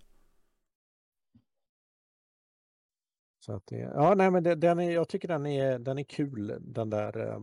Så 3.40 3.54
att 3.54 3.64
det, 3.68 3.76
ja, 3.78 4.14
nej, 4.18 4.32
men 4.32 4.44
det, 4.44 4.56
den 4.56 4.80
är, 4.80 4.92
jag 4.92 5.10
tycker 5.10 5.28
den 5.28 5.46
är, 5.46 5.80
den 5.80 5.98
är 5.98 6.04
kul, 6.04 6.58
den 6.62 6.90
där 6.90 7.18
eh, 7.28 7.36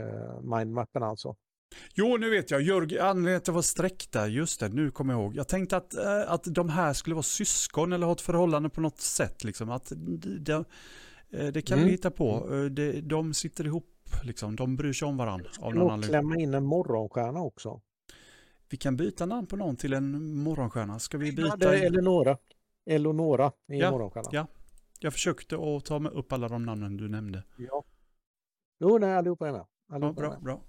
eh, 0.00 0.40
mindmappen 0.40 1.02
alltså. 1.02 1.36
Jo, 1.94 2.16
nu 2.16 2.30
vet 2.30 2.50
jag. 2.50 2.62
Jörg, 2.62 2.98
anledningen 2.98 3.24
till 3.24 3.36
att 3.36 3.44
det 3.44 3.52
var 3.52 3.62
streck 3.62 4.08
där, 4.12 4.26
just 4.26 4.60
det, 4.60 4.68
nu 4.68 4.90
kommer 4.90 5.12
jag 5.14 5.22
ihåg. 5.22 5.36
Jag 5.36 5.48
tänkte 5.48 5.76
att, 5.76 5.94
eh, 5.94 6.32
att 6.32 6.44
de 6.44 6.68
här 6.68 6.92
skulle 6.92 7.14
vara 7.14 7.22
syskon 7.22 7.92
eller 7.92 8.06
ha 8.06 8.12
ett 8.12 8.20
förhållande 8.20 8.68
på 8.68 8.80
något 8.80 9.00
sätt. 9.00 9.44
Liksom. 9.44 9.70
Att 9.70 9.92
de, 9.96 10.38
de, 10.44 10.64
eh, 11.30 11.46
det 11.46 11.62
kan 11.62 11.78
Mm. 11.78 11.86
vi 11.86 11.92
hitta 11.92 12.10
på. 12.10 12.48
De, 12.70 13.00
de 13.00 13.34
sitter 13.34 13.66
ihop, 13.66 13.95
liksom. 14.22 14.56
de 14.56 14.76
bryr 14.76 14.92
sig 14.92 15.08
om 15.08 15.16
varandra. 15.16 15.48
Av 15.60 15.74
någon 15.74 15.90
anledning. 15.92 16.10
klämma 16.10 16.36
in 16.36 16.54
en 16.54 16.64
morgonstjärna 16.64 17.40
också. 17.42 17.80
Vi 18.68 18.76
kan 18.76 18.96
byta 18.96 19.26
namn 19.26 19.46
på 19.46 19.56
någon 19.56 19.76
till 19.76 19.92
en 19.92 20.36
morgonstjärna. 20.36 20.98
Ska 20.98 21.18
vi 21.18 21.28
Ja, 21.30 21.34
byta? 21.36 21.56
det 21.56 21.66
är 21.66 21.76
en- 21.76 21.84
Eleonora. 21.84 22.38
Eleonora 22.86 23.52
är 23.68 23.74
Ja, 23.76 23.90
morgonstjärna. 23.90 24.28
ja. 24.32 24.46
Jag 25.00 25.12
försökte 25.12 25.56
att 25.56 25.84
ta 25.84 25.98
med 25.98 26.12
upp 26.12 26.32
alla 26.32 26.48
de 26.48 26.62
namnen 26.62 26.96
du 26.96 27.08
nämnde. 27.08 27.42
Ja. 27.58 27.84
Jo, 28.80 28.98
nej, 28.98 29.14
allihopa 29.16 29.48
är 29.48 29.52
med. 29.52 29.64
Ja, 29.88 29.94
Allihopa 29.94 30.20
bra, 30.20 30.36
bra. 30.40 30.60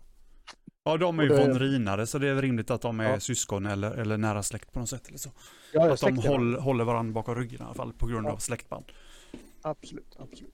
Ja, 0.84 0.97
de 0.97 1.19
är 1.19 1.23
ju 1.23 1.30
det- 1.30 1.47
von 1.47 1.60
Rinare, 1.60 2.08
så 2.08 2.17
det 2.17 2.28
är 2.28 2.41
rimligt 2.41 2.71
att 2.71 2.82
de 2.82 3.00
är 3.00 3.10
Ja. 3.10 3.19
syskon 3.19 3.65
eller, 3.65 3.91
eller 3.91 4.17
nära 4.17 4.43
släkt 4.43 4.71
på 4.71 4.80
något 4.80 4.89
sätt. 4.89 5.08
Eller 5.08 5.17
så. 5.17 5.30
Ja, 5.73 5.93
att 5.93 6.00
de 6.02 6.17
håll, 6.17 6.56
håller 6.56 6.84
varandra 6.84 7.13
bakom 7.13 7.36
ryggen 7.36 7.62
i 7.62 7.63
alla 7.65 7.73
fall, 7.73 7.93
på 7.93 8.08
grund 8.08 8.28
Ja. 8.28 8.32
av 8.32 8.38
släktband. 8.38 8.86
Absolut, 9.62 10.15
absolut. 10.19 10.54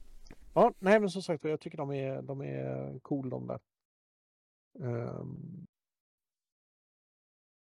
Ja, 0.54 0.74
nej 0.80 1.00
men 1.00 1.10
som 1.10 1.24
sagt 1.24 1.44
jag 1.44 1.60
tycker 1.60 1.78
de 1.78 1.92
är, 1.92 2.22
de 2.22 2.42
är 2.42 3.00
cool 3.00 3.30
de 3.30 3.48
där. 3.48 3.60
Ehm, 4.80 5.68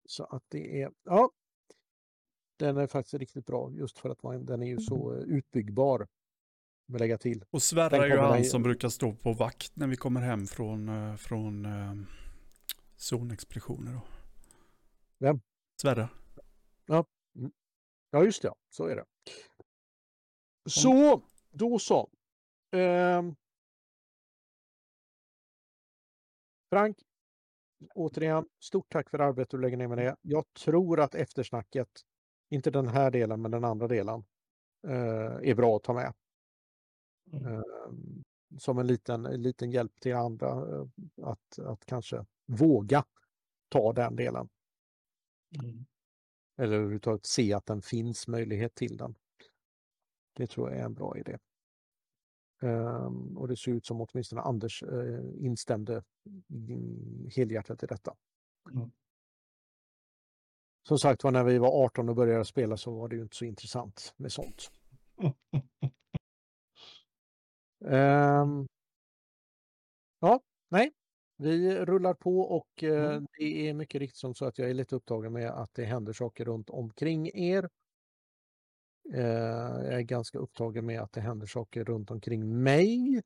så 0.05 0.23
att 0.23 0.43
det 0.47 0.81
är, 0.81 0.91
ja. 1.03 1.31
Den 2.57 2.77
är 2.77 2.87
faktiskt 2.87 3.13
riktigt 3.13 3.45
bra 3.45 3.71
just 3.71 3.99
för 3.99 4.09
att 4.09 4.23
man, 4.23 4.45
den 4.45 4.63
är 4.63 4.67
ju 4.67 4.79
så 4.79 5.13
eh, 5.13 5.19
utbyggbar. 5.19 6.07
Med 6.85 7.01
lägga 7.01 7.17
till. 7.17 7.45
Och 7.49 7.63
Sverre 7.63 7.97
är 7.97 8.07
ju 8.07 8.17
han 8.17 8.45
som 8.45 8.63
brukar 8.63 8.89
stå 8.89 9.15
på 9.15 9.33
vakt 9.33 9.75
när 9.75 9.87
vi 9.87 9.95
kommer 9.95 10.21
hem 10.21 10.47
från, 10.47 10.89
eh, 10.89 11.15
från 11.15 11.65
eh, 11.65 11.93
zonexpeditioner. 12.95 13.93
Då. 13.93 14.01
Vem? 15.17 15.41
Sverre. 15.81 16.09
Ja 18.11 18.23
just 18.23 18.41
det, 18.41 18.47
ja. 18.47 18.55
så 18.69 18.85
är 18.85 18.95
det. 18.95 19.05
Så, 20.69 21.21
då 21.49 21.79
så. 21.79 22.09
Ehm. 22.71 23.35
Frank, 26.69 26.97
återigen, 27.95 28.45
stort 28.59 28.89
tack 28.89 29.09
för 29.09 29.19
arbetet 29.19 29.51
du 29.51 29.57
lägger 29.57 29.77
ner 29.77 29.87
med 29.87 29.97
det. 29.97 30.15
Jag 30.21 30.45
tror 30.53 30.99
att 30.99 31.15
eftersnacket, 31.15 31.89
inte 32.49 32.71
den 32.71 32.87
här 32.87 33.11
delen 33.11 33.41
men 33.41 33.51
den 33.51 33.63
andra 33.63 33.87
delen, 33.87 34.25
eh, 34.87 35.49
är 35.49 35.55
bra 35.55 35.75
att 35.75 35.83
ta 35.83 35.93
med. 35.93 36.13
Ehm, 37.33 38.23
som 38.57 38.79
en 38.79 38.87
liten, 38.87 39.25
en 39.25 39.41
liten 39.41 39.71
hjälp 39.71 39.99
till 39.99 40.15
andra 40.15 40.47
eh, 40.49 40.85
att, 41.21 41.59
att 41.59 41.85
kanske 41.85 42.25
våga 42.45 43.05
ta 43.69 43.93
den 43.93 44.15
delen. 44.15 44.49
Mm. 45.63 45.85
Eller 46.57 46.75
överhuvudtaget 46.75 47.25
se 47.25 47.53
att 47.53 47.65
den 47.65 47.81
finns 47.81 48.27
möjlighet 48.27 48.75
till 48.75 48.97
den. 48.97 49.15
Det 50.33 50.47
tror 50.47 50.69
jag 50.69 50.79
är 50.79 50.85
en 50.85 50.93
bra 50.93 51.17
idé. 51.17 51.37
Ehm, 52.61 53.37
och 53.37 53.47
det 53.47 53.57
ser 53.57 53.71
ut 53.71 53.85
som 53.85 54.01
åtminstone 54.01 54.41
Anders 54.41 54.83
eh, 54.83 55.45
instämde 55.45 56.03
helhjärtat 57.35 57.83
i 57.83 57.85
detta. 57.85 58.15
Mm. 58.71 58.91
Som 60.87 60.97
sagt 60.99 61.23
var, 61.23 61.31
när 61.31 61.43
vi 61.43 61.57
var 61.57 61.85
18 61.85 62.09
och 62.09 62.15
började 62.15 62.45
spela 62.45 62.77
så 62.77 62.91
var 62.91 63.07
det 63.09 63.15
ju 63.15 63.21
inte 63.21 63.35
så 63.35 63.45
intressant 63.45 64.13
med 64.17 64.31
sånt. 64.31 64.71
Ehm, 67.85 68.67
ja, 70.19 70.39
nej. 70.69 70.91
Vi 71.37 71.85
rullar 71.85 72.13
på 72.13 72.39
och 72.41 72.83
eh, 72.83 73.11
Mm. 73.11 73.27
det 73.37 73.69
är 73.69 73.73
mycket 73.73 73.99
riktigt 73.99 74.17
som 74.17 74.35
så 74.35 74.45
att 74.45 74.57
jag 74.57 74.69
är 74.69 74.73
lite 74.73 74.95
upptagen 74.95 75.33
med 75.33 75.49
att 75.51 75.73
det 75.73 75.85
händer 75.85 76.13
saker 76.13 76.45
runt 76.45 76.69
omkring 76.69 77.31
er. 77.33 77.69
Eh, 79.13 79.21
jag 79.83 79.93
är 79.93 80.01
ganska 80.01 80.37
upptagen 80.37 80.85
med 80.85 81.01
att 81.01 81.11
det 81.11 81.21
händer 81.21 81.47
saker 81.47 81.83
runt 81.83 82.11
omkring 82.11 82.63
mig. 82.63 83.21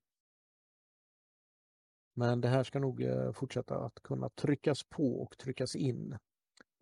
Men 2.13 2.41
det 2.41 2.47
här 2.47 2.63
ska 2.63 2.79
nog 2.79 3.01
eh, 3.01 3.31
fortsätta 3.31 3.77
att 3.77 3.99
kunna 4.03 4.29
tryckas 4.29 4.83
på 4.83 5.21
och 5.21 5.37
tryckas 5.37 5.75
in 5.75 6.17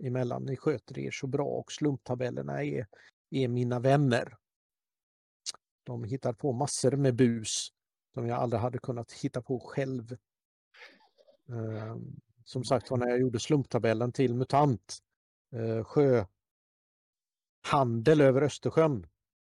emellan. 0.04 0.44
Ni 0.46 0.58
sköter 0.58 1.00
er 1.00 1.12
så 1.12 1.28
bra 1.28 1.46
och 1.46 1.72
slumptabellerna 1.72 2.64
är, 2.64 2.88
är 3.30 3.48
mina 3.48 3.80
vänner. 3.80 4.38
De 5.84 6.04
hittar 6.04 6.34
på 6.34 6.54
massor 6.54 6.92
med 6.92 7.16
bus 7.16 7.70
som 8.14 8.28
jag 8.28 8.40
aldrig 8.40 8.62
hade 8.62 8.78
kunnat 8.78 9.12
hitta 9.12 9.42
på 9.42 9.60
själv. 9.60 10.12
Eh, 11.50 11.98
som 12.46 12.64
sagt 12.64 12.92
var 12.92 12.98
när 12.98 13.08
jag 13.08 13.20
gjorde 13.20 13.40
slumptabellen 13.40 14.12
till 14.12 14.36
MUTANT 14.36 14.98
sjö 15.84 16.26
sjöhandel 17.66 18.22
över 18.22 18.42
Östersjön 18.42 19.08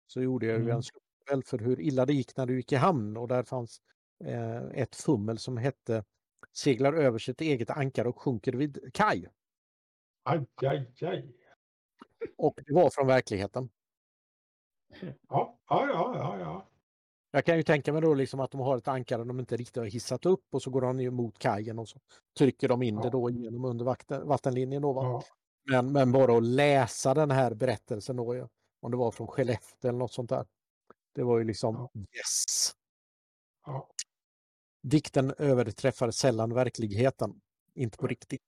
så 0.07 0.21
gjorde 0.21 0.45
jag 0.45 0.55
ju 0.57 0.63
Mm. 0.63 0.75
en 0.75 0.83
slumptabell 0.83 1.43
för 1.43 1.57
hur 1.65 1.79
illa 1.79 2.05
det 2.05 2.13
gick 2.13 2.37
när 2.37 2.45
du 2.45 2.55
gick 2.55 2.71
i 2.71 2.75
hamn 2.75 3.17
och 3.17 3.27
där 3.27 3.43
fanns 3.43 3.81
eh, 4.25 4.63
ett 4.63 4.95
fummel 4.95 5.37
som 5.37 5.57
hette 5.57 6.03
seglar 6.53 6.93
över 6.93 7.19
sitt 7.19 7.41
eget 7.41 7.69
ankare 7.69 8.07
och 8.09 8.21
sjunker 8.21 8.53
vid 8.53 8.93
kaj. 8.93 9.27
Aj, 10.23 10.45
aj, 10.65 10.93
aj. 11.01 11.33
Och 12.37 12.59
det 12.65 12.73
var 12.73 12.89
från 12.89 13.07
verkligheten. 13.07 13.69
Ja, 15.29 15.59
ja, 15.69 15.87
ja, 15.87 16.13
ja. 16.15 16.39
ja. 16.39 16.69
Jag 17.31 17.45
kan 17.45 17.57
ju 17.57 17.63
tänka 17.63 17.93
mig 17.93 18.01
då 18.01 18.13
liksom 18.13 18.39
att 18.39 18.51
de 18.51 18.61
har 18.61 18.77
ett 18.77 18.87
ankare 18.87 19.23
de 19.23 19.39
inte 19.39 19.57
riktigt 19.57 19.75
har 19.77 19.85
hissat 19.85 20.25
upp 20.25 20.45
och 20.51 20.61
så 20.61 20.69
går 20.69 20.81
de 20.81 20.97
ner 20.97 21.09
mot 21.09 21.39
kajen 21.39 21.79
och 21.79 21.89
så 21.89 21.99
trycker 22.37 22.67
de 22.67 22.83
in 22.83 22.95
det 22.95 23.01
Ja. 23.03 23.09
då 23.09 23.29
genom 23.29 23.65
under 23.65 23.85
vatten, 23.85 24.27
vattenlinjen. 24.27 24.81
Då, 24.81 24.93
va? 24.93 25.03
ja. 25.03 25.23
Men, 25.71 25.91
men 25.91 26.11
bara 26.11 26.37
att 26.37 26.43
läsa 26.43 27.13
den 27.13 27.31
här 27.31 27.53
berättelsen 27.53 28.15
då, 28.15 28.35
ja, 28.35 28.49
om 28.79 28.91
det 28.91 28.97
var 28.97 29.11
från 29.11 29.27
Skellefteå 29.27 29.89
eller 29.89 29.99
något 29.99 30.13
sånt 30.13 30.29
där. 30.29 30.45
Det 31.15 31.23
var 31.23 31.37
ju 31.37 31.43
liksom 31.43 31.75
Ja. 31.75 31.91
yes. 32.17 32.71
ja. 33.65 33.89
Dikten 34.83 35.33
överträffar 35.37 36.11
sällan 36.11 36.53
verkligheten. 36.53 37.41
Inte 37.73 37.97
på 37.97 38.07
riktigt. 38.07 38.41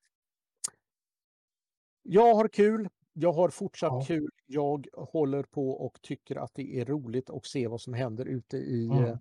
Jag 2.03 2.33
har 2.35 2.47
kul. 2.47 2.89
Jag 3.13 3.33
har 3.33 3.49
fortsatt 3.49 3.91
Ja. 3.93 4.05
kul. 4.07 4.29
Jag 4.45 4.87
håller 4.93 5.43
på 5.43 5.69
och 5.71 6.01
tycker 6.01 6.35
att 6.35 6.51
det 6.53 6.79
är 6.79 6.85
roligt 6.85 7.29
att 7.29 7.45
se 7.45 7.67
vad 7.67 7.81
som 7.81 7.93
händer 7.93 8.25
ute 8.25 8.57
i, 8.57 8.85
Mm. 8.85 9.03
eh, 9.03 9.17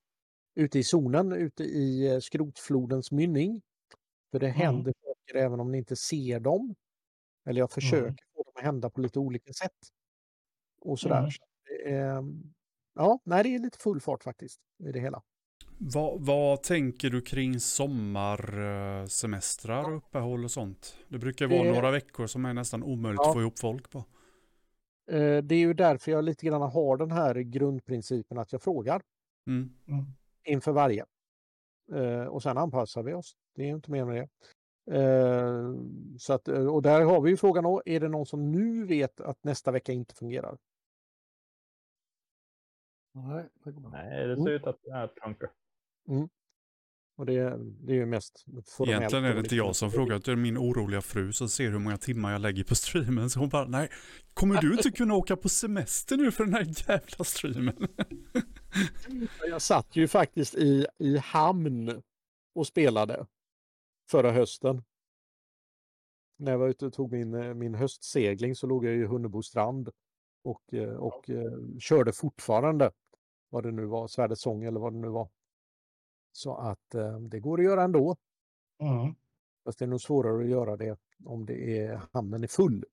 ute 0.54 0.78
i 0.78 0.84
zonen, 0.84 1.32
ute 1.32 1.64
i 1.64 2.06
eh, 2.14 2.18
skrotflodens 2.20 3.10
mynning. 3.12 3.62
För 4.30 4.38
det 4.38 4.46
Mm. 4.48 4.58
händer 4.60 4.94
saker 5.04 5.38
även 5.38 5.60
om 5.60 5.72
ni 5.72 5.78
inte 5.78 5.96
ser 5.96 6.40
dem. 6.40 6.74
Eller 7.48 7.60
jag 7.60 7.70
försöker 7.70 8.24
få 8.34 8.42
dem 8.42 8.52
att 8.56 8.62
hända 8.62 8.90
på 8.90 9.00
lite 9.00 9.18
olika 9.18 9.52
sätt. 9.52 9.72
Och 10.80 10.98
sådär. 11.00 11.18
Mm. 11.18 11.30
Så 11.30 11.42
är, 11.88 12.24
ja, 12.94 13.18
nej, 13.24 13.42
det 13.42 13.54
är 13.54 13.58
lite 13.58 13.78
full 13.78 14.00
fart 14.00 14.24
faktiskt 14.24 14.60
i 14.84 14.92
det 14.92 15.00
hela. 15.00 15.22
Vad, 15.78 16.26
vad 16.26 16.62
tänker 16.62 17.10
du 17.10 17.20
kring 17.22 17.60
sommarsemestrar 17.60 19.84
och 19.90 19.96
uppehåll 19.96 20.44
och 20.44 20.50
sånt? 20.50 20.96
Det 21.08 21.18
brukar 21.18 21.46
vara 21.46 21.62
Det- 21.62 21.72
några 21.72 21.90
veckor 21.90 22.26
som 22.26 22.44
är 22.44 22.54
nästan 22.54 22.82
omöjligt 22.82 23.20
Ja. 23.22 23.28
att 23.28 23.34
få 23.34 23.40
ihop 23.40 23.58
folk 23.58 23.90
på. 23.90 23.98
Eh, 25.10 25.38
Det 25.42 25.54
är 25.54 25.58
ju 25.58 25.74
därför 25.74 26.10
jag 26.12 26.24
lite 26.24 26.46
grann 26.46 26.62
har 26.62 26.96
den 26.96 27.10
här 27.10 27.34
grundprincipen 27.34 28.38
att 28.38 28.52
jag 28.52 28.62
frågar 28.62 29.02
Mm. 29.46 29.70
Mm. 29.88 30.04
inför 30.44 30.72
varje. 30.72 31.04
Eh, 31.94 32.24
Och 32.24 32.42
sen 32.42 32.58
anpassar 32.58 33.02
vi 33.02 33.14
oss. 33.14 33.36
Det 33.54 33.62
är 33.62 33.66
inte 33.68 33.90
mer 33.90 34.04
med 34.04 34.16
det. 34.16 34.28
Eh, 34.90 35.74
Så 36.18 36.32
att, 36.32 36.48
eh, 36.48 36.66
och 36.66 36.82
där 36.82 37.00
har 37.00 37.20
vi 37.20 37.30
ju 37.30 37.36
frågan 37.36 37.64
då, 37.64 37.82
är 37.86 38.00
det 38.00 38.08
någon 38.08 38.26
som 38.26 38.52
nu 38.52 38.84
vet 38.86 39.20
att 39.20 39.44
nästa 39.44 39.70
vecka 39.70 39.92
inte 39.92 40.14
fungerar? 40.14 40.58
Nej, 43.14 43.48
det 43.64 43.70
går 43.72 43.80
bra. 43.80 43.90
Nej, 43.90 44.26
det 44.26 44.32
Mm. 44.32 44.44
ser 44.44 44.50
ut 44.52 44.66
att 44.66 44.78
det 44.82 44.92
här 44.92 45.10
funkar. 45.22 45.50
Och 47.16 47.26
det, 47.26 47.56
det 47.80 47.92
är 47.92 47.96
ju 47.96 48.06
mest 48.06 48.44
formellt. 48.66 48.98
Egentligen 48.98 49.24
är 49.24 49.28
det 49.34 49.40
inte 49.40 49.42
liksom. 49.42 49.56
jag 49.66 49.76
som 49.76 49.90
frågar, 49.90 50.16
utan 50.16 50.34
det 50.34 50.40
är 50.40 50.42
min 50.42 50.58
oroliga 50.58 51.00
fru 51.02 51.32
som 51.32 51.48
ser 51.48 51.70
hur 51.70 51.78
många 51.78 51.98
timmar 51.98 52.32
jag 52.32 52.40
lägger 52.40 52.64
på 52.64 52.74
streamen. 52.74 53.30
Så 53.30 53.40
hon 53.40 53.48
bara, 53.48 53.64
nej, 53.64 53.88
kommer 54.34 54.60
du 54.60 54.72
inte 54.72 54.90
kunna 54.90 55.14
åka 55.14 55.36
på 55.36 55.48
semester 55.48 56.16
nu 56.16 56.30
för 56.30 56.44
den 56.44 56.54
här 56.54 56.88
jävla 56.88 57.24
streamen? 57.24 57.88
Jag 59.48 59.62
satt 59.62 59.96
ju 59.96 60.08
faktiskt 60.08 60.54
i, 60.54 60.86
i 60.98 61.16
hamn 61.16 62.02
och 62.54 62.66
spelade 62.66 63.26
förra 64.10 64.32
hösten. 64.32 64.82
När 66.36 66.52
jag 66.52 66.58
var 66.58 66.68
ute 66.68 66.86
och 66.86 66.92
tog 66.92 67.12
min, 67.12 67.34
eh, 67.34 67.54
min 67.54 67.74
höstsegling 67.74 68.54
så 68.54 68.66
låg 68.66 68.84
jag 68.84 68.94
i 68.94 69.04
Hunnebo 69.04 69.42
strand 69.42 69.90
och, 70.42 70.74
eh, 70.74 70.94
och 70.94 71.30
eh, 71.30 71.52
körde 71.78 72.12
fortfarande 72.12 72.92
vad 73.48 73.62
det 73.62 73.70
nu 73.70 73.84
var, 73.84 74.08
Svärdets 74.08 74.42
sång 74.42 74.64
eller 74.64 74.80
vad 74.80 74.92
det 74.92 74.98
nu 74.98 75.08
var. 75.08 75.28
Så 76.32 76.54
att 76.54 76.94
eh, 76.94 77.20
det 77.20 77.40
går 77.40 77.58
att 77.58 77.64
göra 77.64 77.82
ändå. 77.82 78.16
Mm. 78.78 79.14
Fast 79.64 79.78
det 79.78 79.84
är 79.84 79.86
nog 79.86 80.00
svårare 80.00 80.42
att 80.42 80.50
göra 80.50 80.76
det 80.76 80.98
om 81.24 81.46
det 81.46 81.78
är 81.78 82.02
hamnen 82.12 82.42
är 82.42 82.48
full. 82.48 82.84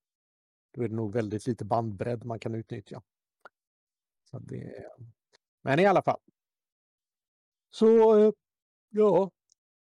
Då 0.72 0.84
är 0.84 0.88
det 0.88 0.96
nog 0.96 1.14
väldigt 1.14 1.48
lite 1.48 1.66
bandbredd 1.66 2.26
man 2.26 2.40
kan 2.40 2.56
utnyttja. 2.56 3.04
Så 4.32 4.40
det. 4.40 4.86
Men 5.62 5.80
i 5.80 5.86
alla 5.86 6.02
fall. 6.02 6.20
Så 7.70 8.20
eh, 8.20 8.32
ja, 8.90 9.32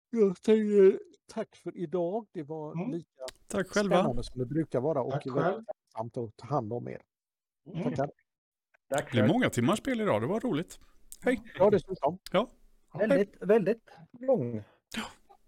jag 0.09 0.37
säger 0.37 0.99
tack 1.29 1.55
för 1.55 1.77
idag. 1.77 2.27
Det 2.31 2.43
var 2.43 2.71
Mm. 2.73 2.91
lika 2.91 3.07
Tack 3.47 3.67
själva. 3.67 3.95
spännande 3.95 4.23
som 4.23 4.39
det 4.39 4.45
brukar 4.45 4.79
vara 4.79 5.01
och 5.01 5.11
Tack 5.11 5.25
väldigt 5.27 5.67
tacksamt 5.67 6.17
att 6.17 6.37
ta 6.37 6.47
hand 6.47 6.73
om 6.73 6.87
er. 6.87 7.01
Mm. 7.73 7.83
Tackar. 7.83 8.11
Tack 8.89 9.11
Det 9.11 9.17
själv. 9.17 9.27
många 9.27 9.49
timmars 9.49 9.79
spel 9.79 10.01
idag, 10.01 10.21
det 10.21 10.27
var 10.27 10.39
roligt. 10.39 10.79
Hej. 11.21 11.41
Ja, 11.59 11.69
dessutom. 11.69 12.19
Väldigt, 12.93 13.35
väldigt 13.41 13.89
lång. 14.19 14.53
Ha 14.53 14.61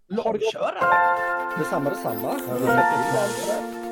det 0.08 0.16
gott. 0.16 0.24
Långkörare. 0.24 1.58
Detsamma, 1.58 1.90
detsamma. 1.90 2.38
Ja, 2.48 2.58
det 2.58 2.72
är- 2.72 3.82